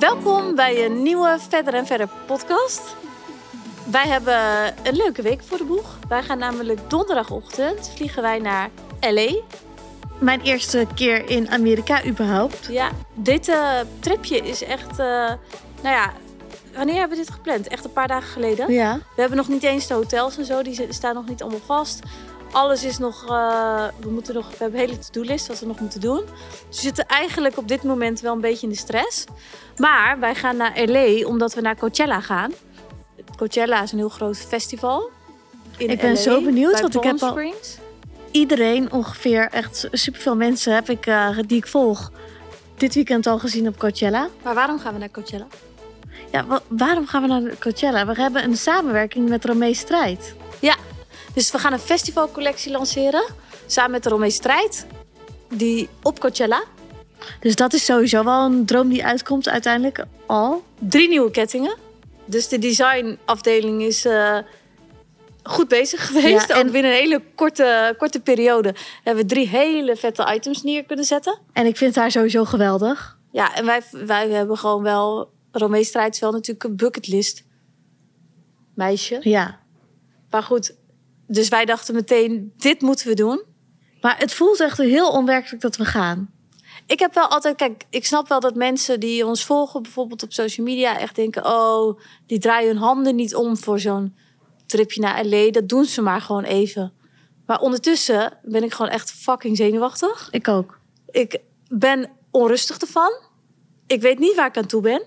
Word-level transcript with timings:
Welkom 0.00 0.54
bij 0.54 0.84
een 0.84 1.02
nieuwe 1.02 1.38
Verder 1.48 1.74
en 1.74 1.86
Verder 1.86 2.08
podcast. 2.26 2.96
Wij 3.90 4.08
hebben 4.08 4.34
een 4.82 4.96
leuke 4.96 5.22
week 5.22 5.42
voor 5.42 5.58
de 5.58 5.64
boeg. 5.64 5.98
Wij 6.08 6.22
gaan 6.22 6.38
namelijk 6.38 6.90
donderdagochtend 6.90 7.92
vliegen 7.94 8.22
wij 8.22 8.38
naar 8.38 8.70
LA. 9.00 9.32
Mijn 10.18 10.40
eerste 10.40 10.86
keer 10.94 11.30
in 11.30 11.48
Amerika 11.50 12.04
überhaupt. 12.04 12.66
Ja, 12.70 12.90
dit 13.14 13.48
uh, 13.48 13.80
tripje 13.98 14.36
is 14.36 14.62
echt, 14.62 14.90
uh, 14.90 14.96
nou 14.96 15.36
ja, 15.82 16.12
wanneer 16.74 16.98
hebben 16.98 17.18
we 17.18 17.24
dit 17.24 17.34
gepland? 17.34 17.68
Echt 17.68 17.84
een 17.84 17.92
paar 17.92 18.08
dagen 18.08 18.28
geleden. 18.28 18.72
Ja. 18.72 18.96
We 18.96 19.20
hebben 19.20 19.38
nog 19.38 19.48
niet 19.48 19.62
eens 19.62 19.86
de 19.86 19.94
hotels 19.94 20.38
en 20.38 20.44
zo, 20.44 20.62
die 20.62 20.86
staan 20.88 21.14
nog 21.14 21.28
niet 21.28 21.42
allemaal 21.42 21.60
vast. 21.66 22.00
Alles 22.52 22.84
is 22.84 22.98
nog, 22.98 23.24
uh, 23.30 23.84
we, 24.00 24.10
moeten 24.10 24.34
nog, 24.34 24.48
we 24.48 24.56
hebben 24.58 24.80
een 24.80 24.86
hele 24.86 24.98
to-do-list 24.98 25.46
wat 25.46 25.60
we 25.60 25.66
nog 25.66 25.80
moeten 25.80 26.00
doen. 26.00 26.24
Dus 26.68 26.76
we 26.76 26.82
zitten 26.82 27.06
eigenlijk 27.06 27.56
op 27.56 27.68
dit 27.68 27.82
moment 27.82 28.20
wel 28.20 28.32
een 28.32 28.40
beetje 28.40 28.66
in 28.66 28.72
de 28.72 28.78
stress. 28.78 29.24
Maar 29.76 30.18
wij 30.20 30.34
gaan 30.34 30.56
naar 30.56 30.80
LA 30.84 31.26
omdat 31.26 31.54
we 31.54 31.60
naar 31.60 31.76
Coachella 31.76 32.20
gaan. 32.20 32.52
Coachella 33.36 33.82
is 33.82 33.92
een 33.92 33.98
heel 33.98 34.08
groot 34.08 34.36
festival. 34.36 35.10
In 35.76 35.90
ik 35.90 36.00
ben 36.00 36.12
LA, 36.12 36.20
zo 36.20 36.42
benieuwd, 36.42 36.80
want 36.80 36.94
ik 36.94 37.02
heb 37.02 37.22
al 37.22 37.52
iedereen 38.30 38.92
ongeveer, 38.92 39.48
echt 39.50 39.88
superveel 39.92 40.36
mensen 40.36 40.74
heb 40.74 40.88
ik, 40.88 41.06
uh, 41.06 41.38
die 41.46 41.56
ik 41.56 41.66
volg, 41.66 42.12
dit 42.76 42.94
weekend 42.94 43.26
al 43.26 43.38
gezien 43.38 43.68
op 43.68 43.78
Coachella. 43.78 44.28
Maar 44.42 44.54
waarom 44.54 44.78
gaan 44.78 44.92
we 44.92 44.98
naar 44.98 45.10
Coachella? 45.10 45.46
Ja, 46.32 46.46
wa 46.46 46.60
waarom 46.68 47.06
gaan 47.06 47.22
we 47.22 47.28
naar 47.28 47.58
Coachella? 47.58 48.06
We 48.06 48.20
hebben 48.20 48.44
een 48.44 48.56
samenwerking 48.56 49.28
met 49.28 49.44
Romee 49.44 49.74
Strijd. 49.74 50.34
Ja, 50.58 50.76
dus 51.34 51.50
we 51.50 51.58
gaan 51.58 51.72
een 51.72 51.78
festivalcollectie 51.78 52.72
lanceren. 52.72 53.24
Samen 53.66 53.90
met 53.90 54.06
Romee 54.06 54.30
Strijd. 54.30 54.86
Die 55.48 55.88
op 56.02 56.20
Coachella. 56.20 56.64
Dus 57.40 57.54
dat 57.54 57.72
is 57.72 57.84
sowieso 57.84 58.24
wel 58.24 58.44
een 58.44 58.66
droom 58.66 58.88
die 58.88 59.04
uitkomt 59.04 59.48
uiteindelijk 59.48 60.04
al. 60.26 60.64
Drie 60.78 61.08
nieuwe 61.08 61.30
kettingen. 61.30 61.76
Dus 62.24 62.48
de 62.48 62.58
designafdeling 62.58 63.82
is 63.82 64.06
uh, 64.06 64.38
goed 65.42 65.68
bezig 65.68 66.06
geweest. 66.06 66.48
Ja, 66.48 66.54
en 66.54 66.66
Ook 66.66 66.72
binnen 66.72 66.90
een 66.90 66.96
hele 66.96 67.22
korte, 67.34 67.94
korte 67.98 68.20
periode 68.20 68.74
hebben 69.02 69.22
we 69.22 69.28
drie 69.28 69.48
hele 69.48 69.96
vette 69.96 70.32
items 70.34 70.62
neer 70.62 70.84
kunnen 70.84 71.04
zetten. 71.04 71.38
En 71.52 71.66
ik 71.66 71.76
vind 71.76 71.94
haar 71.94 72.10
sowieso 72.10 72.44
geweldig. 72.44 73.18
Ja, 73.32 73.54
en 73.54 73.64
wij, 73.64 73.82
wij 73.90 74.28
hebben 74.28 74.58
gewoon 74.58 74.82
wel... 74.82 75.32
Romee 75.52 75.84
Strijd 75.84 76.14
is 76.14 76.20
wel 76.20 76.32
natuurlijk 76.32 76.64
een 76.64 76.76
bucketlist 76.76 77.44
meisje. 78.74 79.18
Ja. 79.20 79.60
Maar 80.30 80.42
goed, 80.42 80.74
dus 81.30 81.48
wij 81.48 81.64
dachten 81.64 81.94
meteen, 81.94 82.52
dit 82.56 82.80
moeten 82.80 83.06
we 83.06 83.14
doen. 83.14 83.42
Maar 84.00 84.18
het 84.18 84.32
voelt 84.32 84.60
echt 84.60 84.78
heel 84.78 85.10
onwerkelijk 85.10 85.62
dat 85.62 85.76
we 85.76 85.84
gaan. 85.84 86.30
Ik 86.86 86.98
heb 86.98 87.14
wel 87.14 87.28
altijd, 87.28 87.56
kijk, 87.56 87.84
ik 87.90 88.06
snap 88.06 88.28
wel 88.28 88.40
dat 88.40 88.54
mensen 88.54 89.00
die 89.00 89.26
ons 89.26 89.44
volgen, 89.44 89.82
bijvoorbeeld 89.82 90.22
op 90.22 90.32
social 90.32 90.66
media, 90.66 90.98
echt 90.98 91.16
denken: 91.16 91.46
oh, 91.46 92.00
die 92.26 92.38
draaien 92.38 92.68
hun 92.68 92.82
handen 92.82 93.16
niet 93.16 93.34
om 93.34 93.56
voor 93.56 93.80
zo'n 93.80 94.14
tripje 94.66 95.00
naar 95.00 95.24
LA. 95.24 95.50
Dat 95.50 95.68
doen 95.68 95.84
ze 95.84 96.02
maar 96.02 96.20
gewoon 96.20 96.44
even. 96.44 96.92
Maar 97.46 97.60
ondertussen 97.60 98.38
ben 98.42 98.62
ik 98.62 98.72
gewoon 98.72 98.90
echt 98.90 99.10
fucking 99.10 99.56
zenuwachtig. 99.56 100.28
Ik 100.30 100.48
ook. 100.48 100.78
Ik 101.10 101.38
ben 101.68 102.10
onrustig 102.30 102.78
ervan. 102.78 103.12
Ik 103.86 104.00
weet 104.00 104.18
niet 104.18 104.34
waar 104.34 104.46
ik 104.46 104.56
aan 104.56 104.66
toe 104.66 104.82
ben. 104.82 105.02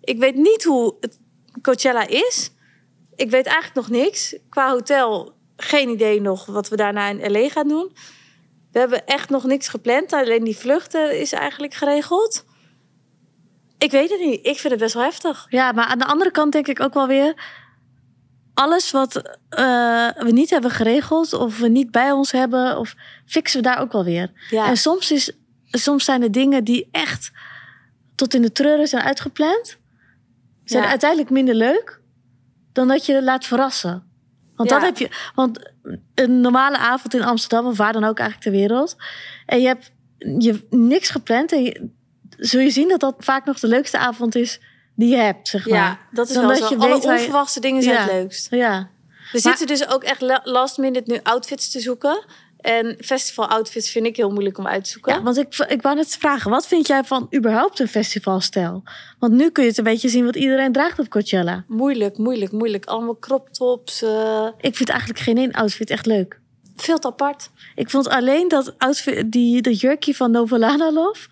Ik 0.00 0.18
weet 0.18 0.34
niet 0.34 0.64
hoe 0.64 0.96
het 1.00 1.18
Coachella 1.62 2.06
is. 2.06 2.50
Ik 3.16 3.30
weet 3.30 3.46
eigenlijk 3.46 3.88
nog 3.88 3.98
niks. 4.00 4.36
Qua 4.48 4.70
hotel 4.70 5.33
geen 5.56 5.88
idee 5.88 6.20
nog 6.20 6.46
wat 6.46 6.68
we 6.68 6.76
daarna 6.76 7.08
in 7.08 7.32
LA 7.32 7.48
gaan 7.48 7.68
doen. 7.68 7.92
We 8.72 8.78
hebben 8.78 9.06
echt 9.06 9.30
nog 9.30 9.44
niks 9.44 9.68
gepland. 9.68 10.12
Alleen 10.12 10.44
die 10.44 10.56
vluchten 10.56 11.20
is 11.20 11.32
eigenlijk 11.32 11.74
geregeld. 11.74 12.44
Ik 13.78 13.90
weet 13.90 14.10
het 14.10 14.20
niet. 14.20 14.46
Ik 14.46 14.58
vind 14.58 14.72
het 14.72 14.82
best 14.82 14.94
wel 14.94 15.02
heftig. 15.02 15.46
Ja, 15.48 15.72
maar 15.72 15.84
aan 15.84 15.98
de 15.98 16.06
andere 16.06 16.30
kant 16.30 16.52
denk 16.52 16.66
ik 16.66 16.80
ook 16.80 16.94
wel 16.94 17.06
weer... 17.06 17.34
alles 18.54 18.90
wat 18.90 19.16
uh, 19.16 19.22
we 20.10 20.30
niet 20.30 20.50
hebben 20.50 20.70
geregeld... 20.70 21.32
of 21.32 21.58
we 21.58 21.68
niet 21.68 21.90
bij 21.90 22.12
ons 22.12 22.32
hebben... 22.32 22.78
of 22.78 22.94
fixen 23.26 23.62
we 23.62 23.68
daar 23.68 23.78
ook 23.78 23.92
wel 23.92 24.04
weer. 24.04 24.32
Ja. 24.50 24.66
En 24.66 24.76
soms, 24.76 25.10
is, 25.10 25.32
soms 25.70 26.04
zijn 26.04 26.22
er 26.22 26.32
dingen 26.32 26.64
die 26.64 26.88
echt... 26.90 27.30
tot 28.14 28.34
in 28.34 28.42
de 28.42 28.52
treuren 28.52 28.88
zijn 28.88 29.02
uitgepland... 29.02 29.78
zijn 30.64 30.82
Ja. 30.82 30.88
uiteindelijk 30.88 31.30
minder 31.30 31.54
leuk... 31.54 32.00
dan 32.72 32.88
dat 32.88 33.06
je 33.06 33.14
het 33.14 33.24
laat 33.24 33.44
verrassen. 33.44 34.13
Want 34.56 34.68
Ja. 34.70 34.76
dan 34.76 34.84
heb 34.84 34.98
je... 34.98 35.08
Want 35.34 35.70
een 36.14 36.40
normale 36.40 36.78
avond 36.78 37.14
in 37.14 37.22
Amsterdam... 37.24 37.66
of 37.66 37.76
waar 37.76 37.92
dan 37.92 38.04
ook 38.04 38.18
eigenlijk 38.18 38.50
ter 38.50 38.60
wereld... 38.60 38.96
en 39.46 39.60
je 39.60 39.66
hebt 39.66 39.90
je 40.38 40.66
niks 40.70 41.10
gepland... 41.10 41.52
en 41.52 41.62
je, 41.62 41.88
zul 42.38 42.60
je 42.60 42.70
zien 42.70 42.88
dat 42.88 43.00
dat 43.00 43.14
vaak 43.18 43.44
nog 43.44 43.58
de 43.60 43.66
leukste 43.68 43.98
avond 43.98 44.34
is 44.34 44.60
die 44.94 45.08
je 45.08 45.16
hebt, 45.16 45.48
zeg 45.48 45.68
maar. 45.68 45.78
Ja, 45.78 45.98
dat 46.10 46.28
is 46.28 46.34
Dan 46.34 46.46
wel 46.46 46.58
dat 46.58 46.68
zo. 46.68 46.74
je 46.74 46.80
Alle 46.80 47.00
je- 47.00 47.08
onverwachte 47.08 47.60
dingen 47.60 47.82
zijn 47.82 47.94
Ja. 47.94 48.00
het 48.02 48.10
leukst. 48.12 48.50
Ja. 48.50 48.88
We 49.32 49.38
zitten 49.38 49.66
dus 49.66 49.88
ook 49.88 50.02
echt 50.04 50.20
la- 50.20 50.40
last 50.44 50.78
minute 50.78 51.10
nu 51.12 51.20
outfits 51.22 51.70
te 51.70 51.80
zoeken. 51.80 52.24
En 52.64 52.96
festival 53.00 53.46
outfits 53.48 53.90
vind 53.90 54.06
ik 54.06 54.16
heel 54.16 54.30
moeilijk 54.30 54.58
om 54.58 54.66
uit 54.66 54.84
te 54.84 54.90
zoeken. 54.90 55.14
ja, 55.14 55.22
want 55.22 55.36
ik, 55.36 55.54
ik 55.68 55.82
wou 55.82 55.96
net 55.96 56.16
vragen, 56.16 56.50
wat 56.50 56.66
vind 56.66 56.86
jij 56.86 57.04
van 57.04 57.26
überhaupt 57.36 57.78
een 57.80 57.88
festivalstijl? 57.88 58.82
Want 59.18 59.32
nu 59.32 59.50
kun 59.50 59.62
je 59.62 59.68
het 59.68 59.78
een 59.78 59.84
beetje 59.84 60.08
zien 60.08 60.24
wat 60.24 60.36
iedereen 60.36 60.72
draagt 60.72 60.98
op 60.98 61.08
Coachella. 61.08 61.64
Moeilijk, 61.68 62.18
moeilijk, 62.18 62.52
moeilijk. 62.52 62.84
Allemaal 62.84 63.18
crop 63.18 63.48
tops. 63.48 64.02
eh, 64.02 64.48
Ik 64.60 64.76
vind 64.76 64.88
eigenlijk 64.88 65.20
geen 65.20 65.36
één 65.38 65.52
outfit 65.52 65.90
echt 65.90 66.06
leuk. 66.06 66.40
veel 66.76 66.98
te 66.98 67.06
apart. 67.06 67.50
Ik 67.74 67.90
vond 67.90 68.08
alleen 68.08 68.48
dat 68.48 68.74
outfit, 68.78 69.32
die, 69.32 69.62
dat 69.62 69.80
jurkje 69.80 70.14
van 70.14 70.30
Novolana 70.30 70.92
Love, 70.92 71.28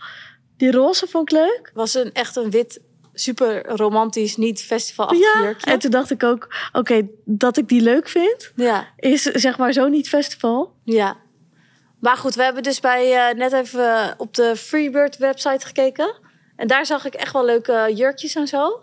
die 0.56 0.70
roze 0.70 1.06
vond 1.06 1.32
ik 1.32 1.38
leuk. 1.38 1.70
Was 1.75 1.94
een, 1.94 2.12
echt 2.12 2.37
een 2.37 2.50
wit, 2.50 2.81
super 3.12 3.66
romantisch, 3.66 4.36
niet 4.36 4.62
festivalachtig 4.62 5.34
Ja, 5.34 5.42
jurkje. 5.42 5.70
en 5.70 5.78
toen 5.78 5.90
dacht 5.90 6.10
ik 6.10 6.22
ook, 6.22 6.54
oké, 6.72 7.08
dat 7.24 7.56
ik 7.56 7.68
die 7.68 7.80
leuk 7.80 8.08
vind, 8.08 8.52
Ja, 8.56 8.86
is 8.96 9.22
zeg 9.22 9.58
maar 9.58 9.72
zo 9.72 9.88
niet 9.88 10.08
festival. 10.08 10.74
ja. 10.84 11.16
Maar 12.00 12.16
goed, 12.16 12.34
we 12.34 12.42
hebben 12.42 12.62
dus 12.62 12.80
bij 12.80 13.28
eh, 13.28 13.34
net 13.36 13.52
even 13.52 14.14
op 14.16 14.34
de 14.34 14.56
Freebird 14.56 15.16
website 15.16 15.66
gekeken. 15.66 16.14
En 16.56 16.66
daar 16.66 16.86
zag 16.86 17.04
ik 17.04 17.14
echt 17.14 17.32
wel 17.32 17.44
leuke 17.44 17.90
jurkjes 17.94 18.34
en 18.34 18.46
zo. 18.46 18.80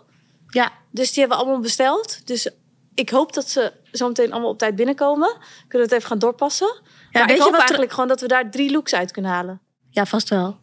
Ja, 0.48 0.72
Dus 0.90 1.12
die 1.12 1.18
hebben 1.20 1.38
we 1.38 1.44
allemaal 1.44 1.62
besteld. 1.62 2.26
Dus 2.26 2.50
ik 2.94 3.10
hoop 3.10 3.32
dat 3.32 3.48
ze 3.48 3.72
zometeen 3.90 4.32
allemaal 4.32 4.50
op 4.50 4.58
tijd 4.58 4.76
binnenkomen. 4.76 5.28
Kunnen 5.68 5.68
we 5.68 5.78
het 5.78 5.92
even 5.92 6.08
gaan 6.08 6.18
doorpassen. 6.18 6.80
maar 7.12 7.26
weet 7.26 7.36
ik 7.36 7.42
hoop 7.42 7.54
eigenlijk 7.54 7.90
gewoon 7.92 8.08
dat 8.08 8.20
we 8.20 8.26
daar 8.28 8.50
drie 8.50 8.70
looks 8.70 8.94
uit 8.94 9.10
kunnen 9.10 9.30
halen. 9.30 9.60
ja, 9.90 10.06
vast 10.06 10.28
wel. 10.28 10.58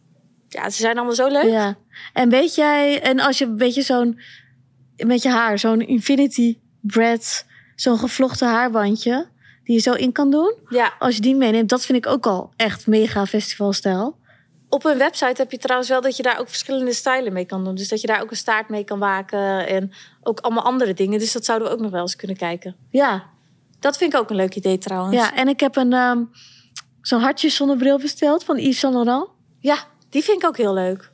Ja, 0.48 0.70
ze 0.70 0.76
zijn 0.80 0.96
allemaal 0.96 1.14
zo 1.14 1.28
leuk. 1.28 1.44
Ja. 1.50 1.76
En 2.12 2.28
weet 2.28 2.54
jij, 2.54 3.02
en 3.02 3.20
als 3.20 3.38
je 3.38 3.44
een 3.44 3.56
beetje 3.56 3.82
zo'n, 3.82 4.20
met 5.06 5.22
je 5.22 5.28
haar, 5.28 5.58
zo'n 5.58 5.80
infinity 5.80 6.58
bread, 6.80 7.44
zo'n 7.76 7.98
gevlochten 7.98 8.48
haarbandje, 8.48 9.26
die 9.64 9.74
je 9.74 9.82
zo 9.82 9.92
in 9.92 10.12
kan 10.12 10.30
doen. 10.30 10.54
Ja, 10.68 10.92
Als 10.98 11.14
je 11.14 11.20
die 11.20 11.34
meeneemt, 11.36 11.68
dat 11.68 11.84
vind 11.84 11.98
ik 11.98 12.06
ook 12.12 12.26
al 12.26 12.52
echt 12.56 12.86
mega 12.86 13.26
festivalstijl. 13.26 14.16
op 14.68 14.82
hun 14.82 14.98
website 14.98 15.34
heb 15.42 15.50
je 15.50 15.58
trouwens 15.58 15.88
wel 15.90 16.00
dat 16.00 16.16
je 16.16 16.22
daar 16.22 16.38
ook 16.40 16.48
verschillende 16.48 16.92
stijlen 16.92 17.32
mee 17.32 17.44
kan 17.44 17.64
doen. 17.64 17.74
Dus 17.74 17.88
dat 17.88 18.00
je 18.00 18.06
daar 18.06 18.22
ook 18.22 18.30
een 18.30 18.36
staart 18.36 18.68
mee 18.68 18.84
kan 18.84 18.98
waken 18.98 19.66
en 19.66 19.92
ook 20.22 20.40
allemaal 20.40 20.64
andere 20.64 20.94
dingen. 20.94 21.18
Dus 21.18 21.32
dat 21.32 21.44
zouden 21.44 21.68
we 21.68 21.74
ook 21.74 21.80
nog 21.80 21.90
wel 21.90 22.00
eens 22.00 22.16
kunnen 22.16 22.36
kijken. 22.36 22.76
Ja, 22.90 23.24
Dat 23.80 23.96
vind 23.96 24.12
ik 24.14 24.18
ook 24.20 24.30
een 24.30 24.36
leuk 24.36 24.54
idee 24.54 24.78
trouwens. 24.78 25.16
ja. 25.16 25.34
En 25.34 25.48
ik 25.48 25.60
heb 25.60 25.76
een, 25.76 25.92
ehm, 25.92 26.22
zo'n 27.02 27.20
hartje 27.20 27.48
zonnebril 27.48 27.98
besteld 27.98 28.44
van 28.44 28.56
Yves 28.58 28.78
Saint 28.78 28.94
Laurent. 28.96 29.28
Ja, 29.58 29.76
die 30.10 30.22
vind 30.24 30.42
ik 30.42 30.48
ook 30.48 30.56
heel 30.56 30.74
leuk. 30.74 31.10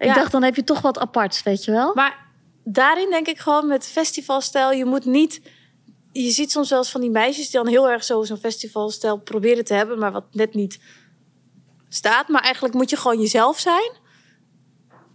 Ik 0.00 0.06
Ja. 0.06 0.14
dacht, 0.14 0.32
dan 0.32 0.42
heb 0.42 0.56
je 0.56 0.64
toch 0.64 0.80
wat 0.80 0.98
aparts, 0.98 1.42
weet 1.42 1.64
je 1.64 1.70
wel? 1.70 1.94
Maar 1.94 2.26
daarin 2.64 3.10
denk 3.10 3.26
ik 3.26 3.38
gewoon 3.38 3.66
met 3.66 3.86
festivalstijl, 3.86 4.72
je 4.72 4.84
moet 4.84 5.04
niet. 5.04 5.40
Je 6.12 6.30
ziet 6.30 6.50
soms 6.50 6.70
wel 6.70 6.78
eens 6.78 6.90
van 6.90 7.00
die 7.00 7.10
meisjes 7.10 7.50
die 7.50 7.60
dan 7.60 7.68
heel 7.68 7.90
erg 7.90 8.04
zo 8.04 8.22
zo'n 8.22 8.36
festivalstijl 8.36 9.18
proberen 9.18 9.64
te 9.64 9.74
hebben, 9.74 9.98
maar 9.98 10.12
wat 10.12 10.24
net 10.32 10.54
niet 10.54 10.80
staat. 11.88 12.28
Maar 12.28 12.42
eigenlijk 12.42 12.74
moet 12.74 12.90
je 12.90 12.96
gewoon 12.96 13.20
jezelf 13.20 13.58
zijn. 13.58 13.92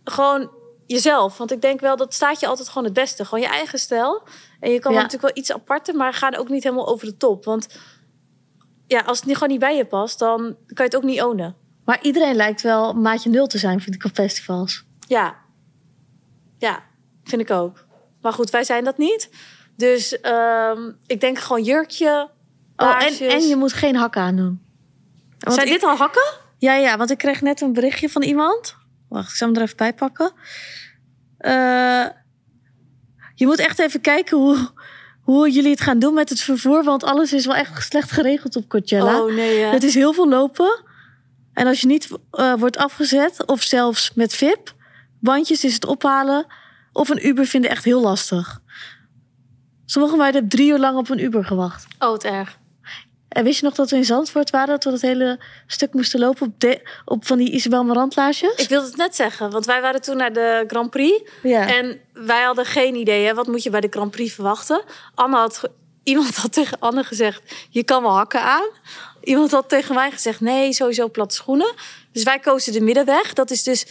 Gewoon 0.04 0.52
jezelf. 0.86 1.38
Want 1.38 1.52
ik 1.52 1.62
denk 1.62 1.80
wel 1.80 1.96
dat 1.96 2.14
staat 2.14 2.40
je 2.40 2.48
altijd 2.48 2.68
gewoon 2.70 2.84
het 2.84 2.94
beste. 2.94 3.26
Gewoon 3.26 3.44
je 3.44 3.50
eigen 3.50 3.80
stijl. 3.80 4.24
En 4.60 4.72
je 4.72 4.80
kan 4.80 4.94
Ja. 4.94 5.02
natuurlijk 5.02 5.34
wel 5.34 5.44
iets 5.44 5.52
aparter, 5.52 5.96
maar 5.96 6.14
ga 6.14 6.32
er 6.32 6.40
ook 6.40 6.50
niet 6.50 6.64
helemaal 6.64 6.88
over 6.88 7.06
de 7.08 7.18
top. 7.18 7.46
Want 7.46 7.68
ja, 8.88 9.00
als 9.00 9.22
het 9.22 9.34
gewoon 9.34 9.50
niet 9.50 9.60
bij 9.60 9.76
je 9.78 9.86
past, 9.86 10.20
dan 10.20 10.38
kan 10.42 10.56
je 10.76 10.84
het 10.84 10.96
ook 10.96 11.04
niet 11.04 11.22
ownen. 11.22 11.56
Maar 11.86 12.00
iedereen 12.02 12.36
lijkt 12.36 12.62
wel 12.62 12.94
maatje 12.94 13.30
nul 13.30 13.48
te 13.48 13.58
zijn, 13.58 13.82
vind 13.82 13.96
ik, 13.96 14.04
op 14.04 14.12
festivals. 14.14 14.86
Ja. 15.08 15.36
Ja, 16.58 16.84
vind 17.24 17.42
ik 17.42 17.52
ook. 17.52 17.86
Maar 18.22 18.34
goed, 18.34 18.50
wij 18.50 18.64
zijn 18.64 18.84
dat 18.84 18.98
niet. 18.98 19.30
Dus 19.78 20.20
ehm, 20.22 20.92
ik 21.06 21.20
denk 21.22 21.40
gewoon 21.40 21.64
jurkje. 21.64 22.30
Oh, 22.76 23.04
en, 23.04 23.30
en 23.30 23.48
je 23.48 23.56
moet 23.56 23.74
geen 23.74 23.96
hakken 23.96 24.22
aandoen. 24.22 24.62
Want 25.40 25.56
Zijn 25.56 25.68
ik- 25.68 25.74
dit 25.74 25.84
al 25.84 25.96
hakken? 25.96 26.34
Ja, 26.58 26.74
ja, 26.76 26.98
want 26.98 27.12
ik 27.12 27.18
kreeg 27.18 27.42
net 27.42 27.62
een 27.62 27.74
berichtje 27.74 28.10
van 28.10 28.22
iemand. 28.24 28.76
Wacht, 29.10 29.30
ik 29.30 29.36
zal 29.36 29.48
hem 29.48 29.58
er 29.58 29.64
even 29.64 29.78
bij 29.78 29.94
pakken. 29.94 30.32
Eh, 31.38 32.06
je 33.36 33.46
moet 33.46 33.60
echt 33.60 33.80
even 33.80 34.02
kijken 34.02 34.38
hoe, 34.38 34.70
hoe 35.22 35.52
jullie 35.52 35.72
het 35.72 35.82
gaan 35.82 36.00
doen 36.00 36.14
met 36.14 36.30
het 36.30 36.42
vervoer. 36.42 36.84
Want 36.84 37.04
alles 37.04 37.34
is 37.34 37.46
wel 37.46 37.56
echt 37.56 37.84
slecht 37.84 38.12
geregeld 38.12 38.56
op 38.56 38.70
Coachella. 38.70 39.22
Oh 39.22 39.34
nee. 39.34 39.60
ja. 39.60 39.70
Het 39.70 39.84
is 39.84 39.94
heel 39.94 40.14
veel 40.14 40.30
lopen. 40.30 40.84
En 41.56 41.68
als 41.68 41.82
je 41.82 41.88
niet 41.88 42.10
eh, 42.32 42.54
wordt 42.54 42.78
afgezet, 42.78 43.46
of 43.46 43.62
zelfs 43.62 44.12
met 44.14 44.34
VIP, 44.34 44.74
bandjes 45.20 45.64
is 45.64 45.74
het 45.74 45.86
ophalen. 45.86 46.46
Of 46.92 47.10
een 47.10 47.28
Uber 47.28 47.46
vinden 47.46 47.70
echt 47.70 47.84
heel 47.84 48.02
lastig. 48.02 48.62
Sommige 49.86 50.16
meiden 50.16 50.40
hebben 50.42 50.58
drie 50.60 50.72
uur 50.72 50.80
lang 50.80 50.98
op 50.98 51.10
een 51.10 51.24
Uber 51.24 51.46
gewacht. 51.46 51.86
Oh, 52.00 52.14
het 52.14 52.24
erg. 52.24 52.58
En 53.28 53.44
wist 53.44 53.60
je 53.60 53.66
nog 53.66 53.76
dat 53.76 53.90
we 53.90 53.96
in 53.96 54.06
Zandvoort 54.06 54.50
waren? 54.50 54.68
Dat 54.68 54.84
we 54.84 54.90
dat 54.90 55.02
hele 55.02 55.40
stuk 55.68 55.94
moesten 55.94 56.20
lopen 56.20 56.48
op, 56.48 56.60
de, 56.60 56.90
op 57.06 57.26
van 57.26 57.38
die 57.38 57.52
Isabel 57.52 57.84
Marantlaasjes? 57.84 58.56
Ik 58.56 58.70
wilde 58.70 58.88
het 58.88 58.98
net 58.98 59.16
zeggen, 59.16 59.52
want 59.52 59.66
wij 59.66 59.82
waren 59.82 60.02
toen 60.02 60.18
naar 60.18 60.34
de 60.34 60.64
Grand 60.68 60.90
Prix. 60.90 61.32
Ja. 61.44 61.68
En 61.68 62.00
wij 62.14 62.44
hadden 62.44 62.66
geen 62.66 62.96
idee, 62.96 63.26
hè, 63.26 63.34
wat 63.34 63.48
moet 63.48 63.64
je 63.64 63.70
bij 63.70 63.82
de 63.82 63.88
Grand 63.90 64.12
Prix 64.12 64.34
verwachten? 64.34 64.82
Anne 65.16 65.36
had, 65.36 65.70
iemand 66.06 66.36
had 66.36 66.54
tegen 66.54 66.80
Anne 66.80 67.04
gezegd, 67.04 67.42
je 67.70 67.84
kan 67.84 68.02
wel 68.02 68.16
hakken 68.16 68.42
aan. 68.42 68.70
Iemand 69.22 69.52
had 69.52 69.70
tegen 69.70 69.96
mij 69.96 70.12
gezegd, 70.12 70.40
nee, 70.42 70.74
sowieso 70.74 71.10
platte 71.10 71.36
schoenen. 71.36 71.74
Dus 72.12 72.24
wij 72.24 72.40
kozen 72.40 72.74
de 72.74 72.82
middenweg. 72.82 73.34
Dat 73.34 73.52
is 73.52 73.64
dus 73.64 73.86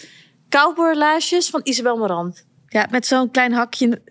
cowboylaarsjes 0.48 1.50
van 1.50 1.60
Isabel 1.64 1.96
Marant. 1.96 2.44
ja, 2.68 2.86
met 2.90 3.06
zo'n 3.06 3.30
klein 3.30 3.52
hakje. 3.52 4.02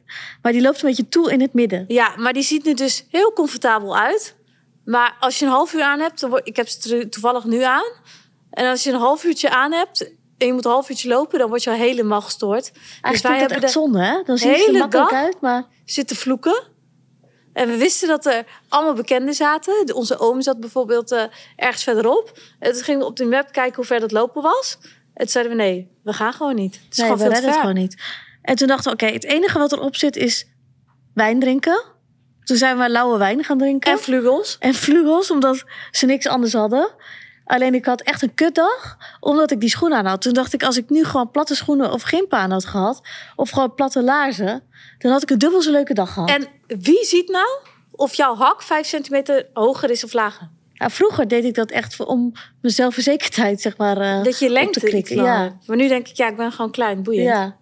Maar 0.41 0.51
die 0.51 0.61
loopt 0.61 0.81
een 0.81 0.87
beetje 0.89 1.07
toe 1.09 1.31
in 1.31 1.41
het 1.41 1.53
midden. 1.53 1.85
Ja, 1.87 2.13
maar 2.17 2.33
die 2.33 2.43
ziet 2.43 2.67
er 2.67 2.75
dus 2.75 3.05
heel 3.09 3.33
comfortabel 3.33 3.97
uit. 3.97 4.35
Maar 4.85 5.15
als 5.19 5.39
je 5.39 5.45
een 5.45 5.51
half 5.51 5.73
uur 5.73 5.83
aan 5.83 5.99
hebt, 5.99 6.19
dan 6.19 6.29
word, 6.29 6.47
ik 6.47 6.55
heb 6.55 6.67
ze 6.67 6.79
to- 6.79 7.09
toevallig 7.09 7.43
nu 7.43 7.61
aan. 7.61 7.91
En 8.51 8.69
als 8.69 8.83
je 8.83 8.91
een 8.91 8.99
half 8.99 9.23
uurtje 9.23 9.49
aan 9.49 9.71
hebt 9.71 10.11
en 10.37 10.47
je 10.47 10.53
moet 10.53 10.65
een 10.65 10.71
half 10.71 10.89
uurtje 10.89 11.09
lopen, 11.09 11.39
dan 11.39 11.49
word 11.49 11.63
je 11.63 11.69
al 11.69 11.75
helemaal 11.75 12.21
gestoord. 12.21 12.63
Dus 12.73 12.81
Eigenlijk 13.01 13.23
wij 13.23 13.33
ik 13.33 13.39
dat 13.39 13.49
hebben 13.51 13.67
echt 13.67 13.73
de 13.73 13.79
zonde, 13.79 13.99
hè? 14.03 14.23
Dan 14.25 14.37
zien 14.37 14.57
ze 14.57 14.65
er 14.65 14.73
makkelijk 14.73 15.11
uit, 15.13 15.41
maar... 15.41 15.63
zitten 15.85 16.15
vloeken. 16.15 16.63
En 17.53 17.67
we 17.67 17.77
wisten 17.77 18.07
dat 18.07 18.25
er 18.25 18.45
allemaal 18.69 18.93
bekenden 18.93 19.33
zaten. 19.33 19.95
Onze 19.95 20.19
oom 20.19 20.41
zat 20.41 20.59
bijvoorbeeld 20.59 21.11
eh, 21.11 21.23
ergens 21.55 21.83
verderop. 21.83 22.39
En 22.59 22.73
toen 22.73 22.83
gingen 22.83 22.99
we 22.99 23.05
op 23.05 23.17
de 23.17 23.25
map 23.25 23.51
kijken 23.51 23.75
hoe 23.75 23.85
ver 23.85 23.99
dat 23.99 24.11
lopen 24.11 24.41
was. 24.41 24.77
En 24.81 24.91
toen 25.13 25.27
zeiden 25.27 25.57
we 25.57 25.63
nee, 25.63 25.91
we 26.03 26.13
gaan 26.13 26.33
gewoon 26.33 26.55
niet. 26.55 26.75
Het 26.75 26.91
is 26.91 26.97
Nee, 26.97 27.07
gewoon 27.07 27.23
we 27.23 27.23
veel 27.23 27.33
te 27.33 27.39
redden 27.39 27.51
het 27.51 27.59
gewoon 27.59 27.81
niet. 27.81 28.01
En 28.41 28.55
toen 28.55 28.67
dachten 28.67 28.97
we, 28.97 29.03
oké, 29.03 29.13
het 29.13 29.23
enige 29.23 29.57
wat 29.57 29.71
erop 29.71 29.95
zit 29.95 30.15
is 30.15 30.47
wijn 31.13 31.39
drinken. 31.39 31.83
Toen 32.43 32.57
zijn 32.57 32.77
we 32.77 32.89
lauwe 32.89 33.17
wijn 33.17 33.43
gaan 33.43 33.57
drinken. 33.57 33.91
En 33.91 33.99
vlugels. 33.99 34.57
en 34.59 34.73
vlugels, 34.73 35.31
omdat 35.31 35.63
ze 35.91 36.05
niks 36.05 36.27
anders 36.27 36.53
hadden. 36.53 36.89
Alleen 37.45 37.73
ik 37.73 37.85
had 37.85 38.01
echt 38.01 38.21
een 38.21 38.33
kutdag, 38.33 38.97
omdat 39.19 39.51
ik 39.51 39.59
die 39.59 39.69
schoenen 39.69 39.97
aan 39.97 40.05
had. 40.05 40.21
Toen 40.21 40.33
dacht 40.33 40.53
ik, 40.53 40.63
als 40.63 40.77
ik 40.77 40.89
nu 40.89 41.03
gewoon 41.03 41.31
platte 41.31 41.55
schoenen 41.55 41.91
of 41.91 42.01
gimpen 42.01 42.37
aan 42.37 42.51
had 42.51 42.65
gehad... 42.65 43.01
of 43.35 43.49
gewoon 43.49 43.75
platte 43.75 44.03
laarzen, 44.03 44.63
dan 44.97 45.11
had 45.11 45.21
ik 45.23 45.29
een 45.29 45.37
dubbel 45.37 45.61
zo 45.61 45.71
leuke 45.71 45.93
dag 45.93 46.13
gehad. 46.13 46.29
En 46.29 46.47
wie 46.67 47.05
ziet 47.05 47.29
nou 47.29 47.47
of 47.91 48.13
jouw 48.13 48.35
hak 48.35 48.61
vijf 48.61 48.87
centimeter 48.87 49.47
hoger 49.53 49.89
is 49.89 50.03
of 50.03 50.13
lager? 50.13 50.49
Ja, 50.73 50.89
vroeger 50.89 51.27
deed 51.27 51.43
ik 51.43 51.53
dat 51.53 51.71
echt 51.71 52.05
om 52.05 52.31
mijn 52.61 52.73
zelfverzekerdheid, 52.73 53.61
zeg 53.61 53.77
maar, 53.77 53.97
eh, 53.97 54.23
Dat 54.23 54.39
je 54.39 54.49
lengte 54.49 54.79
te 54.79 54.85
krikken. 54.85 55.15
Ja. 55.15 55.57
Maar 55.65 55.77
nu 55.77 55.87
denk 55.87 56.07
ik, 56.07 56.15
ja, 56.15 56.27
ik 56.27 56.37
ben 56.37 56.51
gewoon 56.51 56.71
klein, 56.71 57.03
boeiend. 57.03 57.27
ja. 57.27 57.57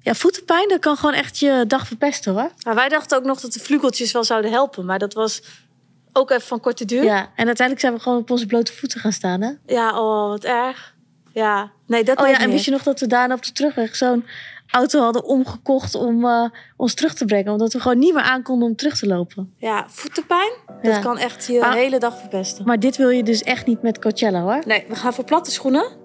ja, 0.00 0.14
voetenpijn, 0.14 0.68
dat 0.68 0.80
kan 0.80 0.96
gewoon 0.96 1.14
echt 1.14 1.38
je 1.38 1.64
dag 1.66 1.86
verpesten, 1.86 2.32
hoor. 2.32 2.50
Maar 2.64 2.74
wij 2.74 2.88
dachten 2.88 3.18
ook 3.18 3.24
nog 3.24 3.40
dat 3.40 3.52
de 3.52 3.60
vlugeltjes 3.60 4.12
wel 4.12 4.24
zouden 4.24 4.50
helpen. 4.50 4.84
Maar 4.84 4.98
dat 4.98 5.14
was 5.14 5.42
ook 6.16 6.30
even 6.30 6.42
van 6.42 6.60
korte 6.60 6.84
duur. 6.84 7.04
Ja, 7.04 7.18
en 7.18 7.46
uiteindelijk 7.46 7.80
zijn 7.80 7.92
we 7.94 8.00
gewoon 8.00 8.18
op 8.18 8.30
onze 8.30 8.46
blote 8.46 8.72
voeten 8.72 9.00
gaan 9.00 9.12
staan, 9.12 9.40
hè? 9.40 9.50
Ja, 9.66 10.00
oh, 10.00 10.28
wat 10.28 10.44
erg. 10.44 10.94
Ja, 11.32 11.70
nee, 11.86 12.04
dat 12.04 12.20
Oh 12.20 12.28
ja, 12.28 12.38
en 12.38 12.50
wist 12.50 12.64
je 12.64 12.70
nog 12.70 12.82
dat 12.82 13.00
we 13.00 13.06
daarna 13.06 13.34
op 13.34 13.42
de 13.44 13.52
terugweg 13.52 13.96
zo'n 13.96 14.24
auto 14.70 15.00
hadden 15.00 15.24
omgekocht 15.24 15.94
om 15.94 16.24
eh, 16.24 16.44
ons 16.76 16.94
terug 16.94 17.14
te 17.14 17.24
brengen? 17.24 17.52
Omdat 17.52 17.72
we 17.72 17.80
gewoon 17.80 17.98
niet 17.98 18.14
meer 18.14 18.22
aankonden 18.22 18.68
om 18.68 18.76
terug 18.76 18.98
te 18.98 19.06
lopen. 19.06 19.54
Ja, 19.56 19.84
voetenpijn, 19.88 20.52
Ja. 20.82 20.90
dat 20.92 21.02
kan 21.02 21.18
echt 21.18 21.46
je 21.46 21.58
Maar- 21.60 21.74
hele 21.74 21.98
dag 21.98 22.18
verpesten. 22.18 22.64
Maar 22.64 22.78
dit 22.80 22.96
wil 22.96 23.08
je 23.08 23.22
dus 23.22 23.42
echt 23.42 23.66
niet 23.66 23.82
met 23.82 23.98
Coachella, 24.00 24.40
hoor. 24.40 24.62
Nee, 24.66 24.84
we 24.88 24.94
gaan 24.96 25.12
voor 25.14 25.24
platte 25.24 25.50
schoenen. 25.50 26.02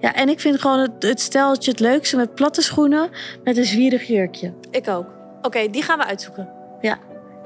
Ja, 0.00 0.14
en 0.14 0.28
ik 0.28 0.40
vind 0.40 0.60
gewoon 0.60 0.78
het, 0.78 1.02
het 1.02 1.20
steltje 1.20 1.70
het 1.70 1.80
leukste 1.80 2.16
met 2.16 2.34
platte 2.34 2.62
schoenen 2.62 3.10
met 3.44 3.56
een 3.56 3.64
zwierig 3.64 4.06
jurkje. 4.06 4.52
Ik 4.70 4.88
ook. 4.88 5.06
Oké, 5.42 5.70
die 5.70 5.82
gaan 5.82 5.98
we 5.98 6.04
uitzoeken. 6.04 6.48
Ja. 6.80 6.98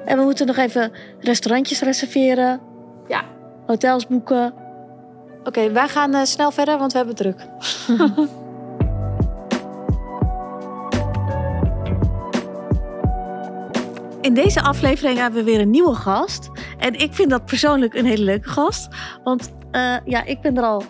En 0.04 0.18
we 0.18 0.24
moeten 0.24 0.46
nog 0.46 0.56
even 0.56 0.92
restaurantjes 1.20 1.80
reserveren, 1.80 2.60
Ja. 3.08 3.24
hotels 3.66 4.06
boeken. 4.06 4.54
Oké, 5.44 5.72
wij 5.72 5.88
gaan 5.88 6.14
eh, 6.14 6.22
snel 6.24 6.50
verder, 6.50 6.78
want 6.78 6.92
we 6.92 6.98
hebben 6.98 7.16
druk. 7.16 7.46
In 14.20 14.34
deze 14.34 14.60
aflevering 14.62 15.18
hebben 15.18 15.44
we 15.44 15.50
weer 15.50 15.60
een 15.60 15.70
nieuwe 15.70 15.94
gast. 15.94 16.50
En 16.78 16.94
ik 16.94 17.14
vind 17.14 17.30
dat 17.30 17.44
persoonlijk 17.44 17.94
een 17.94 18.04
hele 18.04 18.24
leuke 18.24 18.48
gast. 18.48 18.88
Want 19.24 19.52
eh, 19.70 19.94
ja, 20.04 20.24
ik 20.24 20.40
ben 20.40 20.56
er 20.56 20.62
al 20.62 20.82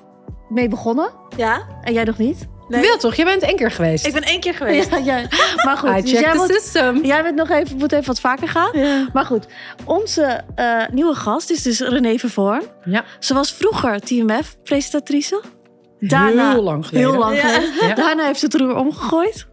mee 0.48 0.68
begonnen. 0.68 1.10
Ja? 1.36 1.62
En 1.82 1.92
jij 1.92 2.04
nog 2.04 2.18
niet? 2.18 2.48
Nee. 2.68 2.80
Wil 2.80 2.96
toch? 2.96 3.14
Jij 3.14 3.24
bent 3.24 3.42
één 3.42 3.56
keer 3.56 3.70
geweest. 3.70 4.06
Ik 4.06 4.12
ben 4.12 4.22
één 4.22 4.40
keer 4.40 4.54
geweest. 4.54 4.90
Ja, 5.04 5.16
ja. 5.16 5.26
Maar 5.64 5.76
goed, 5.76 6.02
dus 6.02 6.10
jij, 6.10 6.34
moet, 6.34 6.50
system. 6.52 7.04
jij 7.04 7.22
bent 7.22 7.34
nog 7.34 7.50
even, 7.50 7.76
moet 7.76 7.92
even 7.92 8.06
wat 8.06 8.20
vaker 8.20 8.48
gaan. 8.48 8.70
Maar 9.12 9.24
goed, 9.24 9.46
onze 9.84 10.40
eh, 10.54 10.82
nieuwe 10.92 11.14
gast 11.14 11.50
is 11.50 11.62
dus 11.62 11.80
René 11.80 12.18
Vervoorn. 12.18 12.62
Ja, 12.84 13.04
Ze 13.18 13.34
was 13.34 13.52
vroeger 13.52 14.00
TMF-presentatrice. 14.00 15.42
Daarna, 16.00 16.50
heel 16.52 16.62
lang 16.62 16.86
geleden. 16.86 17.10
Heel 17.10 17.18
lang 17.18 17.40
geleden. 17.40 17.88
Ja. 17.88 17.94
Daarna 17.94 18.26
heeft 18.26 18.38
ze 18.38 18.44
het 18.44 18.54
roer 18.54 18.76
omgegooid. 18.76 19.46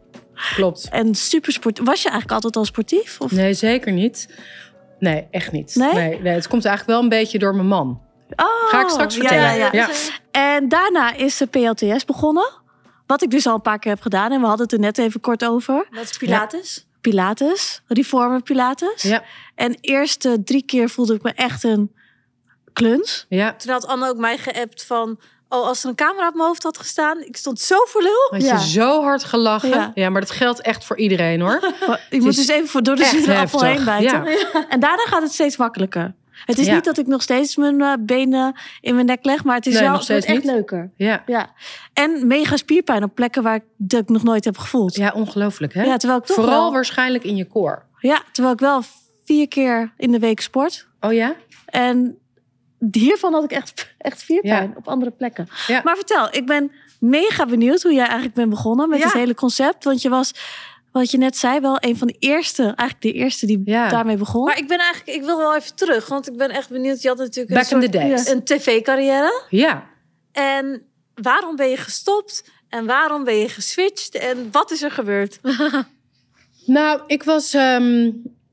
Klopt. 0.56 0.88
En 0.92 1.16
super 1.16 1.52
sportief. 1.52 1.86
Was 1.86 2.02
je 2.02 2.10
eigenlijk 2.10 2.32
altijd 2.32 2.56
al 2.56 2.66
sportief? 2.66 3.20
Of? 3.20 3.32
Nee, 3.32 3.54
zeker 3.54 3.92
niet. 3.92 4.28
Nee, 5.00 5.28
echt 5.32 5.52
niet. 5.52 5.76
Nee? 5.76 6.20
nee? 6.20 6.34
het 6.34 6.48
komt 6.48 6.66
eigenlijk 6.66 6.98
wel 6.98 7.04
een 7.04 7.20
beetje 7.20 7.40
door 7.40 7.56
mijn 7.56 7.68
man. 7.68 8.02
Oh, 8.36 8.70
Ga 8.70 8.82
ik 8.82 8.90
straks 8.90 9.16
ja, 9.16 9.20
vertellen. 9.20 9.56
Ja, 9.56 9.70
ja. 9.72 9.72
Ja. 9.72 9.90
En 10.32 10.70
daarna 10.70 11.14
is 11.14 11.38
ze 11.38 11.48
PLTS 11.48 12.06
begonnen. 12.06 12.64
Wat 13.08 13.22
ik 13.22 13.30
dus 13.32 13.48
al 13.48 13.54
een 13.56 13.62
paar 13.62 13.80
keer 13.80 13.92
heb 13.92 14.02
gedaan. 14.02 14.32
En 14.32 14.40
we 14.42 14.46
hadden 14.48 14.64
het 14.66 14.74
er 14.74 14.80
net 14.80 14.98
even 14.98 15.20
kort 15.20 15.46
over. 15.46 15.88
Dat 15.92 16.04
is 16.04 16.18
Pilates. 16.18 16.86
Pilates. 17.02 17.82
Reformer 17.88 18.42
Pilates. 18.42 19.02
Ja, 19.02 19.24
En 19.56 19.78
eerste 19.82 20.44
drie 20.44 20.64
keer 20.66 20.90
voelde 20.90 21.14
ik 21.14 21.22
me 21.22 21.32
echt 21.34 21.64
een 21.64 21.92
kluns. 22.74 23.26
ja. 23.30 23.54
Toen 23.54 23.72
had 23.72 23.88
Anne 23.88 24.10
ook 24.10 24.18
mij 24.18 24.38
geappt 24.38 24.84
van... 24.86 25.20
Oh, 25.50 25.68
als 25.68 25.84
er 25.84 25.90
een 25.90 25.96
camera 25.96 26.28
op 26.28 26.34
mijn 26.34 26.48
hoofd 26.48 26.64
had 26.64 26.78
gestaan. 26.78 27.22
Ik 27.22 27.38
stond 27.38 27.60
zo 27.60 27.76
voor 27.86 28.02
lul. 28.02 28.28
Had 28.30 28.42
Ja. 28.42 28.54
je 28.58 28.68
zo 28.68 29.02
hard 29.04 29.24
gelachen. 29.24 29.70
Ja. 29.70 29.92
Ja. 29.96 30.10
maar 30.10 30.22
dat 30.22 30.32
geldt 30.32 30.62
echt 30.62 30.86
voor 30.86 30.98
iedereen 30.98 31.42
hoor. 31.42 31.74
Maar 31.88 32.06
Je 32.10 32.20
moet 32.22 32.30
is 32.30 32.36
dus 32.36 32.48
even 32.48 32.68
voor 32.68 32.84
door 32.84 32.96
de 32.96 33.06
zure 33.06 33.38
appel 33.38 33.64
heen 33.64 33.86
bijten. 33.86 34.26
En 34.70 34.80
daarna 34.80 35.04
gaat 35.04 35.22
het 35.22 35.32
steeds 35.34 35.58
makkelijker. 35.58 36.14
Het 36.46 36.58
is 36.58 36.66
Ja. 36.66 36.74
niet 36.74 36.84
dat 36.84 36.98
ik 36.98 37.08
nog 37.08 37.22
steeds 37.22 37.56
mijn 37.56 37.82
eh, 37.82 37.94
benen 38.00 38.56
in 38.82 38.94
mijn 38.94 39.06
nek 39.06 39.26
leg. 39.26 39.44
Maar 39.44 39.56
het 39.56 39.66
is 39.66 39.74
Nee, 39.74 39.84
wel 39.84 39.98
het 40.00 40.26
echt 40.26 40.44
leuker. 40.44 40.92
Ja, 40.96 41.24
Ja. 41.26 41.50
En 41.94 42.28
mega 42.28 42.58
spierpijn 42.58 43.04
op 43.04 43.16
plekken 43.16 43.44
waar 43.44 43.56
ik, 43.56 43.64
dat 43.78 44.02
ik 44.02 44.10
nog 44.10 44.24
nooit 44.24 44.46
heb 44.46 44.58
gevoeld. 44.58 44.96
ja 44.96 45.12
ongelooflijk 45.16 45.74
hè? 45.74 45.84
Ja, 45.84 45.98
terwijl 45.98 46.20
ik 46.20 46.26
toch 46.26 46.36
Vooral 46.36 46.62
wel- 46.62 46.72
waarschijnlijk 46.72 47.24
in 47.24 47.36
je 47.36 47.46
koor. 47.48 47.86
Ja, 48.00 48.22
terwijl 48.32 48.54
ik 48.54 48.60
wel 48.62 48.82
vier 49.26 49.48
keer 49.48 49.94
in 49.98 50.12
de 50.12 50.20
week 50.20 50.40
sport. 50.42 50.88
Oh 51.00 51.14
ja? 51.14 51.36
En 51.66 52.18
hiervan 52.92 53.34
had 53.34 53.44
ik 53.44 53.52
echt, 53.52 53.94
echt 53.98 54.20
spierpijn 54.20 54.70
Ja. 54.70 54.74
op 54.76 54.88
andere 54.88 55.12
plekken. 55.12 55.48
Ja. 55.68 55.82
Maar 55.84 55.96
vertel, 55.96 56.28
ik 56.32 56.46
ben 56.46 56.72
mega 57.00 57.46
benieuwd 57.46 57.82
hoe 57.82 57.94
jij 57.94 58.04
eigenlijk 58.06 58.34
bent 58.34 58.50
begonnen 58.50 58.90
met 58.90 59.04
het 59.04 59.14
hele 59.14 59.36
concept. 59.36 59.84
Want 59.84 60.02
je 60.02 60.10
was, 60.10 60.34
wat 61.02 61.12
je 61.12 61.18
net 61.18 61.38
zei, 61.38 61.60
wel 61.60 61.78
een 61.80 61.98
van 61.98 62.08
de 62.08 62.16
eerste, 62.20 62.64
eigenlijk 62.64 63.02
de 63.02 63.12
eerste 63.12 63.46
die 63.46 63.62
Ja. 63.66 63.90
daarmee 63.90 64.18
begon. 64.18 64.44
Maar 64.44 64.58
ik 64.58 64.68
ben 64.68 64.80
eigenlijk... 64.80 65.18
Ik 65.18 65.24
wil 65.24 65.38
wel 65.38 65.56
even 65.56 65.76
terug. 65.76 66.08
Want 66.08 66.28
ik 66.28 66.38
ben 66.38 66.50
echt 66.50 66.70
benieuwd. 66.70 67.02
Je 67.02 67.08
had 67.08 67.18
natuurlijk 67.18 67.50
een, 67.50 67.80
Back 67.80 68.08
soort, 68.16 68.46
tv-carrière. 68.46 69.46
Ja. 69.50 69.84
En 70.32 70.82
waarom 71.14 71.56
ben 71.56 71.70
je 71.70 71.78
gestopt? 71.78 72.50
En 72.70 72.86
waarom 72.86 73.24
ben 73.24 73.36
je 73.36 73.50
geswitcht? 73.50 74.16
En 74.16 74.48
wat 74.52 74.72
is 74.72 74.82
er 74.82 74.92
gebeurd? 74.92 75.40
Nou, 76.66 77.02
ik 77.08 77.24
was 77.24 77.54
ehm, 77.54 78.12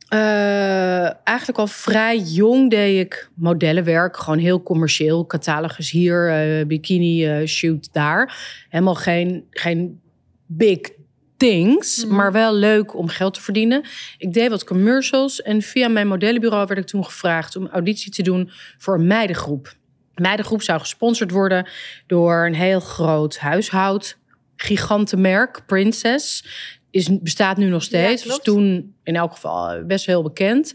eh, 0.09 1.27
eigenlijk 1.27 1.59
al 1.59 1.67
vrij 1.67 2.19
jong 2.19 2.71
deed 2.71 3.01
ik 3.01 3.31
modellenwerk. 3.35 4.17
Gewoon 4.17 4.39
heel 4.39 4.63
commercieel. 4.63 5.27
Catalogus 5.27 5.91
hier, 5.91 6.31
eh, 6.31 6.67
bikini 6.67 7.27
eh, 7.27 7.47
shoot 7.47 7.89
daar. 7.93 8.37
Helemaal 8.69 8.95
geen, 8.95 9.47
geen 9.51 10.01
big 10.47 10.79
things, 11.49 12.05
Mhm. 12.05 12.15
maar 12.15 12.33
wel 12.33 12.55
leuk 12.55 12.97
om 12.97 13.09
geld 13.09 13.35
te 13.35 13.41
verdienen. 13.41 13.85
Ik 14.19 14.33
deed 14.33 14.51
wat 14.51 14.65
commercials 14.65 15.43
en 15.43 15.63
via 15.63 15.89
mijn 15.89 16.09
modellenbureau 16.09 16.67
werd 16.67 16.81
ik 16.81 16.87
toen 16.87 17.05
gevraagd 17.05 17.57
om 17.57 17.67
auditie 17.67 18.13
te 18.13 18.23
doen 18.23 18.51
voor 18.79 18.95
een 18.95 19.07
meidengroep. 19.07 19.75
De 20.15 20.23
meidengroep 20.23 20.63
zou 20.63 20.81
gesponsord 20.81 21.31
worden 21.31 21.69
door 22.07 22.47
een 22.47 22.55
heel 22.55 22.81
groot 22.81 23.39
huishoud 23.39 24.19
gigantenmerk, 24.57 25.63
Princess. 25.67 26.45
Is, 26.91 27.21
bestaat 27.21 27.57
nu 27.57 27.69
nog 27.69 27.83
steeds. 27.83 28.23
Ja, 28.23 28.29
dus 28.29 28.39
toen 28.43 28.95
in 29.03 29.17
elk 29.17 29.33
geval 29.33 29.71
eh, 29.71 29.85
best 29.85 30.07
wel 30.07 30.23
bekend. 30.23 30.75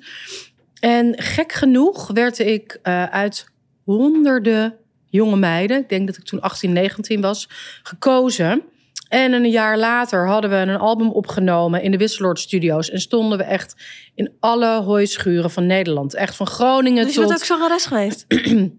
En 0.79 1.21
gek 1.21 1.51
genoeg 1.51 2.07
werd 2.07 2.39
ik 2.39 2.79
eh, 2.81 3.03
uit 3.03 3.45
honderden 3.83 4.73
jonge 5.09 5.35
meiden, 5.37 5.77
ik 5.77 5.89
denk 5.89 6.07
dat 6.07 6.17
ik 6.17 6.23
toen 6.23 6.41
18, 6.41 6.73
19 6.73 7.21
was, 7.21 7.49
gekozen. 7.83 8.61
En 9.09 9.33
een 9.33 9.49
jaar 9.49 9.77
later 9.77 10.27
hadden 10.27 10.49
we 10.49 10.55
een 10.55 10.77
album 10.77 11.11
opgenomen 11.11 11.81
in 11.81 11.91
de 11.91 11.97
Wisseloord 11.97 12.39
Studios. 12.39 12.89
En 12.89 12.99
stonden 12.99 13.37
we 13.37 13.43
echt 13.43 13.75
in 14.15 14.31
alle 14.39 14.81
hooischuren 14.81 15.51
van 15.51 15.65
Nederland. 15.65 16.13
Echt 16.13 16.35
van 16.35 16.47
Groningen 16.47 17.05
dus 17.05 17.13
je 17.13 17.19
tot... 17.19 17.29
bent 17.29 17.39
ook 17.39 17.45
zangeres 17.45 17.85
geweest. 17.85 18.25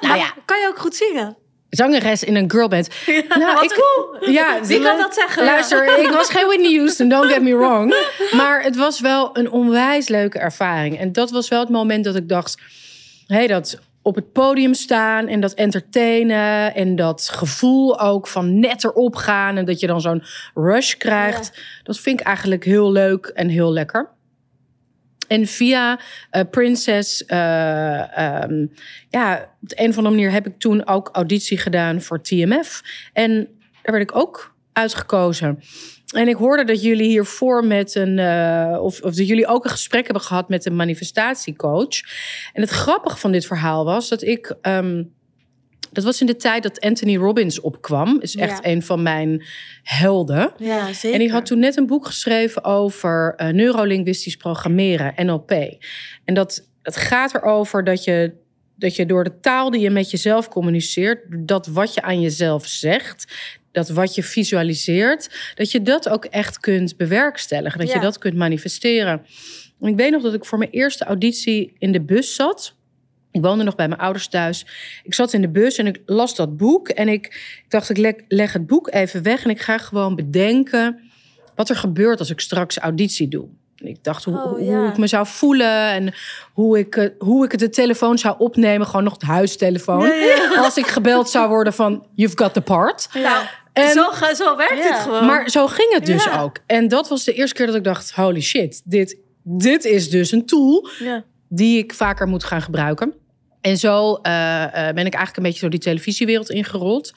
Nou 0.00 0.18
ja, 0.18 0.32
Kan 0.44 0.60
je 0.60 0.66
ook 0.68 0.78
goed 0.78 0.94
zingen? 0.94 1.36
zangeres 1.70 2.24
in 2.24 2.36
een 2.36 2.50
girlband. 2.50 2.88
nou, 3.28 3.54
wat 3.54 3.64
ik, 3.64 3.70
cool. 3.70 4.30
Ja, 4.30 4.60
Wie 4.62 4.80
kan 4.80 4.98
dat 4.98 5.14
zeggen? 5.14 5.44
Luister, 5.44 5.98
ik 5.98 6.10
was 6.10 6.30
geen 6.30 6.46
Whitney 6.46 6.76
Houston, 6.76 7.08
don't 7.08 7.32
get 7.32 7.42
me 7.42 7.56
wrong. 7.56 7.94
Maar 8.36 8.62
het 8.62 8.76
was 8.76 9.00
wel 9.00 9.38
een 9.38 9.50
onwijs 9.50 10.08
leuke 10.08 10.38
ervaring. 10.38 10.98
En 10.98 11.12
dat 11.12 11.30
was 11.30 11.48
wel 11.48 11.60
het 11.60 11.68
moment 11.68 12.04
dat 12.04 12.16
ik 12.16 12.28
dacht... 12.28 12.60
Hé, 13.26 13.46
dat 13.46 13.78
op 14.06 14.14
het 14.14 14.32
podium 14.32 14.74
staan 14.74 15.28
en 15.28 15.40
dat 15.40 15.54
entertainen... 15.54 16.74
en 16.74 16.96
dat 16.96 17.28
gevoel 17.28 18.00
ook 18.00 18.26
van 18.26 18.60
net 18.60 18.84
erop 18.84 19.16
gaan... 19.16 19.56
en 19.56 19.64
dat 19.64 19.80
je 19.80 19.86
dan 19.86 20.00
zo'n 20.00 20.22
rush 20.54 20.94
krijgt. 20.94 21.60
Dat 21.82 21.98
vind 21.98 22.20
ik 22.20 22.26
eigenlijk 22.26 22.64
heel 22.64 22.92
leuk 22.92 23.26
en 23.26 23.48
heel 23.48 23.72
lekker. 23.72 24.08
En 25.28 25.46
via 25.46 26.00
eh, 26.30 26.42
Princess, 26.50 27.24
eh, 27.24 28.18
ehm, 28.18 28.66
ja, 29.08 29.50
op 29.62 29.68
de 29.68 29.80
een 29.80 29.88
of 29.88 29.96
andere 29.96 30.14
manier 30.14 30.30
heb 30.30 30.46
ik 30.46 30.58
toen 30.58 30.86
ook 30.86 31.08
auditie 31.12 31.58
gedaan 31.58 32.00
voor 32.00 32.22
TMF. 32.22 32.82
En 33.12 33.30
daar 33.82 33.94
werd 33.94 34.10
ik 34.10 34.16
ook 34.16 34.54
uitgekozen. 34.72 35.62
En 36.14 36.28
ik 36.28 36.36
hoorde 36.36 36.64
dat 36.64 36.82
jullie 36.82 37.08
hiervoor 37.08 37.64
met 37.64 37.94
een, 37.94 38.18
eh, 38.18 38.78
of, 38.82 39.00
of 39.00 39.14
dat 39.14 39.26
jullie 39.28 39.46
ook 39.46 39.64
een 39.64 39.70
gesprek 39.70 40.04
hebben 40.04 40.22
gehad 40.22 40.48
met 40.48 40.66
een 40.66 40.76
manifestatiecoach. 40.76 42.00
En 42.52 42.60
het 42.62 42.70
grappige 42.70 43.16
van 43.16 43.32
dit 43.32 43.46
verhaal 43.46 43.84
was 43.84 44.08
dat 44.08 44.22
ik. 44.22 44.54
ehm, 44.60 45.02
dat 45.92 46.04
was 46.04 46.20
in 46.20 46.26
de 46.26 46.36
tijd 46.36 46.62
dat 46.62 46.80
Anthony 46.80 47.16
Robbins 47.16 47.60
opkwam. 47.60 48.20
Is 48.20 48.36
echt 48.36 48.60
Ja. 48.64 48.70
een 48.70 48.82
van 48.82 49.02
mijn 49.02 49.44
helden. 49.82 50.52
Ja, 50.58 50.92
zeker. 50.92 51.12
En 51.12 51.18
die 51.18 51.30
had 51.32 51.46
toen 51.46 51.58
net 51.58 51.76
een 51.76 51.86
boek 51.86 52.06
geschreven 52.06 52.64
over 52.64 53.32
eh, 53.36 53.48
neurolinguistisch 53.48 54.36
programmeren, 54.36 55.26
NLP. 55.26 55.50
En 56.24 56.34
dat 56.34 56.68
het 56.82 56.96
gaat 56.96 57.34
erover 57.34 57.84
dat 57.84 58.04
je, 58.04 58.32
dat 58.76 58.96
je 58.96 59.06
door 59.06 59.24
de 59.24 59.40
taal 59.40 59.70
die 59.70 59.80
je 59.80 59.90
met 59.90 60.10
jezelf 60.10 60.48
communiceert, 60.48 61.18
dat 61.48 61.66
wat 61.66 61.94
je 61.94 62.02
aan 62.02 62.20
jezelf 62.20 62.66
zegt, 62.66 63.34
dat 63.76 63.88
wat 63.88 64.14
je 64.14 64.22
visualiseert, 64.22 65.52
dat 65.54 65.70
je 65.70 65.82
dat 65.82 66.08
ook 66.08 66.24
echt 66.24 66.60
kunt 66.60 66.96
bewerkstelligen. 66.96 67.78
Dat 67.78 67.92
je 67.92 68.00
dat 68.00 68.18
kunt 68.18 68.34
manifesteren. 68.34 69.26
En 69.80 69.88
ik 69.88 69.96
weet 69.96 70.10
nog 70.10 70.22
dat 70.22 70.34
ik 70.34 70.44
voor 70.44 70.58
mijn 70.58 70.70
eerste 70.70 71.04
auditie 71.04 71.74
in 71.78 71.92
de 71.92 72.00
bus 72.00 72.34
zat. 72.34 72.74
Ik 73.30 73.42
woonde 73.42 73.64
nog 73.64 73.74
bij 73.74 73.88
mijn 73.88 74.00
ouders 74.00 74.28
thuis. 74.28 74.66
Ik 75.02 75.14
zat 75.14 75.32
in 75.32 75.40
de 75.40 75.48
bus 75.48 75.76
en 75.78 75.86
ik 75.86 76.00
las 76.06 76.34
dat 76.34 76.56
boek. 76.56 76.88
En 76.88 77.08
ik, 77.08 77.26
ik 77.64 77.66
dacht, 77.68 77.90
ik 77.90 77.96
leg, 77.96 78.14
leg 78.28 78.52
het 78.52 78.66
boek 78.66 78.92
even 78.92 79.22
weg. 79.22 79.44
En 79.44 79.50
ik 79.50 79.60
ga 79.60 79.78
gewoon 79.78 80.16
bedenken 80.16 81.00
wat 81.54 81.68
er 81.68 81.76
gebeurt 81.76 82.18
als 82.18 82.30
ik 82.30 82.40
straks 82.40 82.78
auditie 82.78 83.28
doe. 83.28 83.48
Ik 83.76 84.04
dacht 84.04 84.24
hoe, 84.24 84.34
Oh, 84.34 84.52
hoe 84.52 84.88
ik 84.88 84.96
me 84.96 85.06
zou 85.06 85.26
voelen. 85.26 85.90
En 85.90 86.14
hoe 86.52 86.78
ik, 86.78 86.96
eh, 86.96 87.08
hoe 87.18 87.44
ik 87.44 87.58
de 87.58 87.68
telefoon 87.68 88.18
zou 88.18 88.34
opnemen. 88.38 88.86
Gewoon 88.86 89.04
nog 89.04 89.16
de 89.16 89.26
huistelefoon. 89.26 90.12
Als 90.56 90.76
ik 90.76 90.86
gebeld 90.86 91.28
zou 91.30 91.48
worden 91.48 91.72
van, 91.72 92.06
you've 92.14 92.38
got 92.38 92.54
the 92.54 92.60
part. 92.60 93.08
Nou, 93.14 93.46
En- 93.84 93.90
zo, 93.92 94.10
ga- 94.10 94.34
zo 94.34 94.56
werkt 94.56 94.78
Ja. 94.78 94.92
het 94.92 95.02
gewoon. 95.02 95.26
Maar 95.26 95.48
zo 95.50 95.66
ging 95.66 95.92
het 95.92 96.06
dus 96.06 96.24
Ja. 96.24 96.40
ook. 96.40 96.58
En 96.66 96.88
dat 96.88 97.08
was 97.08 97.24
de 97.24 97.32
eerste 97.32 97.54
keer 97.54 97.66
dat 97.66 97.74
ik 97.74 97.84
dacht, 97.84 98.12
holy 98.14 98.40
shit. 98.40 98.82
Dit, 98.84 99.16
dit 99.42 99.84
is 99.84 100.10
dus 100.10 100.32
een 100.32 100.46
tool 100.46 100.88
Ja. 100.98 101.24
die 101.48 101.78
ik 101.78 101.94
vaker 101.94 102.26
moet 102.28 102.44
gaan 102.44 102.62
gebruiken. 102.62 103.14
En 103.60 103.76
zo 103.78 104.14
eh, 104.14 104.62
eh, 104.64 104.72
ben 104.72 105.06
ik 105.06 105.14
eigenlijk 105.14 105.36
een 105.36 105.42
beetje 105.42 105.58
zo 105.58 105.68
die 105.68 105.80
televisiewereld 105.80 106.50
ingerold. 106.50 107.12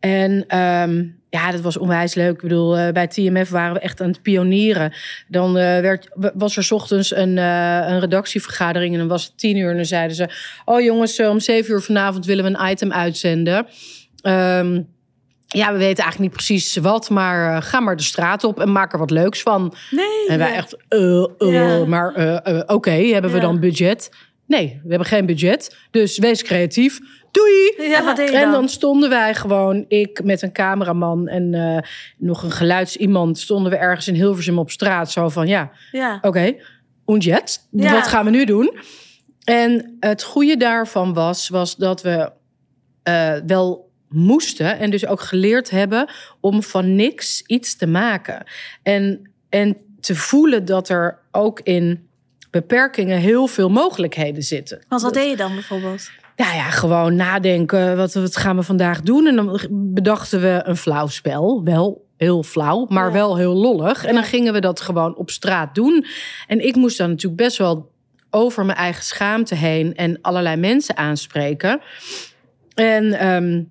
En 0.00 0.44
ehm, 0.48 1.04
ja, 1.30 1.50
dat 1.50 1.60
was 1.60 1.76
onwijs 1.76 2.14
leuk. 2.14 2.34
Ik 2.34 2.40
bedoel, 2.40 2.76
eh, 2.76 2.92
bij 2.92 3.06
TMF 3.06 3.48
waren 3.48 3.74
we 3.74 3.80
echt 3.80 4.00
aan 4.00 4.08
het 4.08 4.22
pionieren. 4.22 4.92
Dan 5.28 5.52
werd, 5.52 6.08
was 6.34 6.56
er 6.56 6.64
's 6.64 6.70
ochtends 6.70 7.14
een, 7.16 7.36
een 7.36 8.00
redactievergadering 8.00 8.92
en 8.92 8.98
dan 8.98 9.08
was 9.08 9.24
het 9.24 9.38
tien 9.38 9.56
uur. 9.56 9.70
En 9.70 9.76
dan 9.76 9.84
zeiden 9.84 10.16
ze, 10.16 10.28
oh 10.64 10.80
jongens, 10.80 11.20
om 11.20 11.40
zeven 11.40 11.72
uur 11.74 11.82
vanavond 11.82 12.26
willen 12.26 12.44
we 12.52 12.58
een 12.58 12.70
item 12.70 12.92
uitzenden. 12.92 13.66
Ehm, 14.22 14.82
ja, 15.46 15.72
we 15.72 15.78
weten 15.78 16.02
eigenlijk 16.04 16.18
niet 16.18 16.32
precies 16.32 16.76
wat, 16.76 17.10
maar 17.10 17.56
eh, 17.56 17.62
ga 17.62 17.80
maar 17.80 17.96
de 17.96 18.02
straat 18.02 18.44
op 18.44 18.60
en 18.60 18.72
maak 18.72 18.92
er 18.92 18.98
wat 18.98 19.10
leuks 19.10 19.42
van. 19.42 19.74
nee. 19.90 20.26
En 20.28 20.38
wij 20.38 20.48
ja. 20.50 20.54
echt, 20.56 20.76
eh, 20.88 21.22
eh, 21.38 21.52
Ja. 21.78 21.84
maar 21.84 22.08
oké, 22.66 22.90
hebben 22.90 23.30
we 23.30 23.36
Ja. 23.36 23.42
dan 23.42 23.60
budget? 23.60 24.10
Nee, 24.46 24.80
we 24.82 24.88
hebben 24.88 25.08
geen 25.08 25.26
budget. 25.26 25.76
Dus 25.90 26.18
wees 26.18 26.42
creatief. 26.42 26.98
Doei! 27.30 27.88
Ja, 27.88 28.04
wat 28.04 28.16
deed 28.16 28.28
je 28.30 28.36
En 28.36 28.42
dan? 28.42 28.52
dan 28.52 28.68
stonden 28.68 29.08
wij 29.08 29.34
gewoon, 29.34 29.84
ik 29.88 30.24
met 30.24 30.42
een 30.42 30.52
cameraman 30.52 31.28
en 31.28 31.50
nog 32.18 32.42
een 32.42 32.50
geluidsiemand, 32.50 33.38
stonden 33.38 33.72
we 33.72 33.78
ergens 33.78 34.08
in 34.08 34.14
Hilversum 34.14 34.58
op 34.58 34.70
straat. 34.70 35.10
Zo 35.10 35.28
van, 35.28 35.46
ja, 35.46 35.70
oké, 36.20 36.54
en 37.06 37.18
jet, 37.18 37.66
Ja. 37.70 37.92
wat 37.92 38.06
gaan 38.08 38.24
we 38.24 38.30
nu 38.30 38.44
doen? 38.44 38.78
En 39.44 39.96
het 40.00 40.22
goede 40.22 40.56
daarvan 40.56 41.12
was, 41.12 41.48
was 41.48 41.76
dat 41.76 42.02
we 42.02 42.30
wel 43.46 43.85
moesten 44.08 44.78
en 44.78 44.90
dus 44.90 45.06
ook 45.06 45.20
geleerd 45.20 45.70
hebben 45.70 46.08
om 46.40 46.62
van 46.62 46.94
niks 46.94 47.42
iets 47.46 47.76
te 47.76 47.86
maken. 47.86 48.44
En, 48.82 49.30
en 49.48 49.76
te 50.00 50.14
voelen 50.14 50.64
dat 50.64 50.88
er 50.88 51.18
ook 51.30 51.60
in 51.60 52.08
beperkingen 52.50 53.18
heel 53.18 53.46
veel 53.46 53.68
mogelijkheden 53.70 54.42
zitten. 54.42 54.84
Want 54.88 55.02
wat 55.02 55.14
deed 55.14 55.30
je 55.30 55.36
dan 55.36 55.54
bijvoorbeeld? 55.54 56.10
Ja, 56.36 56.54
ja, 56.54 56.70
gewoon 56.70 57.16
nadenken. 57.16 57.96
Wat, 57.96 58.14
wat 58.14 58.36
gaan 58.36 58.56
we 58.56 58.62
vandaag 58.62 59.00
doen? 59.00 59.26
En 59.26 59.36
dan 59.36 59.60
bedachten 59.70 60.40
we 60.40 60.60
een 60.64 60.76
flauw 60.76 61.06
spel. 61.06 61.64
Wel 61.64 62.06
heel 62.16 62.42
flauw, 62.42 62.86
maar 62.88 63.06
Ja. 63.06 63.12
wel 63.12 63.36
heel 63.36 63.54
lollig. 63.54 64.04
En 64.04 64.14
dan 64.14 64.24
gingen 64.24 64.52
we 64.52 64.60
dat 64.60 64.80
gewoon 64.80 65.16
op 65.16 65.30
straat 65.30 65.74
doen. 65.74 66.06
En 66.46 66.66
ik 66.66 66.76
moest 66.76 66.98
dan 66.98 67.08
natuurlijk 67.08 67.42
best 67.42 67.56
wel 67.56 67.90
over 68.30 68.64
mijn 68.64 68.78
eigen 68.78 69.04
schaamte 69.04 69.54
heen 69.54 69.94
en 69.94 70.18
allerlei 70.20 70.56
mensen 70.56 70.96
aanspreken. 70.96 71.80
En 72.74 73.12
ehm, 73.12 73.62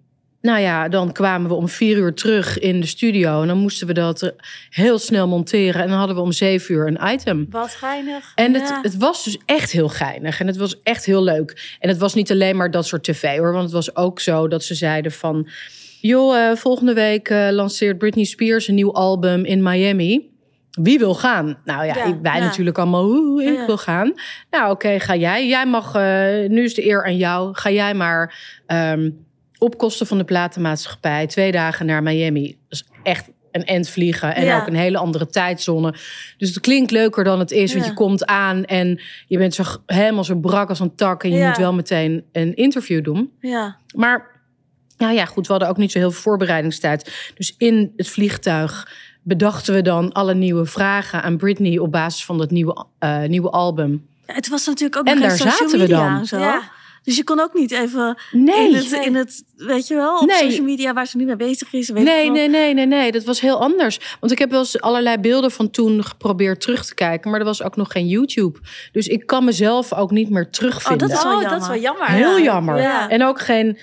nou 0.46 0.60
ja, 0.60 0.88
dan 0.90 1.12
kwamen 1.12 1.50
we 1.50 1.56
om 1.56 1.68
vier 1.70 1.98
uur 1.98 2.14
terug 2.14 2.60
in 2.60 2.80
de 2.80 2.86
studio. 2.88 3.42
En 3.42 3.48
dan 3.48 3.58
moesten 3.58 3.88
we 3.88 3.94
dat 3.94 4.22
eh, 4.22 4.30
heel 4.70 5.00
snel 5.00 5.28
monteren. 5.28 5.82
En 5.82 5.88
dan 5.90 5.98
hadden 5.98 6.16
we 6.16 6.22
om 6.22 6.32
zeven 6.32 6.76
uur 6.76 6.88
een 6.88 7.14
item. 7.14 7.46
Wat 7.50 7.70
geinig. 7.72 8.32
En 8.36 8.54
het, 8.54 8.68
Ja. 8.68 8.80
het 8.82 8.98
was 8.98 9.24
dus 9.24 9.38
echt 9.46 9.72
heel 9.72 9.90
geinig. 9.90 10.40
En 10.40 10.48
het 10.48 10.58
was 10.58 10.82
echt 10.84 11.06
heel 11.06 11.24
leuk. 11.24 11.76
En 11.80 11.90
het 11.90 11.98
was 11.98 12.14
niet 12.14 12.32
alleen 12.32 12.56
maar 12.56 12.72
dat 12.72 12.86
soort 12.86 13.04
tv 13.04 13.38
hoor. 13.38 13.52
Want 13.52 13.64
het 13.64 13.72
was 13.74 13.96
ook 13.96 14.20
zo 14.20 14.48
dat 14.48 14.64
ze 14.64 14.76
zeiden 14.76 15.12
van... 15.12 15.48
joh, 16.02 16.38
eh, 16.50 16.56
volgende 16.56 16.94
week 16.94 17.30
eh, 17.30 17.48
lanceert 17.52 17.98
Britney 17.98 18.26
Spears 18.26 18.68
een 18.68 18.76
nieuw 18.76 18.94
album 18.94 19.46
in 19.46 19.64
Miami. 19.64 20.34
Wie 20.82 21.00
wil 21.00 21.16
gaan? 21.16 21.58
Nou 21.66 21.86
ja, 21.86 21.96
Ja, 21.96 22.20
wij 22.22 22.38
ja. 22.38 22.44
natuurlijk 22.44 22.78
allemaal, 22.78 23.42
ik 23.42 23.56
Ja. 23.56 23.66
wil 23.66 23.78
gaan. 23.78 24.14
Nou 24.50 24.72
oké, 24.72 25.00
ga 25.00 25.16
jij. 25.16 25.48
Jij 25.48 25.66
mag, 25.66 25.94
nu 26.50 26.64
is 26.64 26.74
de 26.74 26.86
eer 26.88 27.06
aan 27.06 27.18
jou. 27.18 27.50
Ga 27.56 27.70
jij 27.72 27.94
maar 27.94 28.36
ehm, 28.66 29.10
op 29.58 29.78
kosten 29.78 30.08
van 30.08 30.18
de 30.18 30.24
platenmaatschappij... 30.24 31.28
twee 31.28 31.52
dagen 31.52 31.86
naar 31.86 32.04
Miami. 32.04 32.58
Is 32.70 32.86
echt 33.04 33.30
een 33.52 33.66
end 33.66 33.90
vliegen. 33.90 34.36
En 34.36 34.44
Ja. 34.46 34.60
ook 34.62 34.68
een 34.68 34.76
hele 34.76 34.98
andere 34.98 35.28
tijdzone. 35.28 35.94
Dus 36.38 36.50
het 36.50 36.60
klinkt 36.60 36.92
leuker 36.92 37.24
dan 37.24 37.40
het 37.40 37.52
is. 37.52 37.74
Want 37.74 37.86
je 37.86 37.94
komt 37.94 38.26
aan 38.26 38.66
en 38.66 39.02
je 39.28 39.38
bent 39.38 39.54
zo, 39.54 39.64
helemaal 39.86 40.24
zo 40.24 40.36
brak 40.36 40.70
als 40.70 40.80
een 40.80 40.96
tak. 40.96 41.24
En 41.24 41.32
je 41.32 41.38
Ja. 41.38 41.48
moet 41.48 41.58
wel 41.58 41.74
meteen 41.74 42.24
een 42.32 42.56
interview 42.56 43.04
doen. 43.04 43.32
Ja. 43.40 43.78
Maar 43.96 44.42
nou 44.98 45.14
ja, 45.14 45.26
goed, 45.26 45.46
we 45.46 45.52
hadden 45.52 45.70
ook 45.70 45.78
niet 45.78 45.92
zo 45.92 45.98
heel 46.00 46.12
veel 46.12 46.22
voorbereidingstijd. 46.22 47.32
Dus 47.36 47.56
in 47.58 47.94
het 47.96 48.10
vliegtuig 48.10 48.92
bedachten 49.22 49.74
we 49.74 49.82
dan 49.82 50.12
alle 50.12 50.34
nieuwe 50.34 50.66
vragen 50.66 51.22
aan 51.24 51.38
Britney 51.38 51.78
op 51.78 51.92
basis 51.92 52.26
van 52.26 52.38
dat 52.38 52.52
nieuwe, 52.52 52.86
eh, 53.00 53.24
nieuwe 53.24 53.50
album. 53.50 54.08
Ja, 54.28 54.34
Het 54.34 54.50
was 54.50 54.66
natuurlijk 54.66 54.98
ook 55.00 55.08
En 55.08 55.20
daar 55.22 55.30
social 55.32 55.52
zaten 55.52 55.70
we 55.72 55.78
media 55.78 55.98
dan. 56.10 56.18
en 56.20 56.26
zo. 56.26 56.40
Ja. 56.40 56.62
Dus 57.06 57.16
je 57.18 57.24
kon 57.24 57.40
ook 57.40 57.54
niet 57.54 57.72
even 57.72 58.18
Nee, 58.32 58.68
in, 58.70 58.76
het, 58.76 58.92
in 58.92 59.16
het, 59.16 59.44
weet 59.56 59.88
je 59.88 59.96
wel, 59.96 60.18
op 60.20 60.28
Nee. 60.28 60.38
social 60.50 60.66
media 60.66 60.94
waar 60.94 61.08
ze 61.08 61.18
nu 61.18 61.26
mee 61.26 61.36
bezig 61.36 61.74
is. 61.74 61.90
Weet 61.90 62.02
ik 62.02 62.08
nee, 62.08 62.30
nee, 62.30 62.50
nee, 62.50 62.74
nee, 62.74 62.86
nee. 62.86 63.12
Dat 63.12 63.24
was 63.24 63.42
heel 63.42 63.60
anders. 63.62 64.00
Want 64.20 64.32
ik 64.32 64.40
heb 64.40 64.50
wel 64.52 64.60
eens 64.60 64.82
allerlei 64.82 65.18
beelden 65.18 65.52
van 65.52 65.70
toen 65.70 66.04
geprobeerd 66.04 66.62
terug 66.62 66.86
te 66.86 66.94
kijken. 66.94 67.30
Maar 67.32 67.40
er 67.40 67.46
was 67.46 67.64
ook 67.64 67.76
nog 67.76 67.92
geen 67.92 68.08
YouTube. 68.08 68.60
Dus 68.92 69.08
ik 69.08 69.26
kan 69.26 69.46
mezelf 69.46 69.94
ook 69.94 70.12
niet 70.12 70.30
meer 70.30 70.50
terugvinden. 70.50 71.08
Oh, 71.08 71.14
dat 71.14 71.18
is 71.18 71.24
wel 71.24 71.34
Oh, 71.36 71.42
dat 71.42 71.50
jammer. 71.50 71.62
is 71.62 71.68
wel 71.68 71.80
jammer. 71.82 72.08
Heel 72.08 72.38
ja. 72.38 72.44
jammer. 72.44 72.78
Ja. 72.78 73.10
En 73.10 73.24
ook 73.24 73.40
geen. 73.40 73.78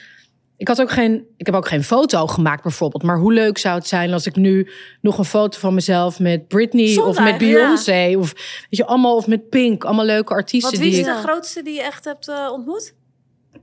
Ik 0.56 0.68
had 0.68 0.80
ook 0.80 0.90
geen. 0.90 1.24
Ik 1.36 1.46
heb 1.46 1.54
ook 1.54 1.68
geen 1.68 1.84
foto 1.84 2.26
gemaakt, 2.26 2.62
bijvoorbeeld. 2.62 3.02
Maar 3.02 3.18
hoe 3.18 3.32
leuk 3.32 3.58
zou 3.58 3.74
het 3.74 3.86
zijn 3.86 4.12
als 4.12 4.26
ik 4.26 4.36
nu 4.36 4.68
nog 5.00 5.18
een 5.18 5.24
foto 5.24 5.58
van 5.58 5.74
mezelf 5.74 6.18
met 6.18 6.48
Britney 6.48 6.96
of 6.98 7.18
met 7.20 7.38
Beyoncé 7.38 8.14
of 8.18 8.32
weet 8.32 8.66
je 8.68 8.86
allemaal 8.86 9.16
of 9.16 9.26
met 9.26 9.48
Pink, 9.48 9.84
allemaal 9.84 10.04
leuke 10.04 10.32
artiesten 10.32 10.70
Wat 10.70 10.80
wie 10.80 10.90
die 10.90 11.00
is 11.00 11.06
ik. 11.06 11.12
de 11.14 11.20
grootste 11.20 11.62
die 11.62 11.74
je 11.74 11.82
echt 11.82 12.04
hebt 12.04 12.28
eh, 12.28 12.48
ontmoet? 12.52 12.94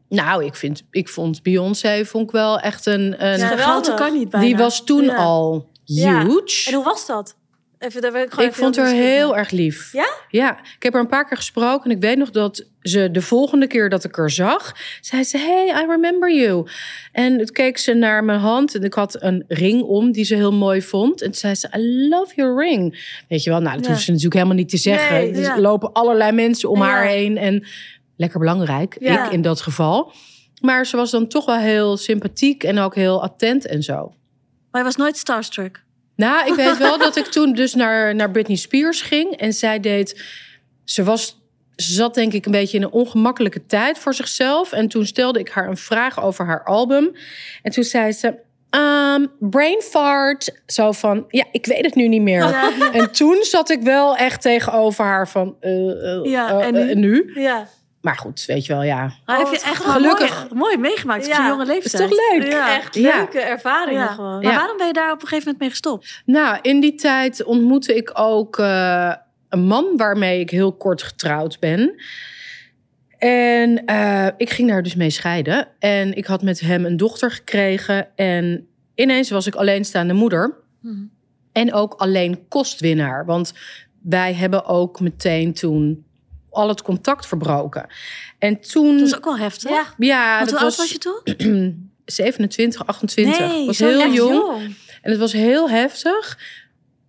Nou, 0.09 0.45
ik 0.45 0.55
vind, 0.55 0.83
ik 0.91 1.09
vond 1.09 1.43
Beyoncé 1.43 2.05
vond 2.05 2.23
ik 2.25 2.31
wel 2.31 2.59
echt 2.59 2.85
een. 2.85 3.25
een 3.25 3.39
Ja, 3.39 3.81
kan 3.95 4.13
niet 4.13 4.29
bijna. 4.29 4.45
die 4.45 4.57
was 4.57 4.83
toen 4.83 5.03
Ja. 5.03 5.15
al 5.15 5.69
Ja. 5.83 6.25
huge. 6.25 6.67
En 6.69 6.73
hoe 6.73 6.83
was 6.83 7.05
dat? 7.05 7.37
Even, 7.79 8.01
daar 8.01 8.11
ik 8.15 8.29
gewoon 8.29 8.45
Ik 8.45 8.51
even 8.51 8.63
vond 8.63 8.75
haar 8.77 8.93
heel 8.93 9.37
erg 9.37 9.51
lief. 9.51 9.93
Ja? 9.93 10.07
Ja, 10.29 10.57
ik 10.75 10.83
heb 10.83 10.93
haar 10.93 11.01
een 11.01 11.07
paar 11.07 11.27
keer 11.27 11.37
gesproken. 11.37 11.89
En 11.89 11.95
ik 11.95 12.01
weet 12.01 12.17
nog 12.17 12.29
dat 12.29 12.65
ze 12.81 13.11
de 13.11 13.21
volgende 13.21 13.67
keer 13.67 13.89
dat 13.89 14.03
ik 14.03 14.15
haar 14.15 14.29
zag... 14.29 14.75
zei 15.01 15.23
ze, 15.23 15.37
hey, 15.37 15.67
I 15.83 15.85
remember 15.87 16.33
you. 16.33 16.67
En 17.11 17.37
toen 17.37 17.45
keek 17.45 17.77
ze 17.77 17.93
naar 17.93 18.23
mijn 18.23 18.39
hand. 18.39 18.75
En 18.75 18.83
ik 18.83 18.93
had 18.93 19.21
een 19.21 19.43
ring 19.47 19.81
om 19.83 20.11
die 20.11 20.23
ze 20.23 20.35
heel 20.35 20.53
mooi 20.53 20.81
vond. 20.81 21.21
En 21.21 21.25
toen 21.27 21.35
zei 21.39 21.55
ze, 21.55 21.69
I 21.77 22.07
love 22.09 22.33
your 22.35 22.63
ring. 22.63 23.07
Weet 23.27 23.43
je 23.43 23.49
wel, 23.49 23.59
nou, 23.61 23.75
dat 23.75 23.85
Ja. 23.85 23.91
hoeft 23.91 24.03
ze 24.03 24.07
natuurlijk 24.09 24.35
helemaal 24.35 24.57
niet 24.57 24.69
te 24.69 24.77
zeggen. 24.77 25.15
Nee, 25.15 25.31
Dus 25.31 25.45
ja. 25.45 25.55
er 25.55 25.61
lopen 25.61 25.93
allerlei 25.93 26.31
mensen 26.31 26.69
om 26.69 26.77
Ja. 26.79 26.85
haar 26.85 27.05
heen. 27.05 27.37
En 27.37 27.65
lekker 28.19 28.39
belangrijk, 28.39 28.95
Ja. 28.99 29.25
ik 29.25 29.31
in 29.31 29.41
dat 29.41 29.61
geval. 29.61 30.11
Maar 30.61 30.85
ze 30.85 30.97
was 30.97 31.11
dan 31.11 31.27
toch 31.27 31.45
wel 31.45 31.57
heel 31.57 31.97
sympathiek 31.97 32.63
en 32.63 32.77
ook 32.79 32.95
heel 32.95 33.23
attent 33.23 33.65
en 33.65 33.83
zo. 33.83 34.13
Maar 34.71 34.81
je 34.81 34.87
was 34.87 34.95
nooit 34.95 35.17
starstruck. 35.17 35.83
Nou, 36.15 36.47
ik 36.47 36.53
weet 36.55 36.77
wel 36.77 36.97
dat 37.07 37.15
ik 37.15 37.25
toen 37.25 37.53
dus 37.53 37.73
naar, 37.75 38.15
naar 38.15 38.31
Britney 38.31 38.57
Spears 38.57 39.01
ging. 39.01 39.35
En 39.37 39.53
zij 39.53 39.79
deed... 39.79 40.23
Ze 40.83 41.03
was... 41.03 41.37
Ze 41.75 41.93
zat 41.93 42.13
denk 42.13 42.33
ik 42.33 42.45
een 42.45 42.51
beetje 42.51 42.77
in 42.77 42.83
een 42.83 42.91
ongemakkelijke 42.91 43.65
tijd 43.65 43.97
voor 43.99 44.13
zichzelf. 44.13 44.71
En 44.71 44.87
toen 44.87 45.05
stelde 45.05 45.39
ik 45.39 45.49
haar 45.49 45.67
een 45.67 45.77
vraag 45.77 46.23
over 46.23 46.45
haar 46.45 46.63
album. 46.63 47.11
En 47.63 47.71
toen 47.71 47.83
zei 47.83 48.11
ze... 48.11 48.33
ehm, 48.69 49.25
brain 49.39 49.81
fart. 49.81 50.61
Zo 50.65 50.91
van, 50.91 51.25
ja, 51.27 51.45
ik 51.51 51.65
weet 51.65 51.85
het 51.85 51.95
nu 51.95 52.07
niet 52.07 52.21
meer. 52.21 52.39
Ja. 52.49 52.91
En 52.91 53.11
toen 53.11 53.37
zat 53.41 53.69
ik 53.69 53.81
wel 53.81 54.15
echt 54.17 54.41
tegenover 54.41 55.05
haar 55.05 55.27
van... 55.29 55.55
eh, 55.59 56.15
eh, 56.15 56.23
Ja, 56.31 56.59
eh, 56.59 56.65
en 56.67 56.73
nu? 56.73 56.95
nu? 56.95 57.31
Ja. 57.41 57.67
Maar 58.01 58.15
goed, 58.17 58.45
weet 58.45 58.65
je 58.65 58.73
wel, 58.73 58.83
ja. 58.83 59.11
Maar 59.25 59.37
heb 59.37 59.45
je 59.45 59.51
wat 59.51 59.63
echt 59.63 59.83
wel 59.83 59.93
gelukkig. 59.93 60.39
mooi, 60.39 60.53
mooi 60.55 60.77
meegemaakt 60.77 61.25
op 61.25 61.31
Ja. 61.31 61.47
jonge 61.47 61.61
Is 61.61 61.67
leeftijd. 61.67 62.09
toch 62.09 62.19
leuk? 62.31 62.51
Ja. 62.51 62.75
Echt 62.77 62.95
Ja. 62.95 63.15
leuke 63.17 63.39
ervaringen 63.39 64.01
Ja. 64.03 64.07
gewoon. 64.07 64.33
Maar 64.33 64.51
Ja. 64.51 64.57
waarom 64.57 64.77
ben 64.77 64.87
je 64.87 64.93
daar 64.93 65.11
op 65.11 65.21
een 65.21 65.27
gegeven 65.27 65.43
moment 65.43 65.59
mee 65.59 65.69
gestopt? 65.69 66.21
Nou, 66.25 66.57
in 66.61 66.79
die 66.79 66.95
tijd 66.95 67.43
ontmoette 67.43 67.95
ik 67.95 68.11
ook 68.13 68.57
eh, 68.59 69.13
een 69.49 69.59
man 69.63 69.93
waarmee 69.97 70.39
ik 70.39 70.49
heel 70.49 70.73
kort 70.73 71.03
getrouwd 71.03 71.59
ben. 71.59 71.95
En 73.17 73.85
eh, 73.85 74.27
ik 74.37 74.49
ging 74.49 74.69
daar 74.69 74.83
dus 74.83 74.95
mee 74.95 75.09
scheiden. 75.09 75.67
En 75.79 76.13
ik 76.13 76.25
had 76.25 76.41
met 76.41 76.59
hem 76.59 76.85
een 76.85 76.97
dochter 76.97 77.31
gekregen. 77.31 78.07
En 78.15 78.67
ineens 78.95 79.29
was 79.29 79.47
ik 79.47 79.55
alleenstaande 79.55 80.13
moeder. 80.13 80.53
Mhm. 80.81 80.95
En 81.51 81.73
ook 81.73 81.93
alleen 81.93 82.47
kostwinnaar. 82.47 83.25
Want 83.25 83.53
wij 84.01 84.33
hebben 84.33 84.65
ook 84.65 84.99
meteen 84.99 85.53
toen 85.53 86.05
al 86.49 86.67
het 86.67 86.81
contact 86.81 87.27
verbroken. 87.27 87.87
En 88.39 88.59
toen... 88.61 88.97
Dat 88.97 89.07
is 89.07 89.15
ook 89.15 89.25
wel 89.25 89.37
heftig. 89.37 89.71
Ja. 89.71 89.85
Ja, 89.97 90.37
Want 90.37 90.49
dat 90.49 90.59
hoe 90.59 90.67
oud 90.67 90.75
was, 90.75 90.77
was 90.77 90.91
je 90.91 90.97
toen? 90.97 91.91
27, 92.05 92.87
28. 92.87 93.39
Nee, 93.39 93.65
was 93.65 93.77
zo 93.77 93.87
heel 93.87 94.11
jong. 94.11 94.75
En 95.01 95.11
het 95.11 95.19
was 95.19 95.33
heel 95.33 95.69
heftig. 95.69 96.37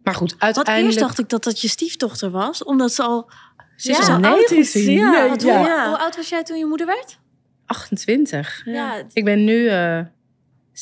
Maar 0.03 0.15
goed, 0.15 0.31
Want 0.31 0.43
uiteindelijk... 0.43 0.87
eerst 0.87 1.07
dacht 1.07 1.19
ik 1.19 1.29
dat 1.29 1.45
dat 1.45 1.61
je 1.61 1.69
stiefdochter 1.69 2.31
was, 2.31 2.65
omdat 2.65 2.93
ze 2.93 3.03
al 3.03 3.31
Ze 3.77 3.91
is 3.91 4.07
Ja, 4.07 4.17
al 4.17 4.25
oud 4.25 4.51
is. 4.51 4.75
19. 4.75 4.93
Ja, 4.93 5.25
ja. 5.25 5.35
je? 5.35 5.89
Hoe 5.89 5.99
oud 5.99 6.17
was 6.17 6.29
jij 6.29 6.43
toen 6.43 6.59
je 6.59 6.67
moeder 6.67 6.87
werd? 6.87 7.19
28. 7.67 8.63
Ja, 8.65 9.03
Ik 9.13 9.25
ben 9.25 9.45
nu 9.45 9.69
eh 9.69 10.01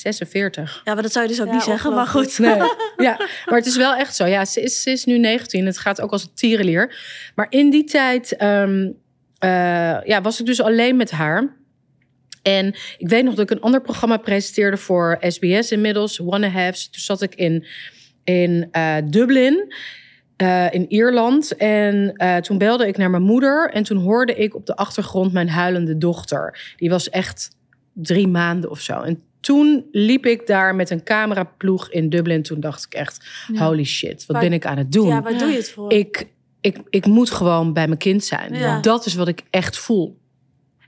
46. 0.00 0.80
Ja, 0.84 0.94
maar 0.94 1.02
dat 1.02 1.12
zou 1.12 1.24
je 1.24 1.30
dus 1.30 1.40
ook 1.40 1.46
Ja, 1.46 1.52
niet 1.52 1.62
zeggen, 1.62 1.94
maar 1.94 2.06
goed. 2.06 2.38
Nee, 2.38 2.56
ja, 2.96 3.16
maar 3.46 3.58
het 3.58 3.66
is 3.66 3.76
wel 3.76 3.94
echt 3.94 4.14
zo. 4.14 4.26
Ja, 4.26 4.44
ze 4.44 4.62
is, 4.62 4.82
ze 4.82 4.90
is 4.90 5.04
nu 5.04 5.18
19. 5.18 5.66
Het 5.66 5.78
gaat 5.78 6.00
ook 6.00 6.12
als 6.12 6.22
een 6.22 6.34
tierenlier. 6.34 6.96
Maar 7.34 7.46
in 7.50 7.70
die 7.70 7.84
tijd 7.84 8.36
ehm, 8.36 8.90
eh, 9.38 9.50
ja, 10.04 10.20
was 10.22 10.40
ik 10.40 10.46
dus 10.46 10.60
alleen 10.60 10.96
met 10.96 11.10
haar. 11.10 11.56
En 12.42 12.74
ik 12.98 13.08
weet 13.08 13.24
nog 13.24 13.34
dat 13.34 13.50
ik 13.50 13.56
een 13.56 13.62
ander 13.62 13.80
programma 13.80 14.16
presenteerde 14.16 14.76
voor 14.76 15.18
SBS 15.20 15.72
inmiddels, 15.72 16.20
One 16.20 16.30
and 16.30 16.44
a 16.44 16.48
Half. 16.48 16.76
Toen 16.76 17.02
zat 17.02 17.22
ik 17.22 17.34
in, 17.34 17.66
in 18.24 18.68
eh, 18.70 18.96
Dublin, 19.04 19.74
eh, 20.36 20.72
in 20.72 20.92
Ierland. 20.92 21.56
En 21.56 22.12
eh, 22.12 22.36
toen 22.36 22.58
belde 22.58 22.86
ik 22.86 22.96
naar 22.96 23.10
mijn 23.10 23.22
moeder. 23.22 23.70
En 23.70 23.82
toen 23.82 23.98
hoorde 23.98 24.34
ik 24.34 24.54
op 24.54 24.66
de 24.66 24.76
achtergrond 24.76 25.32
mijn 25.32 25.48
huilende 25.48 25.98
dochter. 25.98 26.74
Die 26.76 26.90
was 26.90 27.10
echt 27.10 27.50
drie 27.92 28.28
maanden 28.28 28.70
of 28.70 28.80
zo. 28.80 29.00
En 29.00 29.22
toen 29.40 29.86
liep 29.92 30.26
ik 30.26 30.46
daar 30.46 30.74
met 30.74 30.90
een 30.90 31.02
cameraploeg 31.04 31.90
in 31.90 32.08
Dublin. 32.08 32.42
Toen 32.42 32.60
dacht 32.60 32.84
ik 32.84 32.94
echt, 32.94 33.26
Ja. 33.52 33.64
holy 33.66 33.84
shit, 33.84 34.26
wat 34.26 34.36
Waar- 34.36 34.40
ben 34.44 34.52
ik 34.52 34.66
aan 34.66 34.78
het 34.78 34.92
doen? 34.92 35.08
Ja, 35.08 35.22
waar 35.22 35.38
doe 35.38 35.48
je 35.48 35.56
het 35.56 35.70
voor? 35.70 35.92
ik, 35.92 36.26
ik, 36.60 36.78
ik 36.90 37.06
moet 37.06 37.30
gewoon 37.30 37.72
bij 37.72 37.86
mijn 37.86 37.98
kind 37.98 38.24
zijn. 38.24 38.54
Ja. 38.54 38.80
Dat 38.80 39.06
is 39.06 39.14
wat 39.14 39.28
ik 39.28 39.42
echt 39.50 39.78
voel. 39.78 40.18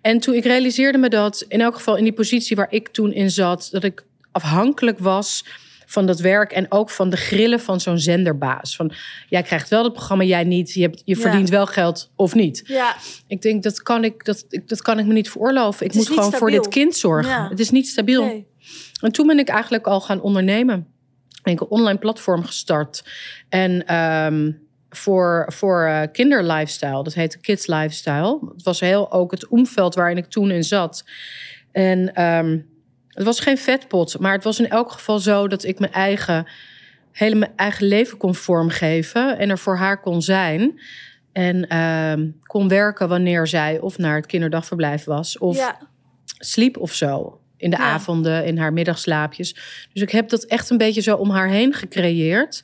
En 0.00 0.18
toen 0.20 0.34
ik 0.34 0.44
realiseerde 0.44 0.98
me 0.98 1.08
dat, 1.08 1.44
in 1.48 1.60
elk 1.60 1.74
geval 1.74 1.96
in 1.96 2.04
die 2.04 2.12
positie 2.12 2.56
waar 2.56 2.72
ik 2.72 2.88
toen 2.88 3.12
in 3.12 3.30
zat, 3.30 3.68
dat 3.72 3.84
ik 3.84 4.04
afhankelijk 4.32 4.98
was 4.98 5.44
van 5.90 6.06
dat 6.06 6.20
werk 6.20 6.52
en 6.52 6.66
ook 6.68 6.90
van 6.90 7.10
de 7.10 7.16
grillen 7.16 7.60
van 7.60 7.80
zo'n 7.80 7.98
zenderbaas. 7.98 8.76
Van 8.76 8.92
jij 9.28 9.42
krijgt 9.42 9.68
wel 9.68 9.84
het 9.84 9.92
programma, 9.92 10.24
jij 10.24 10.44
niet. 10.44 10.72
Je, 10.72 10.80
hebt, 10.82 11.02
je 11.04 11.14
Ja. 11.14 11.20
verdient 11.20 11.48
wel 11.48 11.66
geld 11.66 12.10
of 12.16 12.34
niet. 12.34 12.62
ja, 12.66 12.96
Ik 13.26 13.42
denk 13.42 13.62
dat 13.62 13.82
kan 13.82 14.04
ik, 14.04 14.24
dat, 14.24 14.44
dat 14.66 14.82
kan 14.82 14.98
ik 14.98 15.06
me 15.06 15.12
niet 15.12 15.30
veroorloven. 15.30 15.86
Ik 15.86 15.94
moet 15.94 16.06
gewoon 16.06 16.32
voor 16.32 16.50
dit 16.50 16.68
kind 16.68 16.96
zorgen. 16.96 17.30
Ja. 17.30 17.48
Het 17.48 17.60
is 17.60 17.70
niet 17.70 17.88
stabiel. 17.88 18.24
nee. 18.24 18.46
En 19.00 19.12
toen 19.12 19.26
ben 19.26 19.38
ik 19.38 19.48
eigenlijk 19.48 19.86
al 19.86 20.00
gaan 20.00 20.20
ondernemen. 20.20 20.86
Ben 21.42 21.52
ik 21.52 21.60
een 21.60 21.66
online 21.68 21.98
platform 21.98 22.44
gestart. 22.44 23.04
En 23.48 23.86
ehm, 23.86 24.52
voor, 24.90 25.44
voor 25.52 25.84
eh, 25.84 26.02
kinderlifestyle. 26.12 27.02
Dat 27.02 27.14
heette 27.14 27.38
Kids 27.38 27.66
Lifestyle. 27.66 28.38
Het 28.54 28.62
was 28.62 28.80
heel 28.80 29.12
ook 29.12 29.30
het 29.30 29.48
omveld 29.48 29.94
waarin 29.94 30.16
ik 30.16 30.26
toen 30.26 30.50
in 30.50 30.64
zat. 30.64 31.04
En 31.72 32.14
ehm, 32.14 32.58
het 33.10 33.24
was 33.24 33.40
geen 33.40 33.58
vetpot. 33.58 34.18
Maar 34.18 34.32
het 34.32 34.44
was 34.44 34.58
in 34.58 34.68
elk 34.68 34.90
geval 34.92 35.18
zo 35.18 35.48
dat 35.48 35.64
ik 35.64 35.78
mijn 35.78 35.92
eigen, 35.92 36.46
hele 37.12 37.34
mijn 37.34 37.52
eigen 37.56 37.86
leven 37.86 38.18
kon 38.18 38.34
vormgeven. 38.34 39.38
En 39.38 39.50
er 39.50 39.58
voor 39.58 39.76
haar 39.76 40.00
kon 40.00 40.22
zijn. 40.22 40.80
En 41.32 41.68
ehm, 41.68 42.28
kon 42.42 42.68
werken 42.68 43.08
wanneer 43.08 43.46
zij 43.46 43.78
of 43.78 43.98
naar 43.98 44.16
het 44.16 44.26
kinderdagverblijf 44.26 45.04
was. 45.04 45.38
Of 45.38 45.56
ja. 45.56 45.78
sliep 46.38 46.76
of 46.76 46.94
zo. 46.94 47.40
In 47.56 47.70
de 47.70 47.76
Ja. 47.76 47.82
avonden, 47.82 48.44
in 48.44 48.58
haar 48.58 48.72
middagslaapjes. 48.72 49.54
Dus 49.92 50.02
ik 50.02 50.10
heb 50.10 50.28
dat 50.28 50.44
echt 50.44 50.70
een 50.70 50.76
beetje 50.78 51.00
zo 51.00 51.16
om 51.16 51.30
haar 51.30 51.48
heen 51.48 51.74
gecreëerd. 51.74 52.62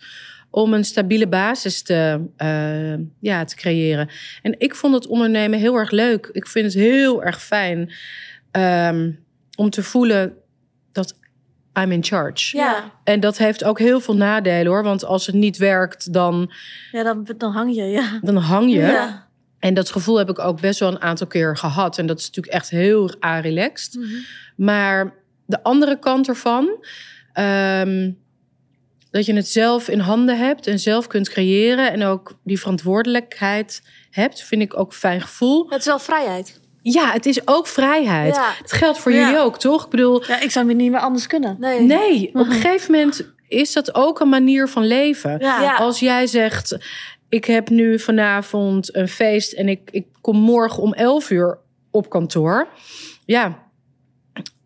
Om 0.50 0.74
een 0.74 0.84
stabiele 0.84 1.28
basis 1.28 1.82
te, 1.82 2.20
eh, 2.36 2.94
ja, 3.20 3.44
te 3.44 3.56
creëren. 3.56 4.08
En 4.42 4.54
ik 4.58 4.74
vond 4.74 4.94
het 4.94 5.06
ondernemen 5.06 5.58
heel 5.58 5.74
erg 5.74 5.90
leuk. 5.90 6.28
Ik 6.32 6.46
vind 6.46 6.64
het 6.64 6.74
heel 6.74 7.22
erg 7.22 7.42
fijn 7.42 7.92
ehm, 8.50 9.10
om 9.56 9.70
te 9.70 9.82
voelen 9.82 10.36
dat 10.92 11.14
I'm 11.80 11.92
in 11.92 12.04
charge. 12.04 12.56
Ja. 12.56 12.92
En 13.04 13.20
dat 13.20 13.38
heeft 13.38 13.64
ook 13.64 13.78
heel 13.78 14.00
veel 14.00 14.16
nadelen 14.16 14.66
hoor. 14.66 14.82
Want 14.82 15.04
als 15.04 15.26
het 15.26 15.34
niet 15.34 15.56
werkt, 15.56 16.12
dan, 16.12 16.52
Ja, 16.92 17.02
dan, 17.02 17.28
dan 17.36 17.52
hang 17.52 17.74
je, 17.74 17.82
ja. 17.82 18.18
dan 18.22 18.36
hang 18.36 18.70
je. 18.70 18.80
Ja. 18.80 19.28
En 19.58 19.74
dat 19.74 19.90
gevoel 19.90 20.16
heb 20.16 20.30
ik 20.30 20.38
ook 20.38 20.60
best 20.60 20.80
wel 20.80 20.88
een 20.88 21.00
aantal 21.00 21.26
keer 21.26 21.56
gehad. 21.56 21.98
En 21.98 22.06
dat 22.06 22.18
is 22.18 22.26
natuurlijk 22.26 22.54
echt 22.54 22.70
heel 22.70 23.10
relaxed. 23.20 23.94
Mhm. 23.94 24.14
Maar 24.56 25.14
de 25.46 25.62
andere 25.62 25.98
kant 25.98 26.28
ervan, 26.28 26.84
ehm, 27.32 28.10
dat 29.10 29.26
je 29.26 29.34
het 29.34 29.48
zelf 29.48 29.88
in 29.88 29.98
handen 29.98 30.38
hebt 30.38 30.66
en 30.66 30.78
zelf 30.78 31.06
kunt 31.06 31.28
creëren 31.28 31.92
en 31.92 32.04
ook 32.04 32.38
die 32.44 32.58
verantwoordelijkheid 32.58 33.82
hebt, 34.10 34.42
vind 34.42 34.62
ik 34.62 34.78
ook 34.78 34.90
een 34.90 34.96
fijn 34.96 35.20
gevoel. 35.20 35.70
Het 35.70 35.80
is 35.80 35.86
wel 35.86 35.98
vrijheid. 35.98 36.60
Ja, 36.92 37.12
het 37.12 37.26
is 37.26 37.46
ook 37.48 37.66
vrijheid. 37.66 38.34
Ja. 38.34 38.52
Het 38.62 38.72
geldt 38.72 38.98
voor 38.98 39.12
Ja. 39.12 39.18
jullie 39.26 39.38
ook, 39.40 39.58
toch? 39.58 39.84
Ik 39.84 39.90
bedoel, 39.90 40.24
Ja, 40.26 40.40
ik 40.40 40.50
zou 40.50 40.66
me 40.66 40.72
niet 40.72 40.90
meer 40.90 41.00
anders 41.00 41.26
kunnen. 41.26 41.56
Nee. 41.60 41.80
nee, 41.80 42.26
op 42.28 42.34
Mhm. 42.34 42.44
een 42.50 42.60
gegeven 42.60 42.92
moment 42.92 43.32
is 43.48 43.72
dat 43.72 43.94
ook 43.94 44.20
een 44.20 44.28
manier 44.28 44.68
van 44.68 44.86
leven. 44.86 45.38
Ja. 45.38 45.74
Als 45.74 46.00
jij 46.00 46.26
zegt, 46.26 46.78
ik 47.28 47.44
heb 47.44 47.68
nu 47.68 47.98
vanavond 47.98 48.96
een 48.96 49.08
feest 49.08 49.52
en 49.52 49.68
ik, 49.68 49.80
ik 49.90 50.06
kom 50.20 50.36
morgen 50.36 50.82
om 50.82 50.92
11 50.92 51.30
uur 51.30 51.58
op 51.90 52.10
kantoor. 52.10 52.68
Ja, 53.24 53.58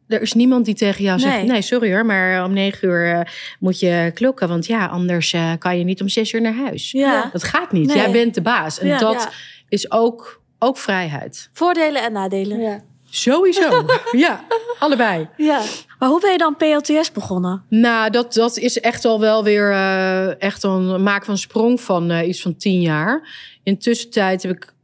er 0.09 0.21
is 0.23 0.33
niemand 0.33 0.65
die 0.65 0.75
tegen 0.75 1.05
jou 1.05 1.19
zegt, 1.19 1.37
Nee. 1.37 1.45
nee, 1.47 1.63
sorry 1.63 1.93
hoor, 1.93 2.07
maar 2.07 2.45
om 2.45 2.53
9 2.53 2.89
uur 2.89 3.13
eh, 3.15 3.21
moet 3.59 3.81
je 3.81 4.11
klokken. 4.15 4.49
Want 4.49 4.67
ja, 4.67 4.87
anders 4.87 5.33
eh, 5.33 5.53
kan 5.59 5.79
je 5.79 5.85
niet 5.85 6.01
om 6.01 6.09
6 6.09 6.33
uur 6.33 6.41
naar 6.41 6.55
huis. 6.55 6.91
Ja. 6.91 7.29
Dat 7.33 7.45
gaat 7.45 7.73
niet. 7.73 7.87
Nee. 7.87 7.97
Jij 7.97 8.11
bent 8.11 8.35
de 8.35 8.43
baas. 8.43 8.79
En 8.79 8.87
Ja. 8.87 8.99
dat 8.99 9.15
Ja. 9.23 9.31
is 9.69 9.91
ook, 9.91 10.40
ook 10.63 10.79
vrijheid. 10.79 11.51
Voordelen 11.53 12.03
en 12.03 12.13
nadelen. 12.13 12.61
Ja. 12.61 12.81
Sowieso. 13.11 13.85
ja, 14.27 14.45
allebei. 14.79 15.29
Ja. 15.37 15.63
Maar 15.99 16.09
hoe 16.09 16.21
ben 16.21 16.33
je 16.33 16.39
dan 16.39 16.57
PLTS 16.57 17.13
begonnen? 17.13 17.65
Nou, 17.69 18.11
dat, 18.11 18.35
dat 18.35 18.57
is 18.57 18.81
echt 18.81 19.05
al 19.05 19.21
wel 19.21 19.45
weer 19.45 19.71
eh, 19.71 20.43
echt 20.43 20.63
een 20.63 21.03
maak 21.03 21.25
van 21.25 21.39
sprong 21.39 21.81
van 21.81 22.11
eh, 22.11 22.29
iets 22.29 22.43
van 22.43 22.57
tien 22.57 22.81
jaar. 22.81 23.29
In 23.63 23.79
tussentijd 23.79 24.43
heb 24.43 24.53
ik 24.53 24.75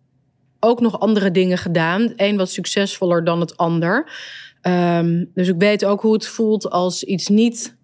ook 0.61 0.81
nog 0.81 1.01
andere 1.01 1.31
dingen 1.31 1.59
gedaan. 1.59 2.13
Eén 2.17 2.37
wat 2.37 2.51
succesvoller 2.51 3.25
dan 3.25 3.41
het 3.41 3.57
ander. 3.57 4.11
Ehm, 4.61 5.25
dus 5.35 5.49
ik 5.49 5.59
weet 5.59 5.85
ook 5.85 6.01
hoe 6.01 6.13
het 6.13 6.27
voelt 6.27 6.71
als 6.71 7.05
iets 7.05 7.29
niet 7.29 7.77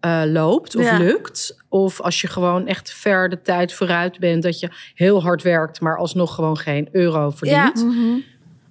eh, 0.00 0.22
loopt 0.26 0.76
of 0.76 0.82
Ja. 0.84 0.98
lukt. 0.98 1.56
Of 1.68 2.00
als 2.00 2.20
je 2.20 2.26
gewoon 2.26 2.66
echt 2.66 2.92
ver 2.92 3.28
de 3.28 3.42
tijd 3.42 3.72
vooruit 3.72 4.18
bent. 4.18 4.42
Dat 4.42 4.60
je 4.60 4.68
heel 4.94 5.22
hard 5.22 5.42
werkt, 5.42 5.80
maar 5.80 5.98
alsnog 5.98 6.34
gewoon 6.34 6.56
geen 6.58 6.88
euro 6.92 7.30
verdient. 7.30 7.84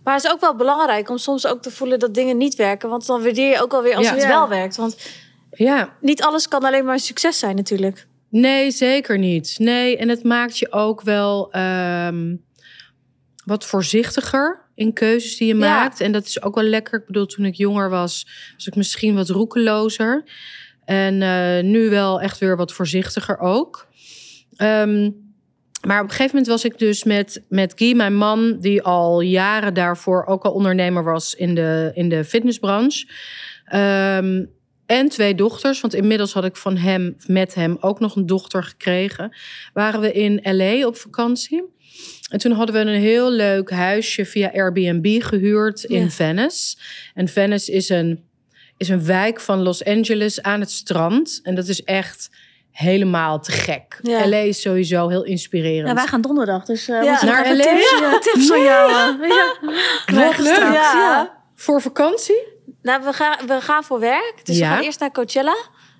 Maar 0.04 0.13
het 0.13 0.24
is 0.24 0.32
ook 0.32 0.39
wel 0.39 0.56
belangrijk 0.56 1.10
om 1.10 1.18
soms 1.18 1.48
ook 1.48 1.62
te 1.62 1.72
voelen 1.72 2.00
dat 2.00 2.13
dingen 2.13 2.38
niet 2.38 2.56
werken. 2.56 2.89
Want 2.89 3.06
dan 3.06 3.24
waardeer 3.24 3.50
je 3.50 3.62
ook 3.62 3.74
alweer 3.74 3.96
als 3.96 4.06
Ja. 4.06 4.13
het 4.13 4.22
Ja. 4.22 4.28
wel 4.28 4.48
werkt. 4.50 4.76
Want 4.76 4.98
ja. 5.52 5.94
niet 6.02 6.22
alles 6.24 6.48
kan 6.48 6.63
alleen 6.63 6.86
maar 6.86 6.94
een 6.94 7.00
succes 7.00 7.39
zijn 7.39 7.56
natuurlijk. 7.56 8.08
Nee, 8.30 8.72
zeker 8.72 9.18
niet. 9.18 9.56
Nee, 9.58 9.98
en 9.98 10.10
het 10.10 10.24
maakt 10.24 10.58
je 10.58 10.72
ook 10.72 11.02
wel 11.02 11.52
ehm, 11.52 12.36
wat 13.46 13.65
voorzichtiger 13.65 14.62
in 14.76 14.94
keuzes 14.94 15.38
die 15.38 15.48
je 15.48 15.54
Ja. 15.60 15.60
maakt. 15.60 16.02
En 16.02 16.12
dat 16.12 16.26
is 16.26 16.42
ook 16.42 16.56
wel 16.56 16.63
lekker. 16.63 17.00
Ik 17.00 17.06
bedoel, 17.06 17.26
toen 17.26 17.46
ik 17.46 17.56
jonger 17.56 17.89
was, 17.89 18.28
was 18.56 18.68
ik 18.68 18.76
misschien 18.76 19.15
wat 19.15 19.30
roekelozer. 19.30 20.24
En 20.89 21.21
eh, 21.21 21.63
nu 21.63 21.89
wel 21.89 22.21
echt 22.21 22.38
weer 22.38 22.58
wat 22.58 22.73
voorzichtiger 22.73 23.39
ook. 23.39 23.88
Ehm, 24.56 25.12
maar 25.88 25.97
op 25.97 26.04
een 26.04 26.10
gegeven 26.10 26.36
moment 26.36 26.47
was 26.47 26.65
ik 26.65 26.78
dus 26.78 27.04
met, 27.04 27.43
met 27.49 27.73
Guy, 27.75 27.95
mijn 27.95 28.15
man, 28.15 28.60
die 28.60 28.82
al 28.82 29.21
jaren 29.21 29.73
daarvoor 29.73 30.25
ook 30.25 30.43
al 30.43 30.52
ondernemer 30.52 31.04
was 31.04 31.36
in 31.36 31.56
de, 31.56 31.91
in 31.93 32.10
de 32.10 32.23
fitnessbranche. 32.23 33.08
Ehm, 33.65 34.45
en 34.86 35.10
twee 35.10 35.36
dochters, 35.36 35.82
want 35.82 35.93
inmiddels 35.93 36.34
had 36.34 36.45
ik 36.45 36.56
van 36.56 36.78
hem, 36.78 37.15
met 37.25 37.56
hem 37.56 37.78
ook 37.80 37.99
nog 37.99 38.15
een 38.15 38.25
dochter 38.25 38.63
gekregen. 38.63 39.36
Waren 39.73 40.02
we 40.02 40.12
in 40.12 40.39
LA 40.43 40.86
op 40.88 40.95
vakantie. 40.95 41.63
En 42.30 42.39
toen 42.39 42.52
hadden 42.52 42.75
we 42.75 42.91
een 42.91 43.02
heel 43.02 43.32
leuk 43.32 43.69
huisje 43.69 44.25
via 44.25 44.52
Airbnb 44.54 45.21
gehuurd 45.23 45.84
in 45.84 46.04
Ja. 46.04 46.10
Venice. 46.10 46.78
En 47.13 47.28
Venice 47.28 47.71
is 47.71 47.89
een, 47.89 48.29
is 48.80 48.89
een 48.89 49.06
wijk 49.06 49.39
van 49.39 49.62
Los 49.62 49.84
Angeles 49.86 50.42
aan 50.42 50.60
het 50.60 50.72
strand. 50.72 51.39
En 51.44 51.56
dat 51.56 51.68
is 51.68 51.84
echt 51.84 52.30
helemaal 52.72 53.39
te 53.39 53.52
gek. 53.52 54.00
Ja. 54.02 54.28
LA 54.28 54.38
is 54.38 54.62
sowieso 54.62 55.08
heel 55.08 55.24
inspirerend. 55.24 55.88
Ja, 55.88 55.94
wij 55.94 56.08
gaan 56.08 56.22
donderdag, 56.22 56.65
dus 56.65 56.88
eh 56.88 57.04
Ja. 57.04 57.26
Naar 57.26 57.56
LA? 57.56 57.63
tips, 57.63 58.00
ja, 58.00 58.20
tips 58.20 58.48
van 58.48 58.62
jou. 58.62 58.92
eh, 59.22 59.30
ja. 59.30 60.34
Leuk. 60.38 61.30
Voor 61.56 61.82
vakantie? 61.82 62.48
Nou, 62.82 63.04
we 63.04 63.13
gaan, 63.13 63.48
we 63.48 63.62
gaan 63.62 63.84
voor 63.84 64.00
werk. 64.00 64.34
Dus 64.44 64.58
Ja. 64.58 64.68
we 64.70 64.76
gaan 64.76 64.84
eerst 64.84 65.00
naar 65.00 65.12
Coachella. 65.12 65.56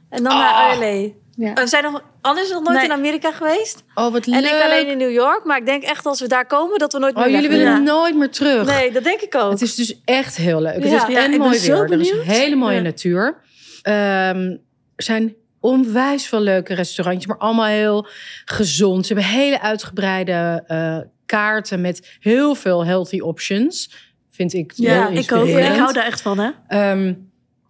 En 0.10 0.24
dan 0.24 0.32
Ah. 0.34 0.40
naar 0.40 0.78
LA. 0.78 1.08
Ja. 1.40 1.54
We 1.54 1.68
zijn 1.68 1.84
nog, 1.84 2.04
anders 2.22 2.50
nog 2.52 2.64
nooit 2.64 2.76
Nee. 2.78 2.86
in 2.86 2.92
Amerika 2.92 3.32
geweest. 3.32 3.84
Oh, 3.96 4.12
wat 4.12 4.26
En 4.26 4.32
leuk. 4.42 4.52
ik 4.52 4.62
alleen 4.64 4.88
in 4.88 4.98
New 4.98 5.12
York. 5.12 5.44
Maar 5.44 5.58
ik 5.58 5.66
denk 5.66 5.84
echt 5.84 6.06
als 6.06 6.20
we 6.20 6.28
daar 6.28 6.46
komen, 6.46 6.80
dat 6.80 6.94
we 6.94 7.00
nooit 7.00 7.16
Oh, 7.16 7.22
meer 7.24 7.32
jullie 7.32 7.50
willen 7.50 7.66
willen. 7.66 7.84
nooit 7.84 8.16
meer 8.16 8.30
terug. 8.30 8.66
Nee, 8.66 8.92
dat 8.92 9.04
denk 9.04 9.22
ik 9.22 9.36
ook. 9.36 9.52
Het 9.52 9.62
is 9.62 9.76
dus 9.76 10.02
echt 10.06 10.36
heel 10.38 10.62
leuk. 10.62 10.74
Ja. 10.84 11.00
Het 11.00 11.10
is 11.10 11.16
en 11.16 11.32
mooi 11.38 11.60
weer. 11.60 11.92
Er 11.92 12.00
is 12.00 12.12
hele 12.24 12.56
mooie 12.56 12.82
natuur. 12.82 13.38
Ehm, 13.82 14.56
er 14.96 15.04
zijn 15.04 15.36
onwijs 15.60 16.26
veel 16.28 16.40
leuke 16.42 16.74
restaurantjes, 16.74 17.26
maar 17.28 17.38
allemaal 17.38 17.66
heel 17.66 18.08
gezond. 18.46 19.06
Ze 19.08 19.14
hebben 19.14 19.32
hele 19.32 19.62
uitgebreide 19.62 20.64
eh, 20.68 20.98
kaarten 21.26 21.82
met 21.82 22.18
heel 22.20 22.56
veel 22.56 22.86
healthy 22.86 23.20
options. 23.20 23.92
Vind 24.32 24.54
ik 24.54 24.72
Ja, 24.76 25.08
heel 25.08 25.18
ik 25.18 25.32
ook. 25.32 25.48
Ik 25.48 25.78
hou 25.78 25.94
daar 25.94 26.06
echt 26.06 26.22
van, 26.22 26.40
hè? 26.40 26.50
Ehm, 26.68 27.14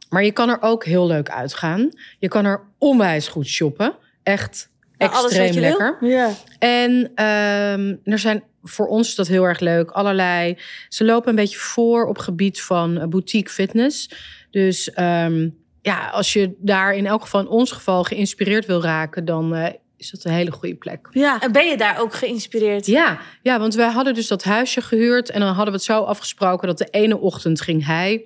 maar 0.10 0.24
je 0.24 0.32
kan 0.32 0.50
er 0.50 0.58
ook 0.62 0.86
heel 0.86 1.08
leuk 1.08 1.30
uitgaan. 1.30 1.90
Je 2.20 2.28
kan 2.28 2.46
er 2.46 2.62
onwijs 2.78 3.28
goed 3.28 3.48
shoppen. 3.48 3.94
Echt 4.24 4.70
Ja, 4.98 5.08
alles 5.08 5.22
wat 5.22 5.42
extreem 5.42 5.64
lekker. 5.64 5.98
Ja. 6.02 6.32
En 6.60 7.12
ehm, 7.16 7.96
er 8.04 8.20
zijn 8.20 8.44
voor 8.64 8.88
ons 8.88 9.08
is 9.08 9.16
dat 9.16 9.28
heel 9.28 9.44
erg 9.44 9.60
leuk. 9.60 9.92
Allerlei. 9.92 10.58
Ze 10.90 11.06
lopen 11.06 11.30
een 11.30 11.36
beetje 11.36 11.58
voor 11.58 12.08
op 12.08 12.18
gebied 12.18 12.62
van 12.62 12.98
eh, 12.98 13.08
boutique 13.08 13.54
fitness. 13.54 14.10
Dus 14.52 14.92
ehm, 14.92 15.50
ja, 15.82 16.10
als 16.10 16.34
je 16.34 16.56
daar 16.58 16.96
in 16.96 17.06
elk 17.06 17.22
geval 17.22 17.42
in 17.42 17.48
ons 17.48 17.72
geval 17.72 18.04
geïnspireerd 18.04 18.66
wil 18.66 18.82
raken, 18.82 19.26
dan 19.26 19.56
eh, 19.56 19.74
is 19.98 20.10
dat 20.10 20.24
een 20.24 20.32
hele 20.32 20.52
goede 20.52 20.76
plek. 20.76 21.08
Ja. 21.12 21.42
En 21.42 21.52
ben 21.52 21.68
je 21.68 21.78
daar 21.78 22.00
ook 22.00 22.14
geïnspireerd? 22.14 22.86
Ja, 22.86 23.20
ja, 23.42 23.60
want 23.60 23.76
wij 23.76 23.90
hadden 23.90 24.14
dus 24.14 24.28
dat 24.28 24.44
huisje 24.44 24.82
gehuurd 24.82 25.30
en 25.30 25.40
dan 25.40 25.50
hadden 25.50 25.66
we 25.66 25.80
het 25.80 25.84
zo 25.84 26.02
afgesproken 26.02 26.68
dat 26.68 26.78
de 26.78 26.88
ene 26.92 27.18
ochtend 27.18 27.62
ging 27.62 27.86
hij 27.86 28.24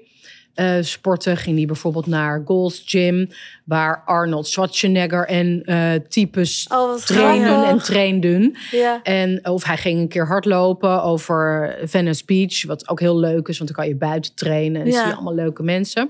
eh, 0.54 0.76
sporten. 0.82 1.38
Ging 1.38 1.58
hij 1.58 1.66
bijvoorbeeld 1.66 2.06
naar 2.08 2.42
Gold's 2.46 2.82
Gym, 2.86 3.30
waar 3.66 4.02
Arnold 4.06 4.48
Schwarzenegger 4.48 5.28
en 5.28 5.62
eh, 5.66 5.92
types 6.10 6.68
Oh, 6.72 6.96
trainen 6.96 7.48
grappig. 7.48 7.70
en 7.70 7.78
trainden. 7.78 8.56
Ja. 8.72 9.00
En 9.04 9.40
of 9.50 9.64
hij 9.64 9.78
ging 9.78 10.00
een 10.00 10.08
keer 10.08 10.28
hardlopen 10.28 11.04
over 11.04 11.76
Venice 11.84 12.24
Beach, 12.26 12.66
wat 12.66 12.90
ook 12.90 13.00
heel 13.00 13.20
leuk 13.20 13.48
is, 13.48 13.58
want 13.58 13.70
dan 13.70 13.80
kan 13.80 13.88
je 13.94 13.98
buiten 14.00 14.36
trainen 14.36 14.82
en 14.82 14.88
Ja. 14.88 14.94
zie 15.00 15.08
je 15.08 15.14
allemaal 15.14 15.36
leuke 15.36 15.64
mensen. 15.64 16.10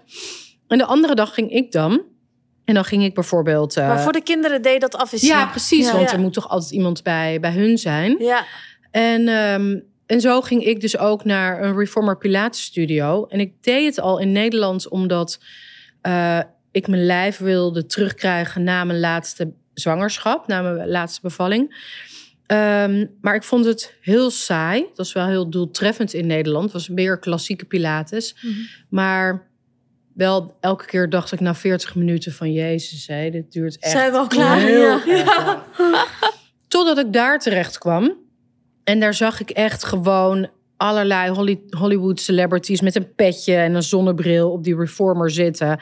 En 0.67 0.77
de 0.77 0.85
andere 0.85 1.15
dag 1.15 1.33
ging 1.33 1.51
ik 1.51 1.71
dan. 1.71 2.01
En 2.65 2.73
dan 2.73 2.85
ging 2.85 3.03
ik 3.03 3.13
bijvoorbeeld. 3.13 3.77
eh, 3.77 3.87
Maar 3.87 3.99
voor 4.01 4.11
de 4.11 4.21
kinderen 4.23 4.61
deed 4.61 4.81
dat 4.81 4.95
afwisselen. 4.95 5.37
ja, 5.37 5.45
precies. 5.47 5.85
Ja. 5.85 5.95
Want 5.95 6.11
er 6.11 6.19
moet 6.19 6.33
toch 6.33 6.49
altijd 6.49 6.71
iemand 6.71 7.03
bij, 7.03 7.39
bij 7.39 7.51
hun 7.51 7.77
zijn. 7.77 8.15
Ja. 8.19 8.45
En, 8.91 9.27
ehm, 9.27 9.79
en 10.05 10.21
zo 10.21 10.41
ging 10.41 10.65
ik 10.65 10.81
dus 10.81 10.97
ook 10.97 11.23
naar 11.25 11.63
een 11.63 11.77
Reformer 11.77 12.17
Pilates 12.17 12.63
studio. 12.63 13.25
En 13.25 13.39
ik 13.39 13.53
deed 13.61 13.85
het 13.85 13.99
al 13.99 14.19
in 14.19 14.31
Nederland 14.31 14.89
omdat 14.89 15.39
eh, 16.01 16.39
ik 16.71 16.87
mijn 16.87 17.05
lijf 17.05 17.37
wilde 17.37 17.85
terugkrijgen 17.85 18.63
na 18.63 18.83
mijn 18.83 18.99
laatste 18.99 19.51
zwangerschap, 19.73 20.47
na 20.47 20.61
mijn 20.61 20.89
laatste 20.89 21.19
bevalling. 21.21 21.91
Ehm, 22.45 23.05
maar 23.21 23.35
ik 23.35 23.43
vond 23.43 23.65
het 23.65 23.93
heel 24.01 24.29
saai. 24.29 24.81
Dat 24.81 24.97
was 24.97 25.13
wel 25.13 25.27
heel 25.27 25.49
doeltreffend 25.49 26.13
in 26.13 26.27
Nederland. 26.27 26.63
Het 26.63 26.73
was 26.73 26.89
meer 26.89 27.19
klassieke 27.19 27.65
Pilates. 27.65 28.35
Mhm. 28.41 28.53
Maar 28.89 29.47
wel 30.13 30.57
elke 30.59 30.85
keer 30.85 31.09
dacht 31.09 31.31
ik 31.31 31.39
na 31.39 31.55
40 31.55 31.95
minuten 31.95 32.31
van 32.31 32.51
Jezus, 32.53 33.07
hé, 33.07 33.29
dit 33.29 33.51
duurt 33.51 33.77
echt 33.79 33.91
Zijn 33.91 34.11
we 34.11 34.17
al 34.17 34.27
klaar? 34.27 34.57
heel 34.57 34.81
Ja. 34.81 35.01
erg 35.05 35.37
lang. 35.37 35.59
Totdat 36.67 36.97
ik 36.97 37.13
daar 37.13 37.39
terecht 37.39 37.77
kwam. 37.77 38.17
En 38.83 38.99
daar 38.99 39.13
zag 39.13 39.39
ik 39.41 39.49
echt 39.49 39.83
gewoon 39.85 40.47
allerlei 40.77 41.29
Holly- 41.31 41.61
Hollywood 41.77 42.19
celebrities 42.19 42.81
met 42.81 42.95
een 42.95 43.13
petje 43.15 43.55
en 43.55 43.73
een 43.75 43.83
zonnebril 43.83 44.51
op 44.51 44.63
die 44.63 44.75
reformer 44.75 45.31
zitten. 45.31 45.79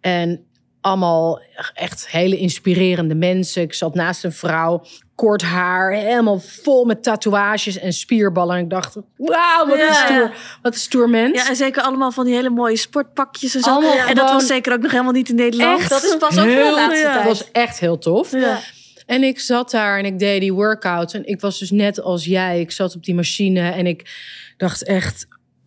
En 0.00 0.44
allemaal 0.80 1.40
echt 1.74 2.08
hele 2.10 2.38
inspirerende 2.38 3.14
mensen. 3.14 3.62
Ik 3.62 3.74
zat 3.74 3.94
naast 3.94 4.24
een 4.24 4.32
vrouw, 4.32 4.84
kort 5.14 5.42
haar, 5.42 5.92
helemaal 5.92 6.38
vol 6.38 6.84
met 6.84 7.02
tatoeages 7.02 7.78
en 7.78 7.92
spierballen. 7.92 8.56
En 8.56 8.62
ik 8.62 8.70
dacht, 8.70 8.94
wauw, 9.16 9.66
wat, 9.66 9.78
een 9.78 9.94
stoer, 9.94 10.30
wat 10.62 10.74
een 10.74 10.80
stoer 10.80 11.08
mens. 11.08 11.42
Ja, 11.42 11.48
en 11.48 11.56
zeker 11.56 11.82
allemaal 11.82 12.10
van 12.10 12.24
die 12.24 12.34
hele 12.34 12.50
mooie 12.50 12.76
sportpakjes 12.76 13.54
en 13.54 13.60
zo. 13.60 13.70
Allemaal 13.70 13.96
en 14.08 14.14
dat 14.14 14.30
was 14.32 14.46
zeker 14.46 14.72
ook 14.72 14.80
nog 14.80 14.90
helemaal 14.90 15.12
niet 15.12 15.28
in 15.28 15.34
Nederland. 15.34 15.80
Echt? 15.80 15.90
Dat 15.90 16.04
is 16.04 16.16
pas 16.16 16.38
ook 16.38 16.44
voor 16.44 16.44
de 16.44 16.50
Heel- 16.50 16.74
laatste 16.74 17.00
ja. 17.00 17.12
tijd. 17.12 17.26
Dat 17.28 17.38
was 17.38 17.50
echt 17.52 17.78
heel 17.78 17.98
tof. 17.98 18.32
Ja. 18.32 18.58
En 19.06 19.22
ik 19.22 19.40
zat 19.40 19.70
daar 19.70 19.98
en 19.98 20.04
ik 20.04 20.18
deed 20.18 20.40
die 20.40 20.52
workout. 20.52 21.14
En 21.14 21.26
ik 21.26 21.40
was 21.40 21.58
dus 21.58 21.70
net 21.70 22.00
als 22.00 22.24
jij. 22.24 22.60
Ik 22.60 22.70
zat 22.70 22.94
op 22.96 23.04
die 23.04 23.14
machine 23.14 23.70
en 23.70 23.86
ik 23.86 24.10
dacht 24.56 24.84
echt... 24.84 25.26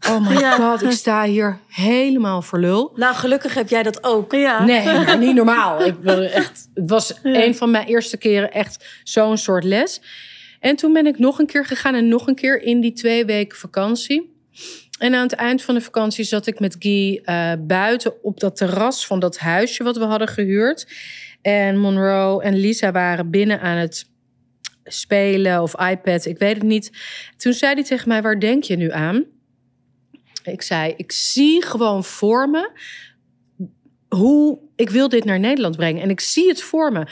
Oh 0.10 0.28
my 0.30 0.39
Ja. 0.41 0.56
god, 0.56 0.84
ik 0.84 0.91
sta 0.91 1.23
hier 1.26 1.60
helemaal 1.67 2.41
voor 2.41 2.60
lul. 2.60 2.91
Nou, 2.95 3.15
gelukkig 3.15 3.54
heb 3.54 3.69
jij 3.69 3.84
dat 3.84 4.04
ook. 4.04 4.32
Ja. 4.32 4.63
Nee, 4.63 4.84
maar 4.86 5.17
niet 5.26 5.36
normaal. 5.36 5.86
Ik 5.86 6.04
echt, 6.06 6.69
het 6.73 6.89
was 6.89 7.13
Ja. 7.23 7.43
een 7.43 7.56
van 7.56 7.71
mijn 7.71 7.88
eerste 7.88 8.17
keren 8.17 8.52
echt 8.52 9.02
zo'n 9.04 9.38
soort 9.38 9.63
les. 9.63 10.02
En 10.60 10.76
toen 10.76 10.93
ben 10.93 11.08
ik 11.08 11.19
nog 11.19 11.39
een 11.39 11.45
keer 11.45 11.65
gegaan 11.65 11.95
en 11.95 12.08
nog 12.08 12.28
een 12.28 12.36
keer 12.36 12.62
in 12.62 12.82
die 12.82 12.93
twee 12.93 13.26
weken 13.26 13.58
vakantie. 13.58 14.36
En 15.00 15.13
aan 15.13 15.23
het 15.23 15.34
eind 15.34 15.62
van 15.62 15.76
de 15.76 15.82
vakantie 15.82 16.23
zat 16.23 16.47
ik 16.47 16.60
met 16.60 16.76
Guy 16.80 17.21
eh, 17.23 17.52
buiten 17.60 18.23
op 18.23 18.39
dat 18.39 18.56
terras 18.56 19.06
van 19.08 19.19
dat 19.19 19.38
huisje 19.38 19.84
wat 19.84 19.97
we 19.97 20.04
hadden 20.04 20.28
gehuurd. 20.28 20.88
En 21.48 21.78
Monroe 21.78 22.44
en 22.44 22.56
Lisa 22.56 22.92
waren 22.92 23.30
binnen 23.30 23.62
aan 23.62 23.78
het 23.78 24.10
spelen 24.84 25.62
of 25.62 25.80
iPad, 25.80 26.26
ik 26.26 26.38
weet 26.38 26.54
het 26.54 26.64
niet. 26.64 26.92
Toen 27.38 27.54
zei 27.54 27.74
hij 27.74 27.84
tegen 27.84 28.08
mij, 28.08 28.22
waar 28.22 28.40
denk 28.40 28.64
je 28.64 28.76
nu 28.76 28.92
aan? 28.92 29.26
Ik 30.44 30.62
zei, 30.62 30.94
ik 30.98 31.12
zie 31.12 31.66
gewoon 31.66 32.04
voor 32.04 32.50
me 32.50 32.72
hoe 34.10 34.60
ik 34.76 34.90
wil 34.90 35.10
dit 35.10 35.24
naar 35.24 35.40
Nederland 35.40 35.76
brengen. 35.76 36.02
En 36.02 36.10
ik 36.10 36.20
zie 36.20 36.48
het 36.48 36.62
voor 36.62 36.92
me. 36.92 37.08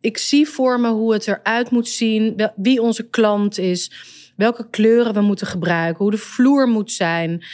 Ik 0.00 0.18
zie 0.18 0.48
voor 0.48 0.80
me 0.80 0.88
hoe 0.88 1.12
het 1.12 1.26
eruit 1.26 1.70
moet 1.70 1.88
zien, 1.88 2.50
wie 2.56 2.82
onze 2.82 3.08
klant 3.08 3.58
is, 3.58 3.92
welke 4.36 4.70
kleuren 4.70 5.14
we 5.14 5.20
moeten 5.20 5.46
gebruiken, 5.46 6.02
hoe 6.02 6.10
de 6.10 6.18
vloer 6.18 6.68
moet 6.68 6.92
zijn. 6.92 7.44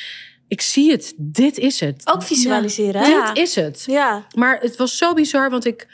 Ik 0.48 0.60
zie 0.60 0.90
het. 0.90 1.14
Dit 1.16 1.58
is 1.58 1.80
het. 1.80 2.02
Ook 2.04 2.22
visualiseren? 2.22 3.08
Ja. 3.08 3.26
Dit 3.26 3.42
is 3.42 3.54
het. 3.54 3.82
Ja. 3.86 4.26
Maar 4.36 4.60
het 4.60 4.76
was 4.76 4.96
zo 4.96 5.12
bizar, 5.14 5.50
want 5.50 5.64
ik, 5.64 5.86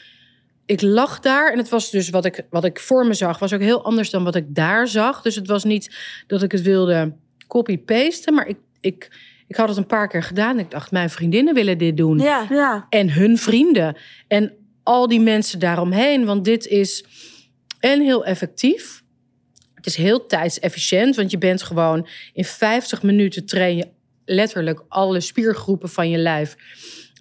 ik 0.70 0.82
lag 0.82 1.20
daar. 1.20 1.52
En 1.52 1.58
het 1.58 1.68
was 1.68 1.90
dus 1.90 2.10
wat 2.10 2.24
ik, 2.24 2.46
wat 2.50 2.64
ik 2.64 2.80
voor 2.80 3.06
me 3.06 3.14
zag, 3.14 3.38
was 3.38 3.52
ook 3.52 3.60
heel 3.60 3.84
anders 3.84 4.10
dan 4.10 4.24
wat 4.24 4.34
ik 4.34 4.44
daar 4.48 4.88
zag. 4.88 5.22
Dus 5.22 5.34
het 5.34 5.46
was 5.46 5.64
niet 5.64 5.96
dat 6.26 6.42
ik 6.42 6.52
het 6.52 6.62
wilde 6.62 7.12
copy-pasten. 7.46 8.34
Maar 8.34 8.46
ik, 8.48 8.56
ik, 8.80 9.10
ik 9.46 9.56
had 9.56 9.68
het 9.68 9.76
een 9.76 9.86
paar 9.86 10.08
keer 10.08 10.22
gedaan. 10.22 10.58
En 10.58 10.64
ik 10.64 10.70
dacht, 10.70 10.90
mijn 10.90 11.10
vriendinnen 11.10 11.54
willen 11.54 11.78
dit 11.78 11.96
doen. 11.96 12.18
Ja. 12.18 12.46
Ja. 12.50 12.86
En 12.88 13.12
hun 13.12 13.38
vrienden. 13.38 13.96
En 14.28 14.52
al 14.82 15.08
die 15.08 15.20
mensen 15.20 15.58
daaromheen. 15.58 16.24
Want 16.24 16.44
dit 16.44 16.66
is 16.66 17.04
en 17.80 18.00
heel 18.00 18.24
effectief. 18.24 19.02
Het 19.74 19.86
is 19.86 19.96
heel 19.96 20.26
tijdsefficiënt. 20.26 21.16
Want 21.16 21.30
je 21.30 21.38
bent 21.38 21.62
gewoon 21.62 22.08
in 22.32 22.44
50 22.44 23.02
minuten 23.02 23.46
train 23.46 23.76
je 23.76 23.88
letterlijk 24.24 24.84
alle 24.88 25.20
spiergroepen 25.20 25.88
van 25.88 26.10
je 26.10 26.18
lijf. 26.18 26.56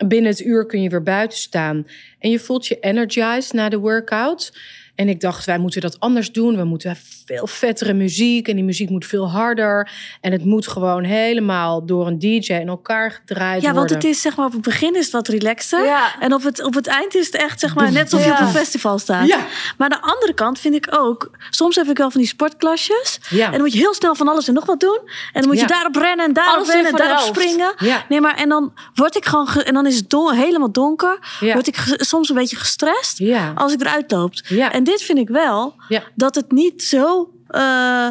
Binnen 0.06 0.32
het 0.32 0.42
uur 0.42 0.66
kun 0.66 0.82
je 0.82 0.90
weer 0.90 1.04
buiten 1.04 1.38
staan. 1.38 1.88
En 2.20 2.30
je 2.30 2.40
voelt 2.40 2.68
je 2.68 2.80
energized 2.80 3.54
na 3.54 3.70
de 3.70 3.78
workout. 3.78 4.54
En 5.00 5.10
ik 5.10 5.20
dacht, 5.22 5.46
wij 5.46 5.58
moeten 5.58 5.82
dat 5.82 6.00
anders 6.00 6.32
doen. 6.32 6.56
We 6.56 6.64
moeten 6.64 6.98
veel 7.26 7.48
vettere 7.48 7.94
muziek. 7.94 8.48
En 8.48 8.56
die 8.56 8.64
muziek 8.64 8.90
moet 8.90 9.06
veel 9.06 9.30
harder. 9.30 9.92
En 10.22 10.32
het 10.32 10.46
moet 10.46 10.68
gewoon 10.68 11.04
helemaal 11.04 11.86
door 11.86 12.08
een 12.08 12.20
DJ 12.20 12.54
in 12.54 12.68
elkaar 12.68 13.12
gedraaid 13.12 13.62
ja, 13.62 13.68
want 13.68 13.78
worden. 13.78 13.96
het 13.96 14.06
is 14.06 14.22
zeg 14.22 14.36
maar 14.36 14.46
op 14.46 14.52
het 14.52 14.62
begin 14.62 14.96
is 14.96 15.04
het 15.04 15.12
wat 15.14 15.28
relaxter. 15.28 15.86
Ja. 15.86 16.20
En 16.20 16.34
op 16.34 16.44
het, 16.44 16.64
op 16.64 16.74
het 16.74 16.88
eind 16.88 17.16
is 17.16 17.26
het 17.26 17.36
echt 17.36 17.60
zeg 17.60 17.76
maar 17.76 17.92
net 17.92 18.04
alsof 18.04 18.20
je 18.24 18.28
Ja. 18.28 18.34
op 18.36 18.40
een 18.42 18.48
festival 18.54 19.00
staat. 19.00 19.28
Ja. 19.28 19.38
Maar 19.78 19.90
aan 19.90 20.00
de 20.02 20.08
andere 20.12 20.34
kant 20.34 20.60
vind 20.60 20.76
ik 20.76 20.88
ook... 20.90 21.32
Soms 21.50 21.76
heb 21.76 21.88
ik 21.90 21.98
wel 21.98 22.12
van 22.12 22.22
die 22.22 22.30
sportklasjes. 22.30 23.20
Ja. 23.30 23.46
En 23.46 23.52
dan 23.52 23.62
moet 23.62 23.74
je 23.74 23.78
heel 23.80 23.94
snel 23.94 24.16
van 24.16 24.28
alles 24.28 24.48
en 24.48 24.54
nog 24.54 24.66
wat 24.66 24.80
doen. 24.80 25.00
En 25.34 25.42
dan 25.42 25.46
moet 25.48 25.56
je 25.56 25.62
Ja. 25.62 25.68
daarop 25.68 25.96
rennen 25.96 26.26
en 26.26 26.34
daarop 26.34 26.56
Alles 26.56 26.68
rennen 26.74 26.92
en 26.92 26.98
daarop 26.98 27.20
springen. 27.36 27.74
Ja. 27.78 28.06
Nee, 28.10 28.22
maar 28.22 28.36
en 28.36 28.50
dan 28.50 28.74
word 28.94 29.16
ik 29.16 29.26
gewoon... 29.26 29.48
ge- 29.48 29.64
en 29.64 29.74
dan 29.74 29.86
is 29.86 29.96
het 29.96 30.10
don- 30.10 30.34
helemaal 30.34 30.72
donker. 30.72 31.20
Ja. 31.40 31.54
Word 31.54 31.68
ik 31.68 31.96
soms 31.98 32.30
een 32.30 32.36
beetje 32.36 32.56
gestrest 32.56 33.18
Ja. 33.18 33.52
als 33.56 33.74
ik 33.74 33.82
eruit 33.82 34.12
loop. 34.12 34.34
Ja. 34.48 34.72
En 34.72 34.84
dit 34.90 35.02
vind 35.02 35.20
ik 35.20 35.28
wel 35.30 35.76
Ja. 35.88 36.04
dat 36.16 36.36
het 36.36 36.52
niet 36.52 36.84
zo 36.84 37.34
eh, 37.48 38.08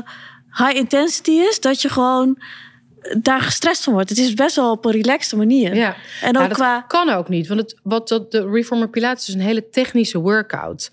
high 0.53 0.77
intensity 0.77 1.31
is, 1.31 1.61
dat 1.61 1.83
je 1.83 1.89
gewoon 1.89 2.39
daar 3.21 3.41
gestrest 3.41 3.85
van 3.85 3.93
wordt. 3.93 4.09
Het 4.09 4.19
is 4.19 4.35
best 4.35 4.57
wel 4.57 4.71
op 4.71 4.85
een 4.85 4.93
relaxte 4.93 5.37
manier. 5.37 5.75
Ja. 5.75 5.97
En 6.23 6.37
ook 6.37 6.49
dat 6.49 6.53
qua. 6.53 6.81
kan 6.81 7.09
ook 7.09 7.29
niet. 7.29 7.47
Want 7.49 7.61
het, 7.61 7.79
wat 7.83 8.09
dat, 8.09 8.31
de 8.31 8.51
Reformer 8.51 8.89
Pilates 8.89 9.29
is 9.29 9.35
een 9.35 9.41
hele 9.41 9.69
technische 9.69 10.19
workout. 10.19 10.91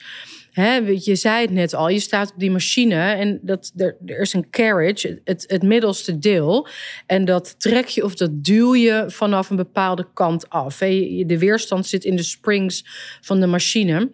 Weet 0.83 1.05
je 1.05 1.15
zei 1.15 1.41
het 1.41 1.51
net 1.51 1.73
al, 1.73 1.89
je 1.89 1.99
staat 1.99 2.31
op 2.31 2.39
die 2.39 2.51
machine 2.51 2.95
en 2.95 3.39
dat, 3.41 3.71
er, 3.75 3.97
er 4.05 4.19
is 4.19 4.33
een 4.33 4.49
carriage, 4.49 5.21
het, 5.23 5.43
het 5.47 5.63
middelste 5.63 6.19
deel. 6.19 6.67
En 7.05 7.25
dat 7.25 7.55
trek 7.59 7.87
je 7.87 8.03
of 8.03 8.15
dat 8.15 8.43
duw 8.43 8.75
je 8.75 9.03
vanaf 9.07 9.49
een 9.49 9.55
bepaalde 9.55 10.07
kant 10.13 10.49
af. 10.49 10.77
De 10.77 11.35
weerstand 11.39 11.87
zit 11.87 12.03
in 12.03 12.15
de 12.15 12.23
springs 12.23 12.85
van 13.21 13.39
de 13.39 13.47
machine. 13.47 14.11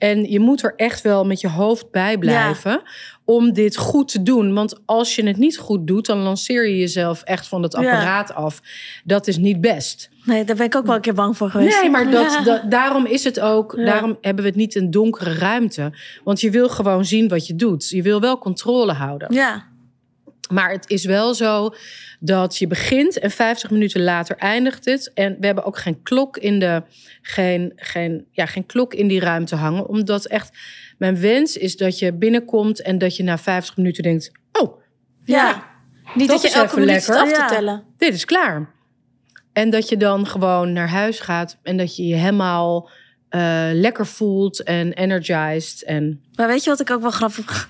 En 0.00 0.30
je 0.30 0.40
moet 0.40 0.62
er 0.62 0.72
echt 0.76 1.02
wel 1.02 1.24
met 1.24 1.40
je 1.40 1.48
hoofd 1.48 1.90
bij 1.90 2.18
blijven 2.18 2.82
om 3.24 3.52
dit 3.52 3.76
goed 3.76 4.08
te 4.08 4.22
doen. 4.22 4.54
Want 4.54 4.80
als 4.84 5.14
je 5.14 5.26
het 5.26 5.36
niet 5.36 5.58
goed 5.58 5.86
doet, 5.86 6.06
dan 6.06 6.18
lanceer 6.18 6.68
je 6.68 6.78
jezelf 6.78 7.22
echt 7.22 7.48
van 7.48 7.62
het 7.62 7.72
Ja. 7.72 7.78
apparaat 7.78 8.34
af. 8.34 8.60
Dat 9.04 9.26
is 9.26 9.36
niet 9.36 9.60
best. 9.60 10.10
Nee, 10.24 10.44
daar 10.44 10.56
ben 10.56 10.66
ik 10.66 10.76
ook 10.76 10.86
wel 10.86 10.94
een 10.94 11.00
keer 11.00 11.14
bang 11.14 11.36
voor 11.36 11.50
geweest. 11.50 11.80
Nee, 11.80 11.90
maar 11.90 12.10
dat, 12.10 12.62
daarom 12.68 13.06
is 13.06 13.24
het 13.24 13.40
ook. 13.40 13.76
Daarom 13.76 14.18
hebben 14.20 14.42
we 14.44 14.48
het 14.50 14.58
niet 14.58 14.74
een 14.74 14.90
donkere 14.90 15.34
ruimte. 15.34 15.92
Want 16.24 16.40
je 16.40 16.50
wil 16.50 16.68
gewoon 16.68 17.04
zien 17.04 17.28
wat 17.28 17.46
je 17.46 17.54
doet. 17.54 17.88
Je 17.88 18.02
wil 18.02 18.20
wel 18.20 18.38
controle 18.38 18.92
houden. 18.92 19.34
Ja, 19.34 19.66
Maar 20.50 20.70
het 20.70 20.90
is 20.90 21.04
wel 21.04 21.34
zo 21.34 21.74
dat 22.20 22.56
je 22.58 22.66
begint 22.66 23.18
en 23.18 23.30
50 23.30 23.70
minuten 23.70 24.02
later 24.02 24.36
eindigt 24.36 24.84
het. 24.84 25.10
En 25.14 25.36
we 25.40 25.46
hebben 25.46 25.64
ook 25.64 25.78
geen 25.78 26.02
klok 26.02 26.36
in 26.36 26.58
de 26.58 26.82
geen, 27.22 27.72
geen, 27.76 28.26
ja, 28.30 28.46
geen 28.46 28.66
klok 28.66 28.94
in 28.94 29.08
die 29.08 29.20
ruimte 29.20 29.56
hangen. 29.56 29.88
Omdat 29.88 30.24
echt 30.26 30.58
mijn 30.98 31.20
wens 31.20 31.56
is 31.56 31.76
dat 31.76 31.98
je 31.98 32.12
binnenkomt 32.12 32.82
en 32.82 32.98
dat 32.98 33.16
je 33.16 33.22
na 33.22 33.38
50 33.38 33.76
minuten 33.76 34.02
denkt: 34.02 34.30
Oh, 34.52 34.80
Ja. 35.24 35.68
Niet 36.14 36.28
Dat 36.28 36.42
dat, 36.42 36.52
je 36.52 36.58
elke 36.58 36.74
minuut 36.80 36.90
lekker. 37.06 37.14
af 37.16 37.32
te 37.32 37.40
Ja. 37.40 37.46
tellen. 37.46 37.84
dit 37.96 38.14
is 38.14 38.24
klaar. 38.24 38.70
En 39.52 39.70
dat 39.70 39.88
je 39.88 39.96
dan 39.96 40.26
gewoon 40.26 40.72
naar 40.72 40.88
huis 40.88 41.20
gaat 41.20 41.58
en 41.62 41.76
dat 41.76 41.96
je 41.96 42.06
je 42.06 42.14
helemaal 42.14 42.90
eh, 43.28 43.68
lekker 43.72 44.06
voelt 44.06 44.62
en 44.62 44.92
energized. 44.92 45.84
En 45.84 46.22
maar 46.34 46.46
weet 46.46 46.64
je 46.64 46.70
wat 46.70 46.80
ik 46.80 46.90
ook 46.90 47.00
wel 47.02 47.10
grappig... 47.10 47.68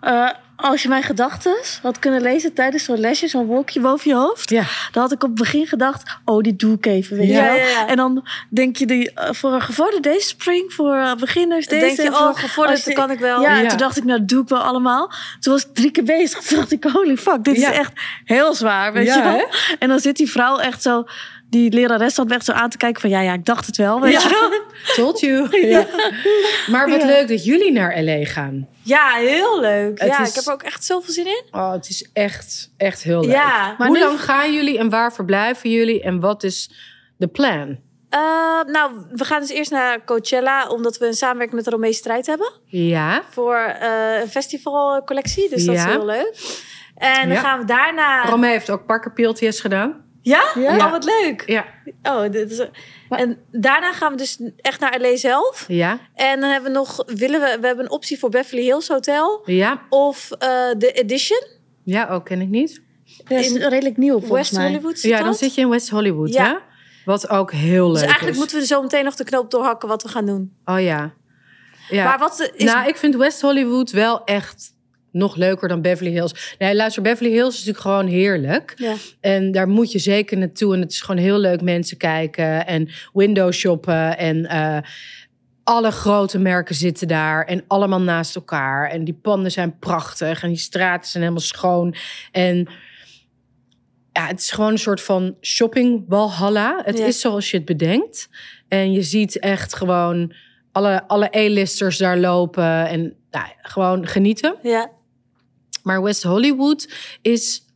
Eh, 0.00 0.28
als 0.62 0.82
je 0.82 0.88
mijn 0.88 1.02
gedachten 1.02 1.56
had 1.82 1.98
kunnen 1.98 2.20
lezen 2.22 2.52
tijdens 2.54 2.84
zo'n 2.84 2.98
lesje, 3.00 3.28
zo'n 3.28 3.46
wolkje 3.46 3.80
boven 3.80 4.10
je 4.10 4.16
hoofd, 4.16 4.50
ja, 4.50 4.64
dan 4.92 5.02
had 5.02 5.12
ik 5.12 5.22
op 5.22 5.28
het 5.28 5.38
begin 5.38 5.66
gedacht, 5.66 6.18
oh, 6.24 6.42
die 6.42 6.56
doe 6.56 6.74
ik 6.74 6.86
even, 6.86 7.16
weet 7.16 7.26
je 7.26 7.32
Ja, 7.32 7.44
wel? 7.44 7.54
ja. 7.56 7.86
En 7.86 7.96
dan 7.96 8.26
denk 8.48 8.76
je, 8.76 8.86
die, 8.86 9.12
eh, 9.12 9.32
voor 9.32 9.52
een 9.52 9.60
gevorderde 9.62 10.08
deze 10.08 10.26
spring, 10.28 10.72
voor 10.72 10.94
eh, 10.94 11.14
beginners 11.14 11.66
Dan 11.66 11.78
deze. 11.78 11.96
denk 11.96 12.08
je, 12.08 12.16
en 12.18 12.22
oh, 12.28 12.36
gevorderd, 12.38 12.84
dat 12.84 12.94
kan 12.94 13.10
ik 13.10 13.18
wel. 13.18 13.40
Ja, 13.40 13.60
en 13.62 13.68
toen 13.68 13.78
dacht 13.78 13.96
ik, 13.96 14.04
nou, 14.04 14.18
dat 14.18 14.28
doe 14.28 14.42
ik 14.42 14.48
wel 14.48 14.60
allemaal. 14.62 15.12
Toen 15.40 15.52
was 15.52 15.62
ik 15.66 15.74
drie 15.74 15.90
keer 15.90 16.04
bezig. 16.04 16.40
Toen 16.46 16.58
dacht 16.58 16.72
ik, 16.72 16.84
holy 16.84 17.16
fuck, 17.16 17.44
dit 17.44 17.56
Ja. 17.56 17.70
is 17.70 17.76
echt 17.78 17.92
heel 18.24 18.54
zwaar, 18.54 18.92
weet 18.92 19.06
Ja, 19.06 19.16
je 19.16 19.22
wel? 19.22 19.48
En 19.78 19.88
dan 19.88 19.98
zit 20.00 20.16
die 20.16 20.30
vrouw 20.30 20.58
echt 20.58 20.82
zo, 20.82 21.04
die 21.52 21.72
lerares 21.72 22.14
zat 22.14 22.30
echt 22.30 22.44
zo 22.44 22.52
aan 22.52 22.70
te 22.70 22.76
kijken 22.76 23.00
van, 23.00 23.10
ja, 23.10 23.20
ja, 23.20 23.32
ik 23.32 23.44
dacht 23.44 23.66
het 23.66 23.76
wel, 23.76 24.00
weet 24.00 24.12
Ja. 24.12 24.20
je 24.20 24.28
wel? 24.28 24.60
told 25.04 25.20
you. 25.20 25.48
Ja. 25.68 25.86
Maar 26.70 26.88
wat 26.90 27.00
Ja. 27.00 27.06
leuk 27.06 27.28
dat 27.28 27.44
jullie 27.44 27.72
naar 27.72 28.02
LA 28.02 28.24
gaan. 28.24 28.68
Ja, 28.82 29.08
heel 29.14 29.60
leuk. 29.60 29.98
Het 30.00 30.08
ja, 30.08 30.20
is- 30.22 30.28
ik 30.28 30.34
heb 30.34 30.44
er 30.46 30.52
ook 30.52 30.62
echt 30.62 30.84
zoveel 30.84 31.12
zin 31.12 31.26
in. 31.26 31.42
Oh, 31.50 31.72
het 31.72 31.88
is 31.88 32.08
echt, 32.12 32.70
echt 32.76 33.02
heel 33.02 33.20
leuk. 33.20 33.30
Ja, 33.30 33.74
maar 33.78 33.86
Hoe 33.88 33.96
nu- 33.98 34.02
lang 34.04 34.20
gaan 34.20 34.52
jullie 34.52 34.78
en 34.78 34.90
waar 34.90 35.12
verblijven 35.12 35.70
jullie 35.70 36.02
en 36.02 36.20
wat 36.20 36.42
is 36.42 36.70
de 37.16 37.26
plan? 37.28 37.78
Eh, 38.08 38.20
nou, 38.66 38.92
we 39.10 39.24
gaan 39.24 39.40
dus 39.40 39.50
eerst 39.50 39.70
naar 39.70 40.04
Coachella, 40.04 40.68
omdat 40.68 40.98
we 40.98 41.06
een 41.06 41.14
samenwerking 41.14 41.54
met 41.56 41.64
de 41.64 41.70
Romee 41.70 41.92
Strijd 41.92 42.26
hebben. 42.26 42.52
Ja, 42.66 43.22
Voor 43.30 43.56
eh, 43.56 44.20
een 44.20 44.28
festivalcollectie, 44.28 45.48
dus 45.48 45.64
dat 45.64 45.74
is 45.74 45.84
heel 45.84 46.04
leuk. 46.04 46.60
En 46.96 47.28
dan 47.28 47.38
gaan 47.38 47.58
we 47.58 47.64
daarna... 47.64 48.24
Romee 48.24 48.50
heeft 48.50 48.70
ook 48.70 48.86
Parker 48.86 49.12
PLTS 49.12 49.60
gedaan. 49.60 50.10
Ja? 50.22 50.42
Ja. 50.54 50.76
Oh, 50.76 50.90
wat 50.90 51.04
leuk. 51.04 51.42
Ja, 51.46 51.64
Oh, 52.02 52.30
dit 52.30 52.50
is... 52.50 52.66
En 53.08 53.38
daarna 53.50 53.92
gaan 53.92 54.12
we 54.12 54.18
dus 54.18 54.38
echt 54.56 54.80
naar 54.80 55.00
LA 55.00 55.16
zelf. 55.16 55.64
ja, 55.68 55.98
En 56.14 56.40
dan 56.40 56.50
hebben 56.50 56.72
we 56.72 56.78
nog, 56.78 57.04
willen 57.06 57.40
we, 57.40 57.56
we 57.60 57.66
hebben 57.66 57.84
een 57.84 57.90
optie 57.90 58.18
voor 58.18 58.30
Beverly 58.30 58.62
Hills 58.62 58.88
Hotel 58.88 59.42
ja. 59.44 59.82
of 59.88 60.30
eh, 60.30 60.48
de 60.78 60.92
Edition, 60.92 61.42
Ja, 61.84 62.08
ook 62.08 62.24
ken 62.24 62.40
ik 62.40 62.48
niet. 62.48 62.82
Dat 63.24 63.38
is 63.38 63.50
In 63.52 63.68
redelijk 63.68 63.96
nieuw 63.96 64.12
volgens 64.18 64.30
West 64.38 64.52
mij. 64.52 64.66
Hollywood. 64.66 64.98
zit 64.98 65.10
Ja, 65.10 65.16
dan 65.18 65.26
dat. 65.26 65.38
zit 65.38 65.54
je 65.54 65.60
in 65.60 65.68
West 65.68 65.88
Hollywood, 65.88 66.32
Ja. 66.32 66.44
hè? 66.44 66.54
Wat 67.04 67.28
ook 67.28 67.52
heel 67.52 67.84
leuk 67.84 67.92
Dus 67.92 68.02
eigenlijk 68.02 68.32
is. 68.32 68.38
moeten 68.38 68.58
we 68.58 68.66
zo 68.66 68.82
meteen 68.82 69.04
nog 69.04 69.14
de 69.14 69.24
knoop 69.24 69.50
doorhakken 69.50 69.88
wat 69.88 70.02
we 70.02 70.08
gaan 70.08 70.26
doen. 70.26 70.56
Oh 70.64 70.80
ja. 70.80 71.12
ja. 71.90 72.04
Maar 72.04 72.18
wat 72.18 72.50
is... 72.54 72.64
Nou, 72.64 72.88
ik 72.88 72.96
vind 72.96 73.14
West 73.16 73.40
Hollywood 73.40 73.90
wel 73.90 74.24
echt 74.24 74.72
nog 75.12 75.36
leuker 75.36 75.68
dan 75.68 75.80
Beverly 75.82 76.10
Hills. 76.12 76.54
Nee, 76.58 76.74
luister, 76.74 77.02
Beverly 77.02 77.30
Hills 77.32 77.48
is 77.58 77.64
natuurlijk 77.64 77.84
gewoon 77.84 78.06
heerlijk. 78.06 78.72
ja. 78.76 78.94
En 79.20 79.52
daar 79.52 79.68
moet 79.68 79.92
je 79.92 79.98
zeker 79.98 80.38
naartoe. 80.38 80.74
En 80.74 80.80
het 80.80 80.92
is 80.92 81.00
gewoon 81.00 81.20
heel 81.22 81.38
leuk 81.38 81.60
mensen 81.62 81.96
kijken 81.96 82.66
en 82.66 82.88
window 83.12 83.52
shoppen. 83.52 84.18
En 84.18 84.46
eh, 84.46 84.78
alle 85.64 85.90
grote 85.90 86.38
merken 86.38 86.74
zitten 86.74 87.08
daar 87.08 87.44
en 87.44 87.64
allemaal 87.66 88.00
naast 88.00 88.36
elkaar. 88.36 88.90
En 88.90 89.04
die 89.04 89.14
panden 89.22 89.50
zijn 89.50 89.78
prachtig 89.78 90.42
en 90.42 90.48
die 90.48 90.58
straten 90.58 91.10
zijn 91.10 91.22
helemaal 91.22 91.44
schoon. 91.44 91.94
En 92.32 92.68
ja, 94.12 94.26
het 94.26 94.40
is 94.40 94.50
gewoon 94.50 94.70
een 94.70 94.78
soort 94.78 95.00
van 95.02 95.36
shopping 95.40 96.04
walhalla. 96.08 96.82
Het 96.84 96.98
Ja. 96.98 97.06
is 97.06 97.20
zoals 97.20 97.50
je 97.50 97.56
het 97.56 97.66
bedenkt. 97.66 98.28
En 98.68 98.92
je 98.92 99.02
ziet 99.02 99.38
echt 99.38 99.74
gewoon 99.74 100.32
alle, 100.72 101.08
alle 101.08 101.36
A-listers 101.36 101.98
daar 101.98 102.18
lopen 102.18 102.86
en 102.88 103.14
nou, 103.30 103.46
gewoon 103.62 104.06
genieten. 104.06 104.54
ja. 104.62 104.90
Maar 105.82 106.02
West 106.02 106.22
Hollywood 106.22 106.88
is 107.22 107.66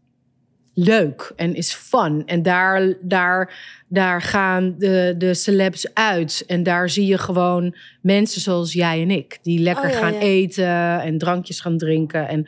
leuk 0.75 1.33
en 1.37 1.55
is 1.55 1.73
fun. 1.73 2.23
En 2.27 2.42
daar, 2.42 2.95
daar, 3.01 3.55
daar 3.88 4.23
gaan 4.23 4.75
de, 4.79 5.14
de 5.19 5.35
celebs 5.35 5.95
uit. 5.95 6.45
En 6.47 6.62
daar 6.62 6.90
zie 6.90 7.07
je 7.07 7.19
gewoon 7.19 7.77
mensen 8.03 8.40
zoals 8.40 8.73
jij 8.73 9.03
en 9.03 9.11
ik. 9.11 9.38
Die 9.42 9.59
lekker 9.59 9.85
Oh, 9.85 9.90
ja, 9.90 9.99
gaan 9.99 10.12
ja. 10.12 10.21
eten 10.21 11.01
en 11.01 11.19
drankjes 11.19 11.61
gaan 11.61 11.79
drinken. 11.79 12.29
En 12.29 12.47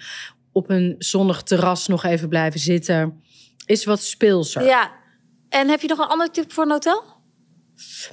op 0.53 0.71
een 0.71 0.95
zonnig 0.99 1.43
terras 1.43 1.87
nog 1.87 2.05
even 2.05 2.29
blijven 2.29 2.61
zitten. 2.61 3.23
Is 3.67 3.85
wat 3.85 4.03
speelser. 4.03 4.65
ja. 4.65 4.97
En 5.49 5.69
heb 5.69 5.81
je 5.81 5.89
nog 5.89 5.99
een 5.99 6.07
ander 6.07 6.31
tip 6.31 6.53
voor 6.53 6.65
een 6.65 6.71
hotel? 6.71 7.05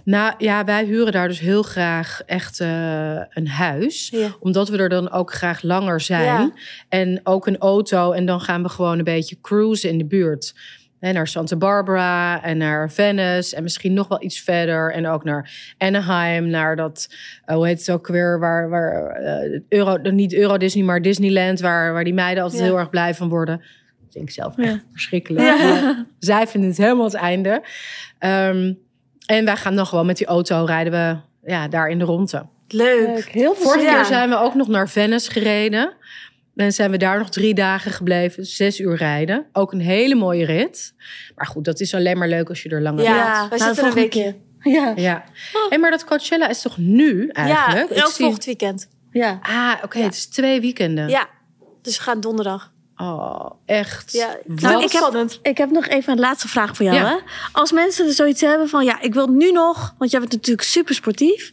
Nou 0.03 0.33
ja, 0.37 0.63
wij 0.63 0.85
huren 0.85 1.11
daar 1.11 1.27
dus 1.27 1.39
heel 1.39 1.63
graag 1.63 2.21
echt 2.25 2.59
eh, 2.59 3.19
een 3.29 3.47
huis. 3.47 4.09
Ja. 4.09 4.35
Omdat 4.39 4.69
we 4.69 4.77
er 4.77 4.89
dan 4.89 5.11
ook 5.11 5.33
graag 5.33 5.61
langer 5.61 6.01
zijn. 6.01 6.23
Ja. 6.23 6.51
En 6.89 7.19
ook 7.23 7.47
een 7.47 7.57
auto. 7.57 8.11
En 8.11 8.25
dan 8.25 8.41
gaan 8.41 8.63
we 8.63 8.69
gewoon 8.69 8.97
een 8.97 9.03
beetje 9.03 9.41
cruisen 9.41 9.89
in 9.89 9.97
de 9.97 10.05
buurt. 10.05 10.55
En 10.99 11.13
naar 11.13 11.27
Santa 11.27 11.55
Barbara 11.55 12.43
en 12.43 12.57
naar 12.57 12.91
Venice. 12.91 13.55
En 13.55 13.63
misschien 13.63 13.93
nog 13.93 14.07
wel 14.07 14.23
iets 14.23 14.39
verder. 14.41 14.91
En 14.91 15.07
ook 15.07 15.23
naar 15.23 15.73
Anaheim. 15.77 16.47
Naar 16.47 16.75
dat, 16.75 17.15
eh, 17.45 17.55
hoe 17.55 17.67
heet 17.67 17.79
het 17.79 17.91
ook 17.91 18.07
weer? 18.07 18.39
Waar, 18.39 18.69
waar 18.69 19.07
eh, 19.11 19.59
Euro, 19.69 19.97
niet 19.97 20.33
Euro 20.33 20.57
Disney, 20.57 20.83
maar 20.83 21.01
Disneyland. 21.01 21.59
Waar, 21.59 21.93
waar 21.93 22.03
die 22.03 22.13
meiden 22.13 22.43
altijd 22.43 22.61
Ja. 22.61 22.67
heel 22.67 22.77
erg 22.77 22.89
blij 22.89 23.13
van 23.13 23.29
worden. 23.29 23.57
Dat 23.57 24.11
vind 24.11 24.27
ik 24.29 24.33
zelf 24.33 24.57
echt 24.57 24.85
verschrikkelijk. 24.91 25.57
Zij 26.19 26.47
vinden 26.47 26.69
het 26.69 26.79
helemaal 26.79 27.05
het 27.05 27.13
einde. 27.13 27.63
Ehm, 28.19 28.73
en 29.25 29.45
wij 29.45 29.55
gaan 29.55 29.75
dan 29.75 29.85
gewoon 29.85 30.05
met 30.05 30.17
die 30.17 30.27
auto 30.27 30.63
rijden 30.65 30.91
we 30.93 31.17
ja, 31.51 31.67
daar 31.67 31.89
in 31.89 31.99
de 31.99 32.05
ronde. 32.05 32.45
Leuk. 32.67 33.25
Heel 33.29 33.55
veel 33.55 33.63
Vorige 33.63 33.85
keer 33.85 34.05
zijn 34.05 34.29
we 34.29 34.37
ook 34.37 34.53
nog 34.55 34.67
naar 34.67 34.89
Venice 34.89 35.31
gereden. 35.31 35.93
En 36.55 36.73
zijn 36.73 36.91
we 36.91 36.97
daar 36.97 37.17
nog 37.17 37.29
drie 37.29 37.53
dagen 37.53 37.91
gebleven. 37.91 38.45
Zes 38.45 38.79
uur 38.79 38.95
rijden. 38.95 39.45
Ook 39.53 39.71
een 39.71 39.79
hele 39.79 40.15
mooie 40.15 40.45
rit. 40.45 40.93
Maar 41.35 41.45
goed, 41.47 41.65
dat 41.65 41.79
is 41.79 41.93
alleen 41.93 42.17
maar 42.17 42.27
leuk 42.27 42.49
als 42.49 42.63
je 42.63 42.69
er 42.69 42.81
langer 42.81 43.03
Ja, 43.03 43.13
bent. 43.33 43.49
wij 43.49 43.57
nou, 43.59 43.73
zitten 43.75 43.85
een 43.85 43.91
volgende 43.91 44.01
weekje. 44.01 44.35
Ja, 44.71 44.93
Ja. 44.95 45.23
Hey, 45.69 45.77
maar 45.79 45.91
dat 45.91 46.05
Coachella 46.05 46.47
is 46.49 46.61
toch 46.61 46.77
nu 46.77 47.27
eigenlijk? 47.29 47.89
Ja, 47.89 47.95
elk 48.01 48.11
zie- 48.11 48.23
volgend 48.23 48.45
weekend. 48.45 48.87
ja. 49.11 49.39
Ah, 49.41 49.73
oké. 49.83 49.97
Ja. 49.97 50.03
Het 50.03 50.13
is 50.13 50.25
twee 50.25 50.61
weekenden. 50.61 51.09
Ja. 51.09 51.27
Dus 51.81 51.97
we 51.97 52.03
gaan 52.03 52.19
donderdag. 52.19 52.71
Oh, 52.97 53.51
echt. 53.65 54.11
Ja, 54.11 54.37
nou, 54.45 54.83
ik 54.83 54.91
heb- 54.91 55.01
spannend. 55.01 55.39
Ik 55.41 55.57
heb 55.57 55.69
nog 55.71 55.87
even 55.87 56.13
een 56.13 56.19
laatste 56.19 56.47
vraag 56.47 56.75
voor 56.75 56.85
jou. 56.85 56.97
Ja. 56.97 57.05
Hè? 57.07 57.15
Als 57.51 57.71
mensen 57.71 58.05
er 58.07 58.13
zoiets 58.13 58.41
hebben 58.41 58.69
van, 58.69 58.85
ja, 58.85 59.01
ik 59.01 59.13
wil 59.13 59.27
nu 59.27 59.51
nog, 59.51 59.95
want 59.97 60.11
jij 60.11 60.19
bent 60.19 60.31
natuurlijk 60.31 60.67
super 60.67 60.95
sportief, 60.95 61.51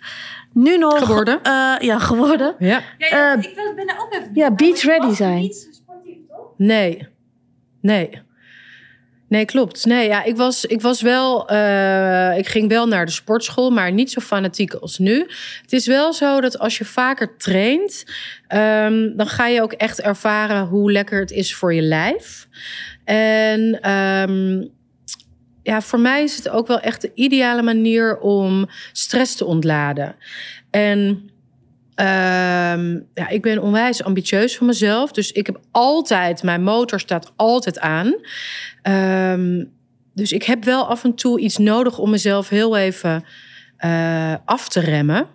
nu 0.53 0.77
nog 0.79 0.99
Geworden. 0.99 1.43
eh, 1.43 1.75
ja, 1.79 1.99
geworden. 1.99 2.55
Ja. 2.59 2.81
Eh, 2.99 3.33
ik 3.45 3.55
wil 3.55 3.75
ben 3.75 3.99
ook 4.01 4.13
even. 4.15 4.31
ja, 4.35 4.51
beach 4.51 4.81
ready 4.83 5.15
zijn. 5.15 5.51
Nee. 6.57 7.09
Nee. 7.81 8.23
Nee, 9.33 9.45
klopt. 9.45 9.85
Nee, 9.85 10.09
ja, 10.09 10.25
ik 10.25 10.37
was, 10.37 10.65
ik 10.65 10.81
was 10.81 11.03
wel. 11.03 11.49
eh, 11.49 12.39
ik 12.39 12.47
ging 12.47 12.69
wel 12.69 12.87
naar 12.87 13.07
de 13.07 13.13
sportschool, 13.13 13.71
maar 13.71 13.93
niet 13.93 14.11
zo 14.11 14.21
fanatiek 14.21 14.75
als 14.75 14.99
nu. 14.99 15.19
Het 15.63 15.73
is 15.73 15.87
wel 15.87 16.13
zo 16.13 16.41
dat 16.41 16.59
als 16.59 16.79
je 16.79 16.85
vaker 16.85 17.37
traint, 17.37 18.05
ehm, 18.47 19.17
dan 19.17 19.27
ga 19.27 19.47
je 19.47 19.63
ook 19.63 19.73
echt 19.73 20.01
ervaren 20.01 20.67
hoe 20.67 20.93
lekker 20.93 21.21
het 21.21 21.31
is 21.31 21.55
voor 21.55 21.75
je 21.75 21.83
lijf. 21.83 22.49
En 23.05 23.81
ehm, 23.81 24.67
ja, 25.63 25.81
voor 25.81 26.01
mij 26.01 26.23
is 26.23 26.37
het 26.37 26.49
ook 26.49 26.67
wel 26.67 26.81
echt 26.81 27.01
de 27.01 27.11
ideale 27.15 27.63
manier 27.63 28.19
om 28.19 28.69
stress 28.93 29.37
te 29.37 29.45
ontladen. 29.45 30.17
En 30.71 31.31
Ehm, 31.95 33.01
ja, 33.15 33.29
ik 33.29 33.43
ben 33.43 33.63
onwijs 33.63 34.05
ambitieus 34.05 34.57
voor 34.57 34.67
mezelf. 34.67 35.13
Dus 35.13 35.33
ik 35.33 35.47
heb 35.47 35.61
altijd, 35.71 36.43
mijn 36.43 36.63
motor 36.63 37.01
staat 37.01 37.33
altijd 37.37 37.79
aan. 37.79 38.15
Ehm, 38.83 39.65
dus 40.15 40.33
ik 40.33 40.43
heb 40.43 40.65
wel 40.65 40.87
af 40.87 41.05
en 41.05 41.15
toe 41.15 41.41
iets 41.41 41.57
nodig 41.57 41.99
om 41.99 42.11
mezelf 42.11 42.49
heel 42.49 42.77
even 42.77 43.25
eh, 43.77 44.35
af 44.45 44.69
te 44.69 44.81
remmen. 44.81 45.27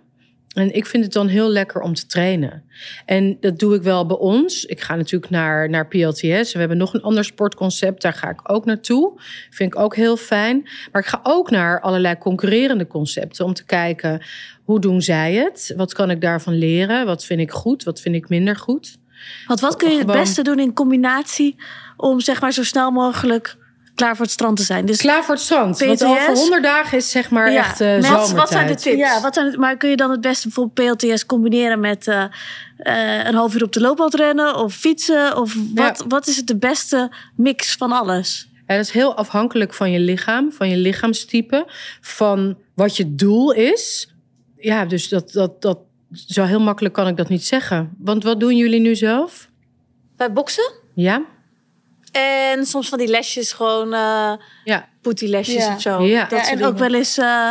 En 0.58 0.74
ik 0.74 0.86
vind 0.86 1.04
het 1.04 1.12
dan 1.12 1.26
heel 1.26 1.48
lekker 1.48 1.80
om 1.80 1.94
te 1.94 2.06
trainen. 2.06 2.62
En 3.06 3.36
dat 3.40 3.58
doe 3.58 3.74
ik 3.74 3.82
wel 3.82 4.06
bij 4.06 4.16
ons. 4.16 4.64
Ik 4.64 4.80
ga 4.80 4.94
natuurlijk 4.94 5.30
naar, 5.30 5.70
naar 5.70 5.88
PLTS. 5.88 6.52
We 6.52 6.58
hebben 6.58 6.76
nog 6.76 6.94
een 6.94 7.02
ander 7.02 7.24
sportconcept. 7.24 8.02
Daar 8.02 8.12
ga 8.12 8.30
ik 8.30 8.40
ook 8.42 8.64
naartoe. 8.64 9.20
Vind 9.50 9.74
ik 9.74 9.80
ook 9.80 9.96
heel 9.96 10.16
fijn. 10.16 10.68
Maar 10.92 11.02
ik 11.02 11.08
ga 11.08 11.20
ook 11.22 11.50
naar 11.50 11.80
allerlei 11.80 12.18
concurrerende 12.18 12.86
concepten. 12.86 13.44
Om 13.44 13.54
te 13.54 13.64
kijken, 13.64 14.22
hoe 14.64 14.80
doen 14.80 15.02
zij 15.02 15.34
het? 15.34 15.72
Wat 15.76 15.94
kan 15.94 16.10
ik 16.10 16.20
daarvan 16.20 16.54
leren? 16.54 17.06
Wat 17.06 17.24
vind 17.24 17.40
ik 17.40 17.50
goed? 17.50 17.84
Wat 17.84 18.00
vind 18.00 18.14
ik 18.14 18.28
minder 18.28 18.56
goed? 18.56 18.98
Want 19.46 19.60
wat 19.60 19.76
kun 19.76 19.90
je 19.90 19.98
het 19.98 20.06
beste 20.06 20.42
doen 20.42 20.58
in 20.58 20.72
combinatie 20.72 21.56
om 21.96 22.20
zeg 22.20 22.40
maar 22.40 22.52
zo 22.52 22.62
snel 22.64 22.90
mogelijk 22.90 23.56
klaar 23.98 24.16
voor 24.16 24.24
het 24.24 24.34
strand 24.34 24.56
te 24.56 24.62
zijn? 24.62 24.86
Dus 24.86 24.96
Klaar 24.96 25.24
voor 25.24 25.34
het 25.34 25.42
strand. 25.42 25.78
Want 25.78 25.98
PLTS? 25.98 26.10
over 26.10 26.32
100 26.34 26.62
dagen 26.62 26.98
is 26.98 27.10
zeg 27.10 27.30
maar 27.30 27.52
Ja, 27.52 27.58
echt 27.58 27.80
uh, 27.80 27.94
met- 27.94 28.04
zomertijd. 28.04 28.36
wat 28.36 28.48
zijn 28.48 28.66
de 28.66 28.74
tips? 28.74 28.96
Ja, 28.96 29.20
wat 29.20 29.34
zijn 29.34 29.46
het, 29.46 29.56
maar 29.56 29.76
kun 29.76 29.90
je 29.90 29.96
dan 29.96 30.10
het 30.10 30.20
beste 30.20 30.42
bijvoorbeeld 30.48 30.96
PLTS 30.98 31.26
combineren 31.26 31.80
met 31.80 32.06
eh, 32.08 32.24
eh, 32.76 33.26
een 33.26 33.34
half 33.34 33.54
uur 33.54 33.62
op 33.62 33.72
de 33.72 33.80
loopband 33.80 34.14
rennen 34.14 34.56
of 34.56 34.74
fietsen? 34.74 35.36
Of 35.36 35.56
wat, 35.74 36.04
wat 36.08 36.26
is 36.26 36.36
het 36.36 36.46
de 36.46 36.56
beste 36.56 37.10
mix 37.36 37.74
van 37.74 37.92
alles? 37.92 38.48
Ja, 38.66 38.76
dat 38.76 38.84
is 38.84 38.90
heel 38.90 39.14
afhankelijk 39.16 39.74
van 39.74 39.90
je 39.90 39.98
lichaam, 40.00 40.52
van 40.52 40.68
je 40.68 40.76
lichaamstype, 40.76 41.66
van 42.00 42.58
wat 42.74 42.96
je 42.96 43.14
doel 43.14 43.52
is. 43.52 44.12
Ja, 44.56 44.84
dus 44.84 45.08
dat, 45.08 45.32
dat, 45.32 45.62
dat, 45.62 45.78
zo 46.12 46.44
heel 46.44 46.60
makkelijk 46.60 46.94
kan 46.94 47.06
ik 47.08 47.16
dat 47.16 47.28
niet 47.28 47.44
zeggen. 47.44 47.90
Want 47.98 48.24
wat 48.24 48.40
doen 48.40 48.56
jullie 48.56 48.80
nu 48.80 48.94
zelf? 48.96 49.48
Bij 50.16 50.32
boksen. 50.32 50.72
Ja? 50.94 51.22
En 52.18 52.66
soms 52.66 52.88
van 52.88 52.98
die 52.98 53.08
lesjes 53.08 53.52
gewoon 53.52 53.92
eh 53.94 54.32
Ja. 54.64 54.88
lesjes 55.20 55.64
Ja. 55.66 55.74
of 55.74 55.80
zo. 55.80 56.02
Ja. 56.02 56.20
Dat 56.20 56.30
Ja, 56.38 56.44
soort 56.44 56.60
en 56.60 56.66
ook 56.66 56.78
wel 56.78 56.94
eens 56.94 57.18
eh, 57.18 57.50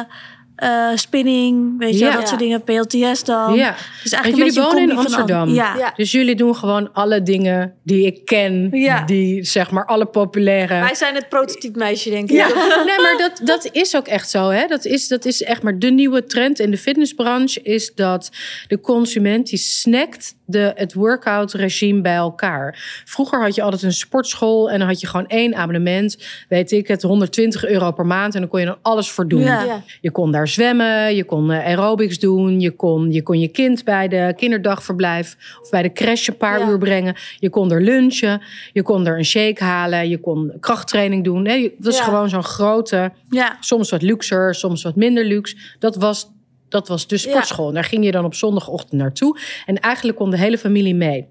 eh, 0.55 0.89
spinning, 0.95 1.77
weet 1.77 1.99
je, 1.99 2.05
wel, 2.05 2.13
dat 2.13 2.27
soort 2.27 2.39
dingen. 2.39 2.63
PLTS 2.63 3.23
dan. 3.23 3.53
ja. 3.53 3.75
Dus 4.03 4.11
En 4.11 4.21
eigenlijk 4.23 4.25
jullie 4.25 4.39
een 4.39 4.45
beetje 4.45 4.59
een 4.61 4.65
wonen 4.65 4.83
in 4.83 4.91
al- 4.91 4.97
Amsterdam. 5.03 5.49
Ja. 5.49 5.75
Ja. 5.77 5.93
Dus 5.95 6.11
jullie 6.11 6.35
doen 6.35 6.55
gewoon 6.55 6.93
alle 6.93 7.23
dingen 7.23 7.73
die 7.83 8.05
ik 8.05 8.25
ken. 8.25 8.69
Ja. 8.71 9.05
Die 9.05 9.43
zeg 9.43 9.71
maar 9.71 9.85
alle 9.85 10.05
populaire. 10.05 10.79
Wij 10.79 10.95
zijn 10.95 11.15
het 11.15 11.29
prototype 11.29 11.77
meisje, 11.77 12.09
denk 12.09 12.29
ik. 12.29 12.35
Ja. 12.35 12.47
Nee, 12.85 13.01
maar 13.01 13.15
dat, 13.17 13.39
dat 13.43 13.69
is 13.71 13.95
ook 13.95 14.07
echt 14.07 14.29
zo. 14.29 14.49
Hè? 14.49 14.67
Dat, 14.67 14.85
is, 14.85 15.07
dat 15.07 15.25
is 15.25 15.43
echt 15.43 15.61
maar 15.61 15.79
de 15.79 15.89
nieuwe 15.91 16.25
trend 16.25 16.59
in 16.59 16.71
de 16.71 16.77
fitnessbranche. 16.77 17.61
Is 17.61 17.93
dat 17.95 18.29
de 18.67 18.79
consument 18.79 19.49
die 19.49 19.59
snackt 19.59 20.35
de, 20.47 20.71
het 20.75 20.93
workout 20.93 21.53
regime 21.53 22.01
bij 22.01 22.15
elkaar. 22.15 23.01
Vroeger 23.05 23.41
had 23.41 23.55
je 23.55 23.61
altijd 23.61 23.81
een 23.83 23.91
sportschool 23.93 24.69
en 24.69 24.79
dan 24.79 24.87
had 24.87 24.99
je 24.99 25.07
gewoon 25.07 25.27
één 25.27 25.55
abonnement. 25.55 26.17
Weet 26.49 26.71
ik 26.71 26.87
het, 26.87 27.01
120 27.01 27.65
euro 27.65 27.91
per 27.91 28.05
maand. 28.05 28.33
En 28.33 28.39
dan 28.41 28.49
kon 28.49 28.59
je 28.59 28.65
dan 28.65 28.77
alles 28.81 29.11
voor 29.11 29.27
doen. 29.27 29.41
Ja. 29.41 29.63
Ja. 29.63 29.81
Je 30.01 30.11
kon 30.11 30.31
daar 30.31 30.47
zwemmen, 30.47 31.15
je 31.15 31.23
kon 31.23 31.51
eh, 31.51 31.65
aerobics 31.65 32.19
doen, 32.19 32.59
je 32.59 32.71
kon, 32.71 33.11
je 33.11 33.23
kon 33.23 33.39
je 33.39 33.47
kind 33.47 33.83
bij 33.83 34.07
de 34.07 34.33
kinderdagverblijf 34.35 35.35
of 35.61 35.69
bij 35.69 35.81
de 35.81 35.91
crash 35.93 36.27
een 36.27 36.37
paar 36.37 36.59
Ja. 36.59 36.67
uur 36.69 36.77
brengen. 36.77 37.15
Je 37.39 37.49
kon 37.49 37.71
er 37.71 37.81
lunchen, 37.81 38.41
je 38.73 38.83
kon 38.83 39.07
er 39.07 39.17
een 39.17 39.25
shake 39.25 39.63
halen, 39.63 40.09
je 40.09 40.17
kon 40.19 40.53
krachttraining 40.59 41.23
doen. 41.23 41.41
Nee, 41.41 41.75
was 41.79 41.97
Ja. 41.97 42.03
gewoon 42.03 42.29
zo'n 42.29 42.43
grote, 42.43 43.11
Ja. 43.29 43.57
soms 43.59 43.89
wat 43.89 44.01
luxer, 44.01 44.55
soms 44.55 44.83
wat 44.83 44.95
minder 44.95 45.25
luxe. 45.25 45.55
Dat 45.79 45.95
was, 45.95 46.29
dat 46.69 46.87
was 46.87 47.07
de 47.07 47.17
sportschool. 47.17 47.67
En 47.67 47.73
Daar 47.73 47.83
ging 47.83 48.05
je 48.05 48.11
dan 48.11 48.25
op 48.25 48.33
zondagochtend 48.33 49.01
naartoe. 49.01 49.39
En 49.65 49.79
eigenlijk 49.79 50.17
kon 50.17 50.29
de 50.29 50.37
hele 50.37 50.57
familie 50.57 50.95
mee. 50.95 51.27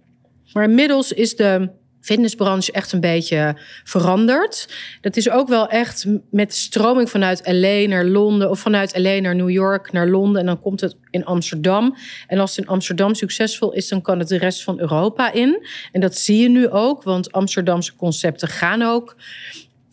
Maar 0.52 0.64
inmiddels 0.64 1.12
is 1.12 1.36
de 1.36 1.70
fitnessbranche 2.00 2.72
echt 2.72 2.92
een 2.92 3.00
beetje 3.00 3.56
veranderd. 3.84 4.68
Dat 5.00 5.16
is 5.16 5.30
ook 5.30 5.48
wel 5.48 5.68
echt 5.68 6.06
met 6.30 6.54
stroming 6.54 7.10
vanuit 7.10 7.40
LA 7.44 7.86
naar 7.88 8.04
Londen... 8.04 8.50
of 8.50 8.60
vanuit 8.60 8.98
LA 8.98 9.20
naar 9.20 9.34
New 9.34 9.50
York 9.50 9.92
naar 9.92 10.08
Londen... 10.08 10.40
en 10.40 10.46
dan 10.46 10.60
komt 10.60 10.80
het 10.80 10.96
in 11.10 11.24
Amsterdam. 11.24 11.96
En 12.26 12.38
als 12.38 12.56
het 12.56 12.64
in 12.64 12.70
Amsterdam 12.70 13.14
succesvol 13.14 13.72
is... 13.72 13.88
dan 13.88 14.02
kan 14.02 14.18
het 14.18 14.28
de 14.28 14.38
rest 14.38 14.62
van 14.62 14.80
Europa 14.80 15.32
in. 15.32 15.66
En 15.92 16.00
dat 16.00 16.16
zie 16.16 16.38
je 16.38 16.48
nu 16.48 16.68
ook, 16.68 17.02
want 17.02 17.32
Amsterdamse 17.32 17.96
concepten 17.96 18.48
gaan 18.48 18.82
ook... 18.82 19.16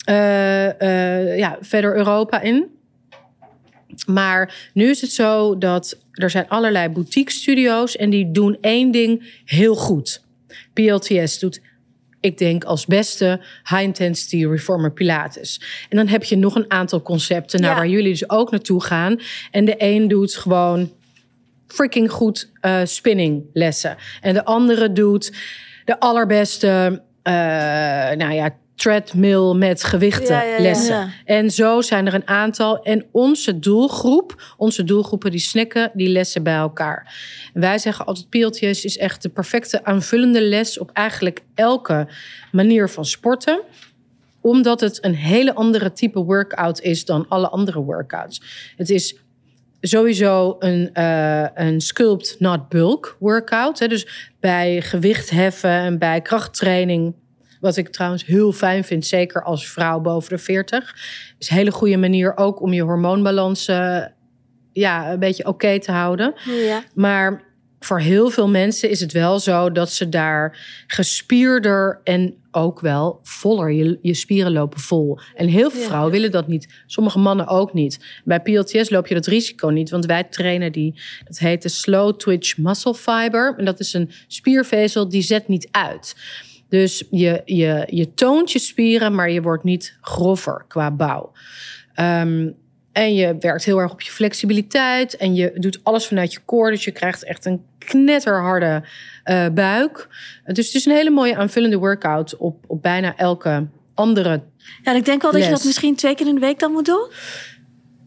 eh, 0.04 0.80
eh, 0.80 1.38
ja, 1.38 1.58
verder 1.60 1.96
Europa 1.96 2.40
in. 2.40 2.73
Maar 4.06 4.70
nu 4.72 4.90
is 4.90 5.00
het 5.00 5.12
zo 5.12 5.58
dat 5.58 5.98
er 6.12 6.30
zijn 6.30 6.48
allerlei 6.48 6.88
boutique 6.88 7.32
studio's 7.32 7.96
en 7.96 8.10
die 8.10 8.30
doen 8.30 8.58
één 8.60 8.90
ding 8.90 9.40
heel 9.44 9.74
goed. 9.74 10.22
PLTS 10.72 11.38
doet, 11.38 11.60
ik 12.20 12.38
denk, 12.38 12.64
als 12.64 12.86
beste 12.86 13.40
high 13.68 13.82
intensity 13.82 14.46
reformer 14.46 14.92
Pilates. 14.92 15.60
En 15.88 15.96
dan 15.96 16.06
heb 16.06 16.24
je 16.24 16.36
nog 16.36 16.54
een 16.54 16.70
aantal 16.70 17.02
concepten 17.02 17.60
naar 17.60 17.70
Ja. 17.70 17.76
waar 17.76 17.88
jullie 17.88 18.10
dus 18.10 18.30
ook 18.30 18.50
naartoe 18.50 18.82
gaan. 18.82 19.20
En 19.50 19.64
de 19.64 19.74
een 19.78 20.08
doet 20.08 20.34
gewoon 20.34 20.92
freaking 21.66 22.10
goed 22.10 22.50
eh 22.60 22.80
spinninglessen. 22.84 23.96
En 24.20 24.34
de 24.34 24.44
andere 24.44 24.92
doet 24.92 25.32
de 25.84 26.00
allerbeste, 26.00 27.02
eh, 27.22 27.32
nou 28.16 28.32
ja, 28.32 28.56
treadmill 28.74 29.54
met 29.54 29.84
gewichten 29.84 30.62
Ja. 30.62 31.08
En 31.24 31.50
zo 31.50 31.80
zijn 31.80 32.06
er 32.06 32.14
een 32.14 32.28
aantal. 32.28 32.82
En 32.82 33.06
onze 33.10 33.58
doelgroep, 33.58 34.54
onze 34.56 34.84
doelgroepen 34.84 35.30
die 35.30 35.40
snacken 35.40 35.90
die 35.94 36.08
lessen 36.08 36.42
bij 36.42 36.56
elkaar. 36.56 37.14
En 37.54 37.60
wij 37.60 37.78
zeggen 37.78 38.06
altijd, 38.06 38.28
PLTS 38.28 38.84
is 38.84 38.98
echt 38.98 39.22
de 39.22 39.28
perfecte 39.28 39.84
aanvullende 39.84 40.42
les 40.42 40.78
op 40.78 40.90
eigenlijk 40.92 41.40
elke 41.54 42.08
manier 42.52 42.88
van 42.88 43.04
sporten 43.04 43.60
omdat 44.44 44.80
het 44.80 45.04
een 45.04 45.14
hele 45.14 45.54
andere 45.54 45.92
type 45.92 46.24
workout 46.24 46.80
is 46.80 47.04
dan 47.04 47.28
alle 47.28 47.48
andere 47.48 47.80
workouts. 47.80 48.42
Het 48.76 48.90
is 48.90 49.16
sowieso 49.80 50.56
een, 50.58 50.90
eh, 50.92 51.46
een 51.54 51.80
sculpt, 51.80 52.36
not 52.38 52.68
bulk 52.68 53.16
workout. 53.18 53.78
Hè. 53.78 53.88
Dus 53.88 54.30
bij 54.40 54.80
gewicht 54.80 55.30
heffen 55.30 55.70
en 55.70 55.98
bij 55.98 56.20
krachttraining... 56.20 57.14
wat 57.64 57.76
ik 57.76 57.88
trouwens 57.88 58.24
heel 58.26 58.52
fijn 58.52 58.84
vind, 58.84 59.06
zeker 59.06 59.42
als 59.42 59.68
vrouw 59.70 60.00
boven 60.00 60.30
de 60.36 60.38
40... 60.42 60.94
is 61.38 61.50
een 61.50 61.56
hele 61.56 61.70
goede 61.72 61.96
manier 61.96 62.36
ook 62.36 62.60
om 62.60 62.72
je 62.72 62.82
hormoonbalans... 62.82 63.66
eh, 63.68 64.04
ja, 64.72 65.12
een 65.12 65.18
beetje 65.18 65.46
oké 65.46 65.80
te 65.80 65.92
houden. 65.92 66.34
Ja. 66.66 66.82
Maar 66.94 67.42
voor 67.80 68.00
heel 68.00 68.30
veel 68.30 68.48
mensen 68.48 68.90
is 68.90 69.00
het 69.00 69.12
wel 69.12 69.38
zo 69.38 69.72
dat 69.72 69.90
ze 69.92 70.08
daar 70.08 70.58
gespierder 70.86 72.00
en 72.04 72.34
ook 72.50 72.80
wel 72.80 73.18
voller. 73.22 73.72
Je, 73.72 73.98
je 74.02 74.14
spieren 74.14 74.52
lopen 74.52 74.80
vol. 74.80 75.18
En 75.34 75.48
heel 75.48 75.70
veel 75.70 75.80
Ja. 75.80 75.86
vrouwen 75.86 76.12
willen 76.12 76.30
dat 76.30 76.48
niet. 76.48 76.82
Sommige 76.86 77.18
mannen 77.18 77.46
ook 77.46 77.72
niet. 77.72 78.20
Bij 78.24 78.40
PLTS 78.40 78.90
loop 78.90 79.06
je 79.06 79.14
dat 79.14 79.26
risico 79.26 79.68
niet, 79.68 79.90
want 79.90 80.06
wij 80.06 80.24
trainen 80.24 80.72
die. 80.72 81.00
Dat 81.24 81.38
heet 81.38 81.62
de 81.62 81.68
slow 81.68 82.16
twitch 82.16 82.56
muscle 82.58 82.94
fiber. 82.94 83.54
En 83.58 83.64
dat 83.64 83.80
is 83.80 83.92
een 83.92 84.10
spiervezel 84.26 85.08
die 85.08 85.22
zet 85.22 85.48
niet 85.48 85.68
uit. 85.70 86.16
Dus 86.68 87.04
je, 87.10 87.42
je, 87.44 87.86
je 87.90 88.14
toont 88.14 88.52
je 88.52 88.58
spieren, 88.58 89.14
maar 89.14 89.30
je 89.30 89.42
wordt 89.42 89.64
niet 89.64 89.96
grover 90.00 90.64
qua 90.68 90.90
bouw. 90.90 91.32
Ehm, 91.94 92.48
en 92.92 93.14
je 93.14 93.36
werkt 93.40 93.64
heel 93.64 93.78
erg 93.78 93.92
op 93.92 94.00
je 94.00 94.10
flexibiliteit. 94.10 95.16
En 95.16 95.34
je 95.34 95.52
doet 95.54 95.80
alles 95.82 96.06
vanuit 96.06 96.32
je 96.32 96.40
core. 96.44 96.70
Dus 96.70 96.84
je 96.84 96.90
krijgt 96.90 97.24
echt 97.24 97.44
een 97.44 97.64
knetterharde 97.78 98.82
eh, 99.24 99.46
buik. 99.48 100.08
Dus 100.46 100.66
het 100.66 100.74
is 100.74 100.86
een 100.86 100.94
hele 100.94 101.10
mooie 101.10 101.36
aanvullende 101.36 101.78
workout 101.78 102.36
op, 102.36 102.64
op 102.66 102.82
bijna 102.82 103.16
elke 103.16 103.66
andere. 103.94 104.42
Ja, 104.82 104.92
en 104.92 104.96
ik 104.96 105.04
denk 105.04 105.22
wel 105.22 105.32
dat 105.32 105.44
je 105.44 105.50
dat 105.50 105.64
misschien 105.64 105.96
twee 105.96 106.14
keer 106.14 106.26
in 106.26 106.34
de 106.34 106.40
week 106.40 106.58
dan 106.58 106.72
moet 106.72 106.84
doen. 106.84 107.08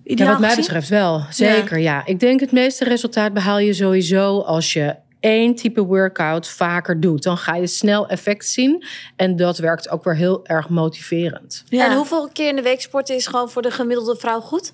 Ja, 0.03 0.25
wat 0.25 0.39
mij 0.39 0.49
gezien. 0.49 0.63
betreft 0.63 0.89
wel. 0.89 1.25
Zeker, 1.29 1.79
ja. 1.79 2.05
Ik 2.05 2.19
denk 2.19 2.39
het 2.39 2.51
meeste 2.51 2.83
resultaat 2.83 3.33
behaal 3.33 3.59
je 3.59 3.73
sowieso 3.73 4.39
als 4.39 4.73
je 4.73 4.95
één 5.19 5.55
type 5.55 5.81
workout 5.81 6.47
vaker 6.47 6.99
doet. 6.99 7.23
Dan 7.23 7.37
ga 7.37 7.55
je 7.55 7.67
snel 7.67 8.07
effect 8.07 8.45
zien. 8.47 8.83
En 9.15 9.35
dat 9.35 9.57
werkt 9.57 9.89
ook 9.89 10.03
weer 10.03 10.15
heel 10.15 10.45
erg 10.45 10.69
motiverend. 10.69 11.63
Ja. 11.69 11.85
En 11.89 11.95
hoeveel 11.95 12.29
keer 12.33 12.47
in 12.49 12.55
de 12.55 12.61
week 12.61 12.81
sporten 12.81 13.15
is 13.15 13.27
gewoon 13.27 13.49
voor 13.49 13.61
de 13.61 13.71
gemiddelde 13.71 14.15
vrouw 14.15 14.39
goed? 14.39 14.73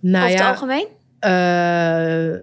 Nou 0.00 0.24
Over 0.24 0.36
het 0.36 0.44
ja, 0.44 0.50
algemeen? 0.50 0.86
Eh, 1.18 2.40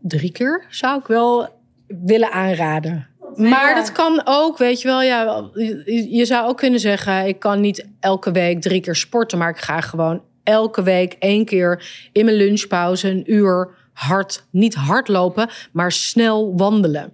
drie 0.00 0.32
keer 0.32 0.66
zou 0.68 0.98
ik 0.98 1.06
wel 1.06 1.48
willen 1.86 2.32
aanraden. 2.32 3.06
Maar 3.36 3.68
Ja. 3.68 3.74
dat 3.74 3.92
kan 3.92 4.22
ook, 4.24 4.58
weet 4.58 4.82
je 4.82 4.88
wel. 4.88 5.02
Ja, 5.02 5.50
je, 5.54 6.06
je 6.10 6.24
zou 6.24 6.48
ook 6.48 6.56
kunnen 6.56 6.80
zeggen: 6.80 7.26
ik 7.26 7.38
kan 7.38 7.60
niet 7.60 7.88
elke 8.00 8.30
week 8.30 8.60
drie 8.60 8.80
keer 8.80 8.96
sporten, 8.96 9.38
maar 9.38 9.50
ik 9.50 9.58
ga 9.58 9.80
gewoon 9.80 10.22
elke 10.42 10.82
week 10.82 11.16
één 11.18 11.44
keer 11.44 12.08
in 12.12 12.24
mijn 12.24 12.36
lunchpauze 12.36 13.08
een 13.08 13.32
uur 13.32 13.68
hard, 13.98 14.44
niet 14.50 14.74
hardlopen, 14.74 15.48
maar 15.72 15.92
snel 15.92 16.56
wandelen. 16.56 17.12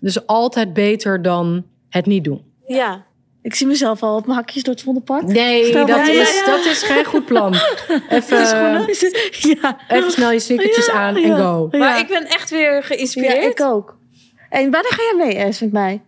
Dus 0.00 0.26
altijd 0.26 0.72
beter 0.72 1.22
dan 1.22 1.64
het 1.88 2.06
niet 2.06 2.24
doen. 2.24 2.42
Ja. 2.66 3.04
Ik 3.42 3.54
zie 3.54 3.66
mezelf 3.66 4.02
al 4.02 4.16
op 4.16 4.26
mijn 4.26 4.38
hakjes 4.38 4.62
door 4.62 4.74
het 4.74 4.82
Vondelpark. 4.82 5.22
Nee, 5.26 5.64
Stel 5.64 5.86
dat, 5.86 6.08
is, 6.08 6.34
Ja, 6.34 6.44
ja. 6.44 6.56
dat 6.56 6.64
is 6.64 6.82
geen 6.82 7.04
goed 7.04 7.24
plan. 7.26 7.54
Even, 8.08 8.38
ja. 9.40 9.78
even 9.88 10.10
snel 10.10 10.30
je 10.30 10.90
aan 10.94 11.16
en 11.16 11.36
go. 11.36 11.68
Maar 11.70 11.78
Ja. 11.80 11.96
ik 11.98 12.06
ben 12.08 12.26
echt 12.26 12.50
weer 12.50 12.74
Ja, 12.74 12.80
geïnspireerd. 12.80 13.58
ik 13.58 13.60
ook. 13.66 13.96
En 14.50 14.70
wanneer 14.70 14.92
ga 14.92 15.02
jij 15.02 15.26
mee, 15.26 15.34
Es, 15.36 15.60
met 15.60 15.72
mij? 15.72 16.02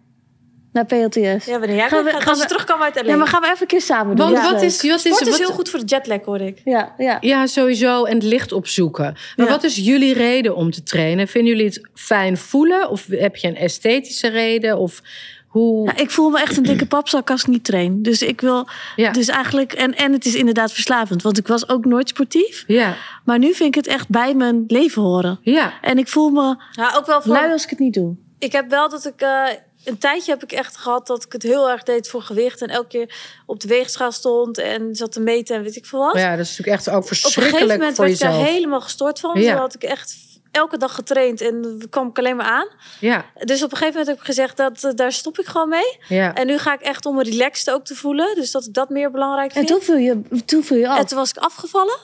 Naar 0.76 0.86
PLTS? 0.86 1.44
Ja, 1.46 1.58
wanneer 1.58 1.76
jij 1.76 1.88
Gaan 1.88 2.04
we- 2.04 2.10
gaat, 2.10 2.22
gaan 2.22 2.32
als 2.32 2.40
we 2.42 2.46
terugkomen 2.48 2.84
uit 2.84 2.94
LA. 2.94 3.02
Ja, 3.10 3.16
maar 3.16 3.26
gaan 3.26 3.40
we 3.40 3.46
even 3.46 3.60
een 3.60 3.66
keer 3.66 3.80
samen 3.80 4.16
doen. 4.16 4.30
Want 4.30 4.44
Ja. 4.44 4.52
wat 4.52 4.62
is, 4.62 4.82
wat 4.82 4.94
is, 4.94 5.00
Sport 5.00 5.20
is 5.20 5.28
wat, 5.28 5.38
heel 5.38 5.50
goed 5.52 5.68
voor 5.70 5.78
de 5.78 5.84
jetlag, 5.84 6.24
hoor 6.24 6.40
ik. 6.40 6.60
Ja, 6.64 6.94
ja. 6.98 7.16
Ja, 7.20 7.46
sowieso. 7.46 8.04
En 8.04 8.14
het 8.14 8.22
licht 8.22 8.52
opzoeken. 8.52 9.16
Maar 9.36 9.46
Ja. 9.46 9.52
wat 9.52 9.64
is 9.64 9.76
jullie 9.76 10.14
reden 10.14 10.56
om 10.56 10.70
te 10.70 10.82
trainen? 10.82 11.28
Vinden 11.28 11.50
jullie 11.52 11.66
het 11.68 11.88
fijn 11.94 12.36
voelen? 12.36 12.90
Of 12.90 13.06
heb 13.10 13.36
je 13.36 13.48
een 13.48 13.56
esthetische 13.56 14.28
reden? 14.28 14.78
Of 14.78 15.02
hoe... 15.46 15.86
Ja, 15.86 15.96
ik 15.96 16.10
voel 16.10 16.30
me 16.30 16.40
echt 16.40 16.56
een 16.56 16.62
dikke 16.62 16.86
papzak 16.86 17.30
als 17.30 17.40
ik 17.40 17.46
niet 17.46 17.64
train. 17.64 18.02
Dus 18.02 18.22
ik 18.22 18.40
wil... 18.40 18.68
Ja. 18.96 19.10
Dus 19.12 19.28
eigenlijk... 19.28 19.72
En, 19.72 19.94
en 19.96 20.12
het 20.12 20.24
is 20.24 20.34
inderdaad 20.34 20.72
verslavend. 20.72 21.22
Want 21.22 21.38
ik 21.38 21.46
was 21.46 21.68
ook 21.68 21.84
nooit 21.84 22.08
sportief. 22.08 22.64
Ja, 22.66 22.96
Maar 23.24 23.38
nu 23.38 23.54
vind 23.54 23.68
ik 23.68 23.84
het 23.84 23.86
echt 23.94 24.08
bij 24.08 24.34
mijn 24.34 24.64
leven 24.66 25.02
horen. 25.02 25.38
ja. 25.42 25.72
En 25.82 25.98
ik 25.98 26.08
voel 26.08 26.30
me 26.30 26.56
Ja, 26.70 26.92
ook 26.96 27.06
wel 27.06 27.22
voor... 27.22 27.32
lui 27.32 27.52
als 27.52 27.64
ik 27.64 27.70
het 27.70 27.78
niet 27.78 27.94
doe. 27.94 28.14
Ik 28.38 28.52
heb 28.52 28.70
wel 28.70 28.88
dat 28.88 29.06
ik... 29.06 29.20
eh, 29.20 29.44
een 29.87 29.99
tijdje 29.99 30.30
heb 30.32 30.43
ik 30.43 30.53
echt 30.53 30.76
gehad 30.76 31.07
dat 31.07 31.24
ik 31.24 31.32
het 31.32 31.43
heel 31.43 31.70
erg 31.70 31.82
deed 31.82 32.09
voor 32.09 32.22
gewicht. 32.22 32.62
En 32.62 32.68
elke 32.68 32.89
keer 32.89 33.14
op 33.47 33.61
de 33.61 33.68
weegschaal 33.68 34.12
stond 34.12 34.59
en 34.59 34.95
zat 34.95 35.12
te 35.12 35.20
meten 35.20 35.57
en 35.57 35.62
weet 35.62 35.76
ik 35.76 35.87
veel 35.87 35.99
wat. 35.99 36.16
ja, 36.16 36.37
dat 36.37 36.45
is 36.45 36.51
natuurlijk 36.57 36.76
echt 36.76 36.89
ook 36.91 36.95
op 36.97 37.01
een 37.01 37.07
verschrikkelijk 37.07 37.53
gegeven 37.53 37.78
moment 37.78 37.97
voor 37.97 38.05
werd 38.05 38.16
ik 38.20 38.26
daar 38.26 38.55
helemaal 38.55 38.80
gestoord 38.80 39.20
van. 39.20 39.41
Ja. 39.41 39.51
Toen 39.53 39.61
had 39.61 39.74
ik 39.74 39.82
echt 39.82 40.14
elke 40.51 40.76
dag 40.78 40.95
getraind 40.95 41.41
en 41.41 41.62
dan 41.62 41.82
kwam 41.91 42.09
ik 42.09 42.18
alleen 42.18 42.37
maar 42.37 42.47
aan. 42.47 42.66
Ja, 43.01 43.24
Dus 43.45 43.62
op 43.62 43.70
een 43.70 43.76
gegeven 43.76 43.99
moment 43.99 44.07
heb 44.07 44.18
ik 44.18 44.24
gezegd 44.24 44.57
dat 44.57 44.84
eh, 44.84 44.91
daar 44.95 45.12
stop 45.12 45.39
ik 45.39 45.47
gewoon 45.47 45.68
mee. 45.68 45.99
ja. 46.09 46.34
En 46.34 46.47
nu 46.47 46.59
ga 46.59 46.74
ik 46.74 46.80
echt 46.80 47.07
om 47.07 47.14
me 47.16 47.22
relaxed 47.22 47.74
ook 47.74 47.84
te 47.84 47.95
voelen. 47.95 48.34
Dus 48.34 48.51
dat 48.51 48.64
ik 48.66 48.74
dat 48.74 48.89
meer 48.89 49.11
belangrijk 49.11 49.49
En 49.53 49.57
vind. 49.57 49.68
toen 49.68 49.80
viel 49.82 49.97
je, 49.97 50.43
toen 50.45 50.64
viel 50.64 50.76
je 50.76 50.89
af. 50.89 50.99
En 50.99 51.07
toen 51.07 51.18
was 51.18 51.30
ik 51.30 51.37
afgevallen. 51.37 51.99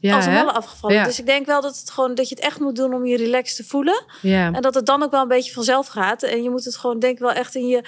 Ja, 0.00 0.16
als 0.16 0.26
een 0.26 0.32
malle 0.32 0.52
afgevallen. 0.52 0.96
Ja. 0.96 1.04
Dus 1.04 1.18
ik 1.18 1.26
denk 1.26 1.46
wel 1.46 1.60
dat, 1.60 1.78
het 1.78 1.90
gewoon, 1.90 2.14
dat 2.14 2.28
je 2.28 2.34
het 2.34 2.44
echt 2.44 2.60
moet 2.60 2.76
doen 2.76 2.94
om 2.94 3.06
je 3.06 3.16
relaxed 3.16 3.56
te 3.56 3.64
voelen. 3.64 4.04
ja. 4.22 4.52
En 4.52 4.62
dat 4.62 4.74
het 4.74 4.86
dan 4.86 5.02
ook 5.02 5.10
wel 5.10 5.22
een 5.22 5.28
beetje 5.28 5.52
vanzelf 5.52 5.86
gaat. 5.86 6.22
En 6.22 6.42
je 6.42 6.50
moet 6.50 6.64
het 6.64 6.76
gewoon 6.76 6.98
denk 6.98 7.12
ik 7.14 7.18
wel 7.18 7.32
echt 7.32 7.54
in 7.54 7.66
je 7.66 7.82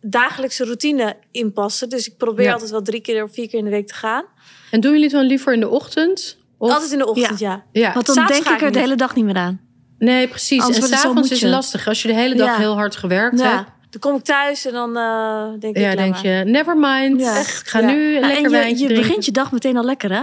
dagelijkse 0.00 0.64
routine 0.64 1.16
inpassen. 1.30 1.88
Dus 1.88 2.08
ik 2.08 2.16
probeer 2.16 2.44
Ja. 2.46 2.52
altijd 2.52 2.70
wel 2.70 2.82
drie 2.82 3.00
keer 3.00 3.22
of 3.22 3.32
vier 3.32 3.48
keer 3.48 3.58
in 3.58 3.64
de 3.64 3.70
week 3.70 3.86
te 3.86 3.94
gaan. 3.94 4.24
En 4.70 4.80
doen 4.80 4.90
jullie 4.90 5.06
het 5.06 5.14
dan 5.16 5.24
liever 5.26 5.52
in 5.52 5.60
de 5.60 5.68
ochtend? 5.68 6.38
Of... 6.58 6.70
Altijd 6.72 6.92
in 6.92 6.98
de 6.98 7.06
ochtend, 7.06 7.38
ja. 7.38 7.64
Ja. 7.72 7.92
Want 7.92 8.06
dan 8.06 8.14
S'avonds 8.14 8.42
denk 8.44 8.56
ik 8.56 8.62
er 8.66 8.72
de 8.72 8.78
hele 8.78 8.94
dag 8.96 9.14
niet 9.14 9.24
meer 9.24 9.36
aan. 9.36 9.60
Nee, 9.98 10.28
precies. 10.28 10.62
Anders 10.62 10.90
en 10.90 10.98
s'avonds 10.98 11.30
is 11.30 11.42
lastig. 11.42 11.86
Als 11.88 12.02
je 12.02 12.08
de 12.08 12.14
hele 12.14 12.34
dag 12.34 12.46
Ja. 12.46 12.56
heel 12.56 12.74
hard 12.74 12.96
gewerkt 12.96 13.38
Ja, 13.40 13.56
hebt. 13.56 13.68
dan 13.90 14.00
kom 14.00 14.14
ik 14.16 14.24
thuis 14.24 14.66
en 14.66 14.72
dan 14.72 14.96
eh, 14.96 15.44
denk 15.60 15.76
ik... 15.76 15.82
Ja, 15.82 15.94
denk 15.94 16.12
maar. 16.14 16.26
je, 16.26 16.44
never 16.44 16.76
mind. 16.78 17.20
Ja. 17.20 17.38
Ik 17.40 17.46
ga 17.46 17.78
Ja. 17.80 17.86
nu 17.86 18.14
een 18.14 18.20
lekker 18.20 18.36
en 18.36 18.42
je, 18.42 18.48
wijntje 18.48 18.70
je 18.78 18.84
drinken. 18.84 19.06
begint 19.06 19.24
je 19.24 19.30
dag 19.32 19.52
meteen 19.52 19.76
al 19.76 19.84
lekker, 19.84 20.12
hè? 20.12 20.22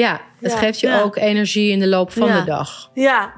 Ja, 0.00 0.20
het 0.40 0.52
Ja. 0.52 0.58
geeft 0.58 0.80
je 0.80 0.86
Ja. 0.86 1.00
ook 1.00 1.16
energie 1.16 1.70
in 1.70 1.78
de 1.78 1.88
loop 1.88 2.12
van 2.12 2.26
Ja. 2.28 2.38
de 2.40 2.44
dag. 2.44 2.90
Ja. 2.94 3.32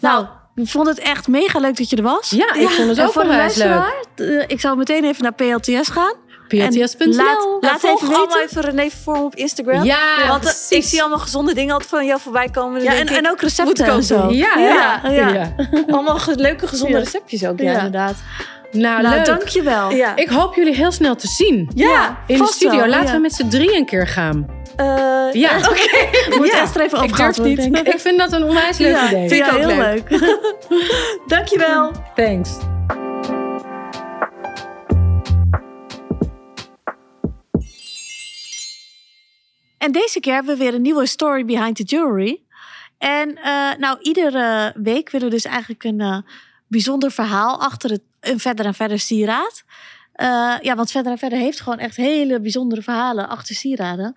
Nou, 0.00 0.26
ik 0.54 0.68
vond 0.68 0.86
het 0.86 0.98
echt 0.98 1.28
mega 1.28 1.58
leuk 1.58 1.76
dat 1.76 1.90
je 1.90 1.96
er 1.96 2.02
was. 2.02 2.30
Ja, 2.30 2.54
ik 2.54 2.68
vond 2.68 2.88
het 2.88 3.00
ook 3.00 3.12
voor 3.12 3.22
de 3.22 3.28
onwijs 3.28 3.56
leuk. 3.56 3.84
eh, 4.16 4.42
ik 4.46 4.60
zou 4.60 4.76
meteen 4.76 5.04
even 5.04 5.22
naar 5.22 5.32
PLTS 5.32 5.88
gaan. 5.88 6.14
PLTS.nl. 6.48 7.14
laat- 7.14 7.56
Laat 7.60 7.84
even 7.84 8.14
allemaal 8.14 8.40
even 8.40 8.62
René 8.62 8.88
Vorm 8.90 9.20
op 9.24 9.34
Instagram. 9.34 9.84
Ja, 9.84 9.98
Want 10.28 10.44
eh, 10.44 10.50
precies. 10.50 10.68
ik 10.70 10.82
zie 10.84 11.00
allemaal 11.00 11.18
gezonde 11.18 11.54
dingen 11.54 11.72
altijd 11.72 11.90
van 11.90 12.06
jou 12.06 12.20
voorbij 12.20 12.48
komen. 12.48 12.82
Ja, 12.82 12.94
en, 12.94 13.30
ook 13.30 13.40
recepten 13.40 13.86
en 13.86 14.02
zo. 14.02 14.30
Ja, 14.30 14.58
ja. 15.10 15.54
Allemaal 15.90 16.18
leuke 16.34 16.66
gezonde 16.66 16.98
receptjes 16.98 17.46
ook, 17.46 17.58
Ja. 17.60 17.72
inderdaad. 17.72 18.14
Nou, 18.76 19.02
Nou, 19.02 19.14
leuk. 19.14 19.24
dankjewel. 19.24 19.90
Ja. 19.90 20.16
Ik 20.16 20.28
hoop 20.28 20.54
jullie 20.54 20.74
heel 20.74 20.92
snel 20.92 21.16
te 21.16 21.26
zien. 21.28 21.70
Ja, 21.74 22.18
In 22.26 22.38
de 22.38 22.46
studio. 22.46 22.78
wel, 22.78 22.88
Laten 22.88 23.06
ja. 23.06 23.12
we 23.12 23.18
met 23.18 23.32
z'n 23.34 23.48
drieën 23.48 23.74
een 23.76 23.86
keer 23.86 24.06
gaan. 24.06 24.46
Eh, 24.76 24.86
Ja, 25.32 25.56
Moet 26.36 26.46
Ja, 26.46 26.60
Esther 26.62 26.82
even 26.82 27.08
durf 27.16 27.38
niet. 27.38 27.58
ik. 27.58 27.76
Ik 27.88 28.00
vind 28.00 28.18
dat 28.18 28.32
een 28.32 28.42
onwijs 28.44 28.78
leuk 28.78 28.92
ja, 28.94 29.08
idee. 29.08 29.28
Vind 29.28 29.40
ik 29.40 29.46
ja, 29.46 29.52
ook 29.52 29.58
heel 29.58 29.76
leuk. 29.76 30.10
leuk. 30.10 30.38
Dankjewel. 31.26 31.90
Thanks. 32.14 32.50
En 39.78 39.92
deze 39.92 40.20
keer 40.20 40.34
hebben 40.34 40.56
we 40.56 40.64
weer 40.64 40.74
een 40.74 40.82
nieuwe 40.82 41.06
story 41.06 41.44
behind 41.44 41.76
the 41.76 41.82
jewelry. 41.82 42.40
En 42.98 43.36
eh, 43.36 43.76
nou, 43.78 43.98
iedere 44.00 44.72
week 44.76 45.10
willen 45.10 45.28
we 45.28 45.34
dus 45.34 45.44
eigenlijk 45.44 45.84
een 45.84 46.00
eh, 46.00 46.18
bijzonder 46.66 47.10
verhaal 47.10 47.60
achter 47.60 47.90
het 47.90 48.00
een 48.28 48.40
verder 48.40 48.66
en 48.66 48.74
verder 48.74 48.98
sieraad. 48.98 49.64
Eh, 50.12 50.54
ja, 50.60 50.74
want 50.74 50.90
verder 50.90 51.12
en 51.12 51.18
verder 51.18 51.38
heeft 51.38 51.60
gewoon 51.60 51.78
echt 51.78 51.96
hele 51.96 52.40
bijzondere 52.40 52.82
verhalen 52.82 53.28
achter 53.28 53.54
sieraden. 53.54 54.16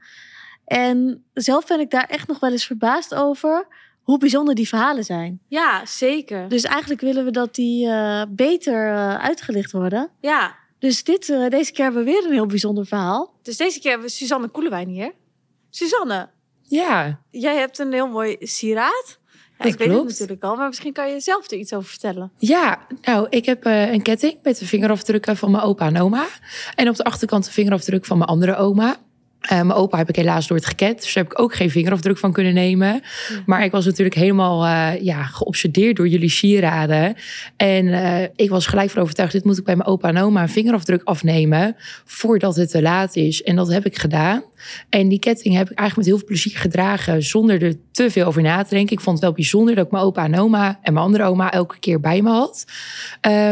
En 0.65 1.23
zelf 1.33 1.65
ben 1.67 1.79
ik 1.79 1.91
daar 1.91 2.03
echt 2.05 2.27
nog 2.27 2.39
wel 2.39 2.51
eens 2.51 2.65
verbaasd 2.65 3.15
over 3.15 3.67
hoe 4.03 4.17
bijzonder 4.17 4.55
die 4.55 4.67
verhalen 4.67 5.03
zijn. 5.03 5.39
Ja, 5.47 5.85
zeker. 5.85 6.49
Dus 6.49 6.63
eigenlijk 6.63 7.01
willen 7.01 7.25
we 7.25 7.31
dat 7.31 7.55
die 7.55 7.87
eh, 7.87 8.23
beter 8.29 8.87
eh, 8.93 9.15
uitgelicht 9.15 9.71
worden. 9.71 10.09
Ja, 10.21 10.55
Dus 10.79 11.03
dit, 11.03 11.27
deze 11.49 11.71
keer 11.71 11.83
hebben 11.83 12.03
we 12.05 12.11
weer 12.11 12.25
een 12.25 12.31
heel 12.33 12.45
bijzonder 12.45 12.85
verhaal. 12.85 13.33
dus 13.43 13.57
deze 13.57 13.79
keer 13.79 13.91
hebben 13.91 14.07
we 14.09 14.13
Suzanne 14.13 14.47
Koelewijn 14.47 14.87
hier. 14.87 15.13
Suzanne, 15.69 16.29
Ja, 16.61 17.19
jij 17.31 17.57
hebt 17.57 17.79
een 17.79 17.93
heel 17.93 18.07
mooi 18.07 18.35
sieraad. 18.39 19.18
Ja, 19.59 19.65
ik 19.65 19.77
weet 19.77 19.93
het 19.93 20.03
natuurlijk 20.03 20.43
al, 20.43 20.55
maar 20.55 20.67
misschien 20.67 20.93
kan 20.93 21.09
je 21.09 21.19
zelf 21.19 21.51
er 21.51 21.57
iets 21.57 21.73
over 21.73 21.89
vertellen. 21.89 22.31
ja, 22.37 22.79
nou, 23.01 23.27
ik 23.29 23.45
heb 23.45 23.65
eh, 23.65 23.91
een 23.91 24.01
ketting 24.01 24.37
met 24.43 24.59
de 24.59 24.65
vingerafdrukken 24.65 25.37
van 25.37 25.51
mijn 25.51 25.63
opa 25.63 25.85
en 25.85 26.01
oma. 26.01 26.27
En 26.75 26.89
op 26.89 26.95
de 26.95 27.03
achterkant 27.03 27.45
de 27.45 27.51
vingerafdruk 27.51 28.05
van 28.05 28.17
mijn 28.17 28.29
andere 28.29 28.55
oma. 28.55 28.97
Eh, 29.39 29.61
mijn 29.61 29.71
opa 29.71 29.97
heb 29.97 30.09
ik 30.09 30.15
helaas 30.15 30.47
nooit 30.47 30.65
gekend, 30.65 31.01
dus 31.01 31.13
daar 31.13 31.23
heb 31.23 31.31
ik 31.31 31.39
ook 31.39 31.55
geen 31.55 31.69
vingerafdruk 31.69 32.17
van 32.17 32.31
kunnen 32.31 32.53
nemen. 32.53 33.01
Maar 33.45 33.63
ik 33.63 33.71
was 33.71 33.85
natuurlijk 33.85 34.15
helemaal 34.15 34.65
eh, 34.65 35.01
ja, 35.01 35.23
geobsedeerd 35.23 35.95
door 35.95 36.07
jullie 36.07 36.29
sieraden. 36.29 37.15
En 37.57 37.87
eh, 37.87 38.27
ik 38.35 38.49
was 38.49 38.67
gelijk 38.67 38.89
van 38.89 39.01
overtuigd, 39.01 39.31
dit 39.31 39.43
moet 39.43 39.57
ik 39.57 39.63
bij 39.63 39.75
mijn 39.75 39.89
opa 39.89 40.07
en 40.07 40.17
oma 40.17 40.41
een 40.41 40.49
vingerafdruk 40.49 41.01
afnemen 41.03 41.75
voordat 42.05 42.55
het 42.55 42.69
te 42.69 42.81
laat 42.81 43.15
is. 43.15 43.43
En 43.43 43.55
dat 43.55 43.71
heb 43.71 43.85
ik 43.85 43.97
gedaan. 43.97 44.43
En 44.89 45.07
die 45.07 45.19
ketting 45.19 45.55
heb 45.55 45.69
ik 45.69 45.77
eigenlijk 45.77 45.97
met 45.97 46.05
heel 46.05 46.17
veel 46.17 46.27
plezier 46.27 46.59
gedragen 46.59 47.23
zonder 47.23 47.63
er 47.63 47.75
te 47.91 48.11
veel 48.11 48.25
over 48.25 48.41
na 48.41 48.63
te 48.63 48.75
denken. 48.75 48.95
Ik 48.95 49.01
vond 49.01 49.15
het 49.15 49.25
wel 49.25 49.35
bijzonder 49.35 49.75
dat 49.75 49.85
ik 49.85 49.91
mijn 49.91 50.03
opa 50.03 50.23
en 50.23 50.39
oma 50.39 50.79
en 50.81 50.93
mijn 50.93 51.05
andere 51.05 51.23
oma 51.23 51.51
elke 51.51 51.79
keer 51.79 51.99
bij 51.99 52.21
me 52.21 52.29
had. 52.29 52.65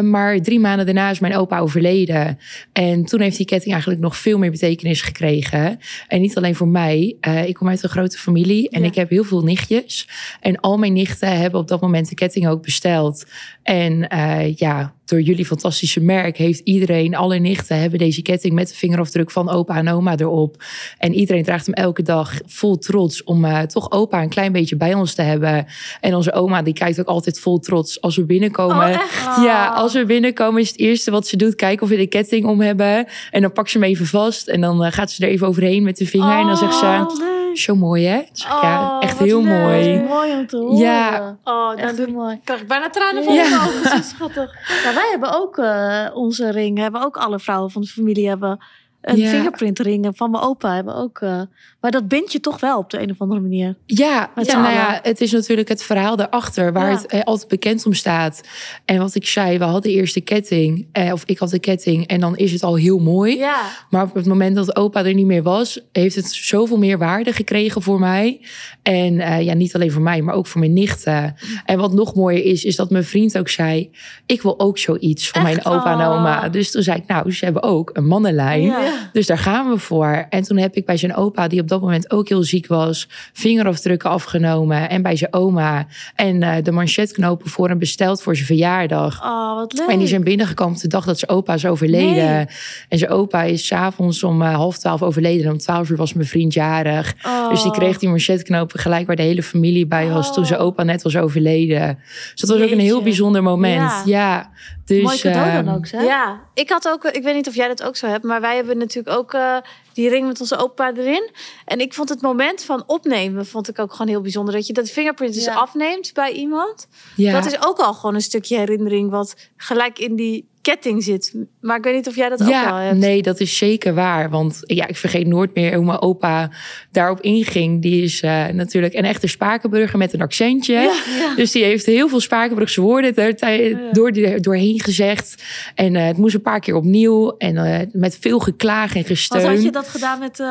Maar 0.04 0.42
drie 0.42 0.60
maanden 0.60 0.86
daarna 0.86 1.10
is 1.10 1.20
mijn 1.20 1.36
opa 1.36 1.60
overleden. 1.60 2.40
En 2.74 3.06
toen 3.06 3.22
heeft 3.22 3.38
die 3.38 3.46
ketting 3.46 3.72
eigenlijk 3.72 4.02
nog 4.02 4.18
veel 4.18 4.38
meer 4.38 4.52
betekenis 4.52 5.02
gekregen. 5.02 5.77
En 6.08 6.22
niet 6.22 6.38
alleen 6.38 6.56
voor 6.56 6.68
mij. 6.68 7.16
Eh, 7.20 7.48
ik 7.48 7.54
kom 7.54 7.70
uit 7.70 7.84
een 7.84 7.90
grote 7.90 8.18
familie 8.18 8.70
en 8.70 8.82
Ja. 8.82 8.88
ik 8.88 8.96
heb 8.96 9.10
heel 9.10 9.24
veel 9.24 9.44
nichtjes. 9.44 10.08
En 10.40 10.60
al 10.60 10.78
mijn 10.78 10.94
nichten 10.94 11.38
hebben 11.38 11.60
op 11.60 11.68
dat 11.68 11.82
moment 11.82 12.10
de 12.10 12.16
ketting 12.16 12.48
ook 12.48 12.62
besteld. 12.62 13.26
En 13.64 14.08
eh, 14.08 14.56
ja, 14.56 14.94
door 15.08 15.22
jullie 15.22 15.46
fantastische 15.46 16.00
merk 16.00 16.38
heeft 16.38 16.62
iedereen, 16.64 17.16
alle 17.16 17.38
nichten 17.38 17.80
hebben 17.80 18.00
deze 18.00 18.22
ketting 18.22 18.54
met 18.54 18.68
de 18.68 18.76
vingerafdruk 18.76 19.32
van 19.32 19.50
opa 19.50 19.76
en 19.76 19.90
oma 19.90 20.18
erop. 20.18 20.64
En 20.98 21.14
iedereen 21.14 21.44
draagt 21.44 21.66
hem 21.66 21.76
elke 21.76 22.02
dag 22.02 22.34
vol 22.46 22.78
trots 22.78 23.24
om 23.24 23.46
eh, 23.46 23.62
toch 23.62 23.92
opa 23.92 24.22
een 24.22 24.30
klein 24.30 24.52
beetje 24.52 24.76
bij 24.76 24.94
ons 24.94 25.14
te 25.14 25.22
hebben. 25.22 25.66
En 26.02 26.16
onze 26.16 26.34
oma 26.34 26.62
die 26.62 26.74
kijkt 26.74 27.00
ook 27.00 27.08
altijd 27.08 27.40
vol 27.40 27.60
trots 27.60 28.02
als 28.02 28.16
we 28.16 28.26
binnenkomen. 28.26 28.90
Oh? 28.90 29.44
Ja, 29.44 29.68
als 29.68 29.94
we 29.94 30.06
binnenkomen 30.06 30.62
is 30.62 30.70
het 30.70 30.80
eerste 30.80 31.12
wat 31.12 31.28
ze 31.28 31.38
doet 31.38 31.56
kijken 31.56 31.84
of 31.84 31.90
we 31.90 31.96
de 31.96 32.08
ketting 32.08 32.46
om 32.46 32.62
hebben. 32.62 33.06
En 33.32 33.42
dan 33.42 33.52
pakt 33.52 33.70
ze 33.70 33.78
hem 33.78 33.88
even 33.88 34.06
vast 34.06 34.48
en 34.48 34.62
dan 34.62 34.84
eh, 34.84 34.92
gaat 34.92 35.12
ze 35.12 35.26
er 35.26 35.32
even 35.32 35.48
overheen 35.48 35.84
met 35.84 35.98
de 35.98 36.06
vinger. 36.06 36.38
en 36.40 36.48
dan 36.48 36.58
zegt 36.58 36.76
ze, 36.76 36.86
Oh. 36.86 37.37
Zo 37.60 37.76
mooi 37.76 38.06
hè? 38.06 38.22
Zeg 38.32 38.62
ja, 38.62 38.96
Oh, 38.98 39.04
echt 39.04 39.18
wat 39.18 39.28
heel 39.28 39.44
leuk. 39.44 39.60
mooi. 39.62 40.00
Mooi 40.02 40.32
om 40.32 40.48
te 40.48 40.58
horen. 40.58 40.78
Ja. 40.78 41.38
Oh, 41.44 41.70
dan 41.70 41.78
Echt 41.78 41.98
doe- 41.98 42.12
mooi. 42.12 42.40
krijg 42.44 42.62
ik 42.62 42.68
bijna 42.68 42.90
tranen 42.90 43.24
van 43.24 43.34
Ja. 43.34 43.50
mijn 43.50 43.62
ogen. 43.62 43.90
Zo 43.90 44.02
schattig. 44.16 44.54
Ja, 44.84 44.94
wij 44.94 45.08
hebben 45.12 45.34
ook 45.42 45.58
eh, 45.58 46.06
onze 46.14 46.52
ring. 46.52 46.78
Hebben 46.78 47.02
ook 47.06 47.18
alle 47.18 47.40
vrouwen 47.40 47.72
van 47.72 47.82
de 47.82 47.88
familie 47.88 48.28
hebben 48.28 48.66
een 49.02 49.18
Ja. 49.18 49.30
fingerprintring. 49.30 50.06
En 50.06 50.16
van 50.16 50.32
mijn 50.32 50.44
opa 50.44 50.76
hebben 50.76 50.96
ook. 50.96 51.20
eh, 51.20 51.42
maar 51.88 52.00
dat 52.02 52.08
bind 52.08 52.32
je 52.32 52.40
toch 52.40 52.60
wel 52.60 52.78
op 52.78 52.90
de 52.90 53.02
een 53.02 53.12
of 53.12 53.22
andere 53.22 53.40
manier. 53.42 53.76
Ja, 53.86 54.32
ja, 54.42 54.60
nou 54.62 54.74
ja, 54.74 55.00
het 55.04 55.22
is 55.22 55.32
natuurlijk 55.32 55.68
het 55.68 55.84
verhaal 55.84 56.16
daarachter 56.16 56.74
waar 56.74 56.90
Ja. 56.90 56.96
het 56.96 57.06
eh, 57.06 57.22
altijd 57.24 57.48
bekend 57.48 57.86
om 57.86 57.94
staat. 57.94 58.42
En 58.86 58.98
wat 58.98 59.16
ik 59.16 59.28
zei, 59.28 59.58
we 59.58 59.64
hadden 59.64 59.92
eerst 59.92 60.14
de 60.14 60.22
ketting, 60.22 60.88
eh, 60.92 61.14
of 61.14 61.24
ik 61.26 61.38
had 61.38 61.50
de 61.50 61.60
ketting, 61.60 62.08
en 62.08 62.20
dan 62.20 62.38
is 62.38 62.52
het 62.52 62.64
al 62.64 62.76
heel 62.76 63.00
mooi. 63.00 63.38
Ja. 63.38 63.62
Maar 63.90 64.04
op 64.04 64.14
het 64.14 64.26
moment 64.26 64.56
dat 64.56 64.76
opa 64.76 65.06
er 65.06 65.14
niet 65.14 65.26
meer 65.26 65.44
was, 65.44 65.82
heeft 65.92 66.16
het 66.16 66.32
zoveel 66.32 66.78
meer 66.78 66.98
waarde 66.98 67.34
gekregen 67.34 67.82
voor 67.82 68.00
mij. 68.00 68.42
En 68.84 69.20
eh, 69.20 69.42
ja, 69.42 69.54
niet 69.54 69.76
alleen 69.76 69.92
voor 69.92 70.02
mij, 70.02 70.22
maar 70.22 70.36
ook 70.36 70.48
voor 70.48 70.60
mijn 70.60 70.74
nichten. 70.74 71.36
En 71.66 71.78
wat 71.78 71.94
nog 71.94 72.16
mooier 72.16 72.44
is, 72.44 72.64
is 72.64 72.76
dat 72.76 72.90
mijn 72.90 73.04
vriend 73.04 73.38
ook 73.38 73.50
zei: 73.50 73.92
Ik 74.26 74.42
wil 74.42 74.60
ook 74.60 74.78
zoiets 74.78 75.30
van 75.30 75.44
mijn 75.44 75.58
Echt? 75.58 75.66
opa 75.66 75.92
en 76.00 76.08
oma. 76.08 76.46
Oh. 76.46 76.52
Dus 76.52 76.72
toen 76.72 76.84
zei 76.84 76.98
ik: 76.98 77.08
Nou, 77.08 77.32
ze 77.32 77.46
hebben 77.46 77.64
ook 77.64 77.90
een 77.94 78.08
mannenlijn. 78.08 78.74
Dus 79.12 79.26
daar 79.28 79.38
gaan 79.38 79.70
we 79.70 79.78
voor. 79.78 80.26
En 80.30 80.44
toen 80.44 80.58
heb 80.58 80.76
ik 80.76 80.86
bij 80.86 80.98
zijn 80.98 81.16
opa, 81.16 81.48
die 81.48 81.62
op 81.62 81.68
dat 81.68 81.77
dat 81.80 81.90
moment 81.90 82.12
ook 82.12 82.30
heel 82.30 82.44
ziek 82.44 82.68
was. 82.68 83.08
Vingerafdrukken 83.34 84.10
afgenomen 84.10 84.90
en 84.90 85.02
bij 85.02 85.16
zijn 85.16 85.34
oma. 85.34 85.88
En 86.16 86.44
eh, 86.44 86.64
de 86.64 86.72
manchetknopen 86.72 87.50
voor 87.50 87.68
hem 87.68 87.78
besteld 87.78 88.22
voor 88.22 88.36
zijn 88.36 88.48
verjaardag. 88.48 89.24
Oh, 89.24 89.56
wat 89.56 89.74
leuk. 89.74 89.88
En 89.88 90.00
die 90.00 90.08
zijn 90.08 90.24
binnengekomen 90.24 90.76
op 90.76 90.82
de 90.82 90.88
dag 90.88 91.06
dat 91.06 91.20
zijn 91.20 91.32
opa 91.32 91.54
is 91.54 91.66
overleden. 91.66 92.36
Nee. 92.36 92.46
En 92.90 92.98
zijn 92.98 93.12
opa 93.12 93.44
is 93.44 93.68
s'avonds 93.68 94.24
om 94.24 94.42
eh, 94.42 94.56
half 94.56 94.78
twaalf 94.78 95.04
overleden. 95.04 95.46
En 95.46 95.52
om 95.52 95.58
twaalf 95.58 95.90
uur 95.90 95.98
was 95.98 96.14
mijn 96.14 96.28
vriend 96.28 96.54
jarig. 96.54 97.16
Oh. 97.26 97.50
Dus 97.50 97.64
die 97.64 97.72
kreeg 97.72 97.98
die 97.98 98.10
manchetknopen 98.10 98.80
gelijk 98.80 99.08
waar 99.08 99.16
de 99.16 99.22
hele 99.22 99.44
familie 99.44 99.88
bij 99.88 100.10
was. 100.10 100.28
Oh. 100.28 100.34
Toen 100.34 100.46
zijn 100.46 100.60
opa 100.60 100.84
net 100.84 101.02
was 101.02 101.18
overleden. 101.18 102.00
Dus 102.32 102.42
dat 102.42 102.50
was 102.50 102.62
ook 102.62 102.72
een 102.72 102.80
heel 102.80 103.04
bijzonder 103.04 103.44
moment. 103.44 103.92
Ja. 104.06 104.18
Ja. 104.18 104.50
Dus, 104.86 105.04
Mooi 105.04 105.20
cadeau 105.20 105.52
dan 105.52 105.68
ehm, 105.68 105.76
ook, 105.76 105.88
hè? 105.88 106.02
Ja, 106.02 106.40
ik 106.54 106.70
had 106.70 106.88
ook, 106.88 107.04
ik 107.04 107.24
weet 107.24 107.36
niet 107.36 107.48
of 107.48 107.56
jij 107.56 107.68
dat 107.68 107.84
ook 107.84 107.96
zo 107.96 108.08
hebt, 108.08 108.24
maar 108.24 108.42
wij 108.42 108.56
hebben 108.56 108.78
natuurlijk 108.78 109.18
ook 109.18 109.34
eh, 109.34 109.58
die 109.98 110.10
ring 110.10 110.28
met 110.28 110.40
onze 110.42 110.58
opa 110.58 110.94
erin. 110.94 111.30
En 111.66 111.80
ik 111.80 111.94
vond 111.94 112.10
het 112.10 112.22
moment 112.22 112.64
van 112.64 112.84
opnemen, 112.88 113.46
vond 113.46 113.68
ik 113.68 113.80
ook 113.80 113.92
gewoon 113.92 114.08
heel 114.08 114.22
bijzonder. 114.22 114.54
Dat 114.54 114.68
je 114.68 114.74
dat 114.74 114.90
fingerprint 114.90 115.34
dus 115.34 115.44
Ja. 115.46 115.54
afneemt 115.54 116.14
bij 116.14 116.32
iemand. 116.32 116.88
Ja. 117.16 117.32
Dat 117.32 117.46
is 117.46 117.66
ook 117.66 117.78
al 117.80 117.94
gewoon 117.94 118.16
een 118.16 118.22
stukje 118.22 118.58
herinnering 118.58 119.10
wat 119.10 119.36
gelijk 119.56 120.00
in 120.00 120.16
die 120.16 120.48
ketting 120.72 121.04
zit. 121.04 121.34
Maar 121.62 121.78
ik 121.78 121.84
weet 121.84 121.96
niet 121.96 122.08
of 122.08 122.16
jij 122.16 122.30
dat 122.30 122.42
ook 122.42 122.48
wel 122.48 122.58
Ja, 122.58 122.82
hebt. 122.82 122.98
nee, 122.98 123.22
dat 123.22 123.40
is 123.40 123.58
zeker 123.58 123.94
waar. 123.94 124.30
Want 124.30 124.60
ja, 124.62 124.88
ik 124.88 124.96
vergeet 124.98 125.28
nooit 125.28 125.56
meer 125.56 125.76
hoe 125.76 125.86
mijn 125.86 126.02
opa 126.02 126.52
daarop 126.92 127.22
inging. 127.22 127.82
Die 127.82 128.04
is 128.04 128.22
eh, 128.22 128.48
natuurlijk 128.48 128.94
een 128.94 129.04
echte 129.06 129.28
Spakenburger 129.28 129.98
met 129.98 130.14
een 130.14 130.22
accentje. 130.22 130.74
Ja. 130.74 131.36
Dus 131.36 131.52
die 131.52 131.64
heeft 131.64 131.86
heel 131.86 132.10
veel 132.10 132.20
Spakenburgse 132.20 132.82
woorden 132.82 133.16
er 133.16 133.80
door, 133.92 134.12
die- 134.12 134.40
doorheen 134.40 134.82
gezegd. 134.82 135.44
En 135.76 135.96
eh, 135.96 136.06
het 136.06 136.18
moest 136.18 136.36
een 136.36 136.42
paar 136.42 136.60
keer 136.60 136.76
opnieuw. 136.76 137.36
En 137.38 137.58
eh, 137.58 137.88
met 137.92 138.18
veel 138.22 138.40
geklaag 138.40 138.96
en 138.96 139.04
gesteun. 139.04 139.42
Want 139.42 139.54
had 139.56 139.64
je 139.64 139.72
dat 139.72 139.88
gedaan 139.88 140.20
met 140.20 140.42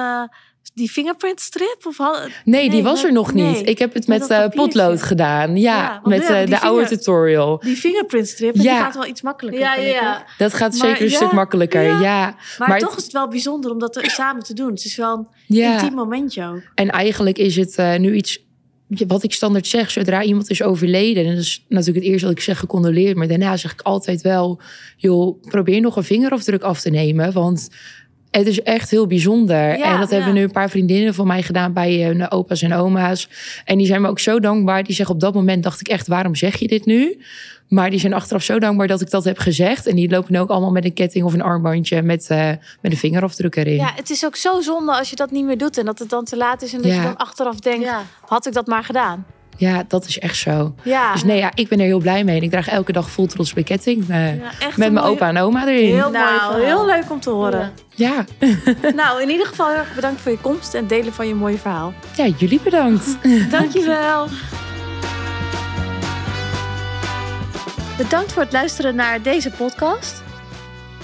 die 0.74 0.90
fingerprintstrip? 0.90 1.76
Of 1.86 1.96
had... 1.96 2.28
Nee, 2.44 2.70
die 2.70 2.82
was 2.82 3.04
er 3.04 3.12
nog 3.12 3.32
niet. 3.34 3.68
Ik 3.68 3.78
heb 3.78 3.94
het 3.94 4.06
Met 4.06 4.18
met, 4.18 4.28
dat 4.28 4.52
eh, 4.52 4.56
potlood 4.58 5.02
gedaan. 5.02 5.56
Ja, 5.56 5.76
Ja, 5.76 6.00
met 6.04 6.22
ja, 6.22 6.40
eh, 6.42 6.46
de 6.48 6.60
oude 6.60 6.86
vinger- 6.86 6.98
tutorial. 6.98 7.58
Die 7.58 7.76
fingerprintstrip, 7.76 8.54
en 8.54 8.60
die 8.60 8.68
Ja. 8.70 8.80
gaat 8.84 8.94
wel 8.94 9.06
iets 9.06 9.22
makkelijker. 9.22 9.62
Ja, 9.62 9.74
ja, 9.76 9.86
ja. 9.88 10.24
Dat 10.38 10.54
gaat 10.54 10.78
Maar 10.78 10.88
zeker 10.88 11.02
een 11.04 11.10
ja, 11.10 11.16
stuk 11.16 11.32
makkelijker. 11.32 11.82
ja. 11.82 12.00
Ja, 12.00 12.34
Maar, 12.58 12.68
Maar 12.68 12.78
toch 12.78 12.88
het- 12.90 12.98
is 12.98 13.04
het 13.04 13.12
wel 13.12 13.28
bijzonder 13.28 13.70
om 13.70 13.78
dat 13.78 13.96
er 13.96 14.10
samen 14.20 14.42
te 14.42 14.54
doen. 14.54 14.70
Het 14.70 14.84
is 14.84 14.96
wel 14.96 15.16
een 15.16 15.26
ja. 15.56 15.72
intiem 15.72 15.94
momentje 15.94 16.44
ook. 16.44 16.62
En 16.74 16.90
eigenlijk 16.90 17.38
is 17.38 17.56
het 17.56 17.74
eh, 17.76 17.96
nu 17.98 18.14
iets 18.14 18.44
wat 19.06 19.22
ik 19.22 19.32
standaard 19.32 19.66
zeg, 19.66 19.90
zodra 19.90 20.22
iemand 20.22 20.50
is 20.50 20.62
overleden, 20.62 21.24
en 21.26 21.30
dat 21.34 21.42
is 21.44 21.64
natuurlijk 21.68 22.04
het 22.04 22.12
eerste 22.12 22.26
wat 22.26 22.36
ik 22.36 22.42
zeg, 22.42 22.58
gecondoleerd, 22.58 23.16
maar 23.16 23.28
daarna 23.28 23.56
zeg 23.56 23.72
ik 23.72 23.80
altijd 23.80 24.22
wel, 24.22 24.60
joh, 24.96 25.40
probeer 25.42 25.80
nog 25.80 25.96
een 25.96 26.04
vingerafdruk 26.04 26.62
af 26.62 26.80
te 26.80 26.90
nemen, 26.90 27.32
want 27.32 27.68
het 28.30 28.46
is 28.46 28.62
echt 28.62 28.90
heel 28.90 29.06
bijzonder. 29.06 29.78
Ja, 29.78 29.92
en 29.92 30.00
dat 30.00 30.10
ja. 30.10 30.16
hebben 30.16 30.34
nu 30.34 30.42
een 30.42 30.50
paar 30.50 30.70
vriendinnen 30.70 31.14
van 31.14 31.26
mij 31.26 31.42
gedaan 31.42 31.72
bij 31.72 32.02
hun 32.02 32.30
opa's 32.30 32.62
en 32.62 32.72
oma's. 32.72 33.28
En 33.64 33.78
die 33.78 33.86
zijn 33.86 34.02
me 34.02 34.08
ook 34.08 34.18
zo 34.18 34.40
dankbaar. 34.40 34.84
Die 34.84 34.94
zeggen 34.94 35.14
op 35.14 35.20
dat 35.20 35.34
moment 35.34 35.62
dacht 35.62 35.80
ik 35.80 35.88
echt, 35.88 36.06
waarom 36.06 36.34
zeg 36.34 36.56
je 36.56 36.68
dit 36.68 36.86
nu? 36.86 37.20
Maar 37.68 37.90
die 37.90 38.00
zijn 38.00 38.12
achteraf 38.14 38.42
zo 38.42 38.58
dankbaar 38.58 38.86
dat 38.86 39.00
ik 39.00 39.10
dat 39.10 39.24
heb 39.24 39.38
gezegd. 39.38 39.86
En 39.86 39.96
die 39.96 40.10
lopen 40.10 40.32
nu 40.32 40.38
ook 40.38 40.48
allemaal 40.50 40.70
met 40.70 40.84
een 40.84 40.92
ketting 40.94 41.24
of 41.24 41.32
een 41.32 41.42
armbandje 41.42 42.02
met, 42.02 42.26
eh, 42.30 42.48
met 42.80 42.92
een 42.92 42.96
vingerafdruk 42.96 43.56
erin. 43.56 43.74
Ja, 43.74 43.92
het 43.96 44.10
is 44.10 44.24
ook 44.24 44.36
zo 44.36 44.60
zonde 44.60 44.92
als 44.92 45.10
je 45.10 45.16
dat 45.16 45.30
niet 45.30 45.44
meer 45.44 45.58
doet 45.58 45.78
en 45.78 45.84
dat 45.84 45.98
het 45.98 46.08
dan 46.08 46.24
te 46.24 46.36
laat 46.36 46.62
is 46.62 46.72
en 46.72 46.82
dat 46.82 46.90
Ja. 46.90 46.96
je 46.96 47.02
dan 47.02 47.16
achteraf 47.16 47.58
denkt, 47.60 47.84
Ja. 47.84 48.02
had 48.20 48.46
ik 48.46 48.52
dat 48.52 48.66
maar 48.66 48.84
gedaan. 48.84 49.26
Ja, 49.56 49.84
dat 49.88 50.04
is 50.06 50.18
echt 50.18 50.36
zo. 50.36 50.74
Ja, 50.82 51.12
Dus 51.12 51.24
nee, 51.24 51.38
ja, 51.38 51.50
ik 51.54 51.68
ben 51.68 51.78
er 51.80 51.84
heel 51.84 51.98
blij 51.98 52.24
mee. 52.24 52.36
En 52.36 52.42
ik 52.42 52.50
draag 52.50 52.68
elke 52.68 52.92
dag 52.92 53.10
vol 53.10 53.26
trots 53.26 53.52
bij 53.52 53.62
ketting. 53.62 54.08
eh, 54.10 54.36
Ja, 54.36 54.50
met 54.60 54.76
mijn 54.76 54.92
mooie- 54.92 55.06
opa 55.06 55.28
en 55.28 55.38
oma 55.38 55.66
erin. 55.66 55.84
Heel 55.94 56.10
mooi 56.10 56.12
nou, 56.12 56.28
verhaal. 56.38 56.54
heel 56.54 56.86
leuk 56.86 57.10
om 57.10 57.20
te 57.20 57.30
horen. 57.30 57.72
Ja. 57.94 58.24
nou, 58.96 59.22
in 59.22 59.30
ieder 59.30 59.46
geval 59.46 59.68
heel 59.68 59.78
erg 59.78 59.94
bedankt 59.94 60.20
voor 60.20 60.30
je 60.32 60.38
komst 60.38 60.74
en 60.74 60.86
delen 60.86 61.12
van 61.12 61.28
je 61.28 61.34
mooie 61.34 61.58
verhaal. 61.58 61.92
ja, 62.16 62.26
jullie 62.26 62.60
bedankt. 62.60 63.16
Dankjewel. 63.50 64.26
Bedankt 67.96 68.32
voor 68.32 68.42
het 68.42 68.52
luisteren 68.52 68.94
naar 68.94 69.22
deze 69.22 69.50
podcast. 69.50 70.22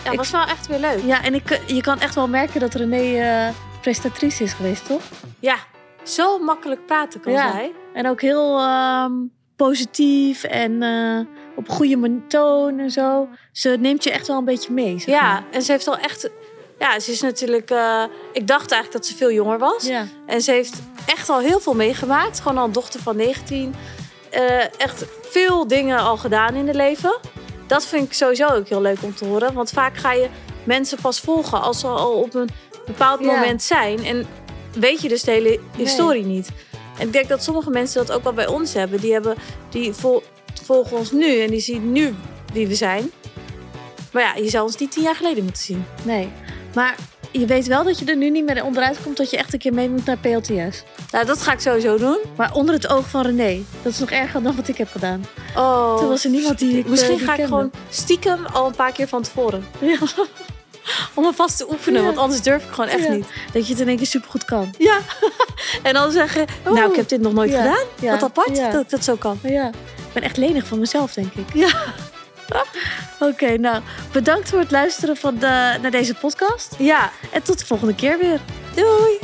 Ja, 0.05 0.11
Ik- 0.11 0.16
was 0.16 0.30
wel 0.30 0.44
echt 0.46 0.66
weer 0.66 0.78
leuk. 0.78 1.00
Ja, 1.07 1.22
en 1.22 1.34
ik, 1.34 1.61
je 1.66 1.80
kan 1.80 2.00
echt 2.00 2.14
wel 2.14 2.28
merken 2.28 2.61
dat 2.61 2.74
René 2.74 3.18
eh 3.20 3.48
prestatrice 3.80 4.42
is 4.44 4.53
geweest, 4.53 4.86
toch? 4.86 5.03
Ja, 5.40 5.57
zo 6.03 6.38
makkelijk 6.38 6.86
praten 6.86 7.20
kan 7.20 7.32
Ja. 7.32 7.50
zij. 7.53 7.72
En 7.94 8.09
ook 8.09 8.20
heel 8.20 8.59
ehm, 8.59 9.12
positief 9.57 10.44
en 10.44 10.82
eh, 10.82 11.18
op 11.57 11.68
goede 11.68 12.20
toon 12.28 12.78
en 12.78 12.90
zo. 12.90 13.28
Ze 13.53 13.76
neemt 13.80 14.05
je 14.05 14.11
echt 14.11 14.26
wel 14.26 14.38
een 14.38 14.44
beetje 14.44 14.72
mee. 14.72 14.98
zeg 14.98 15.14
Ja, 15.14 15.22
maar. 15.32 15.42
en 15.50 15.62
ze 15.62 15.72
heeft 15.72 15.88
al 15.88 15.96
echt... 15.98 16.30
Ja, 16.78 16.98
ze 17.00 17.11
is 17.11 17.20
natuurlijk... 17.20 17.70
eh, 17.70 18.03
ik 18.32 18.46
dacht 18.46 18.70
eigenlijk 18.72 18.92
dat 18.92 19.07
ze 19.07 19.16
veel 19.16 19.32
jonger 19.32 19.59
was. 19.59 19.86
ja. 19.86 20.05
En 20.26 20.40
ze 20.40 20.50
heeft 20.50 20.82
echt 21.07 21.28
al 21.28 21.38
heel 21.38 21.61
veel 21.61 21.74
meegemaakt. 21.74 22.40
Gewoon 22.40 22.59
al 22.59 22.64
een 22.64 22.72
dochter 22.72 23.00
van 23.00 23.16
19. 23.16 23.74
Eh, 24.30 24.59
echt 24.80 25.05
veel 25.22 25.66
dingen 25.66 25.98
al 25.98 26.16
gedaan 26.16 26.55
in 26.55 26.66
het 26.66 26.76
leven. 26.76 27.18
Dat 27.66 27.84
vind 27.86 28.07
ik 28.07 28.12
sowieso 28.12 28.46
ook 28.46 28.68
heel 28.68 28.80
leuk 28.80 29.03
om 29.03 29.14
te 29.14 29.24
horen. 29.24 29.55
Want 29.55 29.70
vaak 29.70 29.96
ga 29.96 30.12
je 30.12 30.28
mensen 30.64 30.98
pas 31.03 31.20
volgen 31.20 31.61
als 31.62 31.80
ze 31.80 31.86
al 31.86 32.12
op 32.12 32.34
een 32.34 32.48
bepaald 32.86 33.20
Ja. 33.20 33.26
moment 33.34 33.62
zijn. 33.62 34.05
En 34.05 34.26
weet 34.74 35.02
je 35.02 35.08
dus 35.08 35.22
de 35.22 35.30
hele 35.30 35.60
historie 35.76 36.24
niet. 36.24 36.48
En 36.98 37.06
ik 37.06 37.12
denk 37.12 37.28
dat 37.28 37.42
sommige 37.42 37.70
mensen 37.70 38.06
dat 38.06 38.16
ook 38.16 38.22
wel 38.22 38.32
bij 38.32 38.46
ons 38.46 38.74
hebben. 38.74 39.00
Die, 39.00 39.12
hebben, 39.12 39.36
die 39.70 39.92
vol- 39.92 40.22
volgen 40.64 40.96
ons 40.96 41.10
nu 41.12 41.40
en 41.40 41.50
die 41.50 41.60
zien 41.60 41.92
nu 41.92 42.14
wie 42.52 42.66
we 42.66 42.74
zijn. 42.74 43.10
Maar 44.12 44.22
ja, 44.22 44.34
je 44.42 44.50
zou 44.50 44.64
ons 44.64 44.76
niet 44.76 44.92
tien 44.92 45.02
jaar 45.02 45.16
geleden 45.16 45.44
moeten 45.44 45.62
zien. 45.62 45.84
Nee. 46.04 46.28
Maar 46.74 46.96
je 47.30 47.46
weet 47.46 47.66
wel 47.66 47.84
dat 47.84 47.98
je 47.98 48.04
er 48.04 48.16
nu 48.16 48.30
niet 48.30 48.44
meer 48.44 48.64
onderuit 48.64 49.02
komt 49.02 49.16
dat 49.16 49.30
je 49.30 49.36
echt 49.36 49.52
een 49.52 49.58
keer 49.58 49.74
mee 49.74 49.88
moet 49.90 50.04
naar 50.04 50.18
PLTS. 50.18 50.82
Nou, 51.10 51.26
dat 51.26 51.42
ga 51.42 51.52
ik 51.52 51.60
sowieso 51.60 51.96
doen. 51.96 52.18
Maar 52.36 52.54
onder 52.54 52.74
het 52.74 52.88
oog 52.88 53.08
van 53.08 53.22
René. 53.22 53.62
Dat 53.82 53.92
is 53.92 53.98
nog 53.98 54.10
erger 54.10 54.42
dan 54.42 54.56
wat 54.56 54.68
ik 54.68 54.76
heb 54.76 54.88
gedaan. 54.90 55.24
Oh, 55.56 55.98
Toen 55.98 56.08
was 56.08 56.24
er 56.24 56.30
niemand 56.30 56.58
die 56.58 56.76
ik, 56.78 56.84
eh, 56.84 56.90
Misschien 56.90 57.16
die 57.16 57.24
ga 57.24 57.30
ik 57.32 57.36
kende. 57.38 57.52
gewoon 57.52 57.70
stiekem 57.90 58.44
al 58.46 58.66
een 58.66 58.74
paar 58.74 58.92
keer 58.92 59.08
van 59.08 59.22
tevoren. 59.22 59.64
Ja. 59.80 59.98
Om 61.14 61.24
me 61.24 61.33
vast 61.33 61.57
te 61.57 61.70
oefenen, 61.70 62.01
Ja. 62.01 62.07
want 62.07 62.18
anders 62.18 62.41
durf 62.43 62.64
ik 62.64 62.70
gewoon 62.72 62.91
echt 62.91 63.03
Ja. 63.05 63.12
niet. 63.12 63.26
Dat 63.53 63.66
je 63.66 63.72
het 63.72 63.80
in 63.83 63.89
één 63.89 63.97
keer 63.97 64.07
supergoed 64.07 64.45
kan. 64.45 64.74
Ja. 64.78 64.99
en 65.83 65.95
dan 65.95 66.11
zeggen, 66.12 66.47
Oh. 66.66 66.72
nou, 66.72 66.91
ik 66.91 66.97
heb 66.97 67.09
dit 67.09 67.20
nog 67.20 67.33
nooit 67.33 67.51
gedaan. 67.55 67.85
Wat 68.01 68.22
apart 68.22 68.57
dat 68.72 68.80
ik 68.80 68.91
dat 68.91 69.05
zo 69.05 69.16
kan. 69.16 69.39
Ja, 69.43 69.66
ik 69.68 70.12
ben 70.12 70.22
echt 70.22 70.37
lenig 70.37 70.66
van 70.66 70.78
mezelf, 70.78 71.12
denk 71.12 71.33
ik. 71.35 71.55
Ja. 71.55 71.70
Oké, 73.28 73.57
nou, 73.57 73.83
bedankt 74.12 74.49
voor 74.49 74.59
het 74.59 74.70
luisteren 74.70 75.16
van 75.16 75.39
de, 75.39 75.76
naar 75.83 75.91
deze 75.91 76.14
podcast. 76.14 76.74
Ja, 76.78 77.11
En 77.33 77.43
tot 77.43 77.59
de 77.59 77.66
volgende 77.66 77.95
keer 77.95 78.18
weer. 78.18 78.41
doei. 78.74 79.18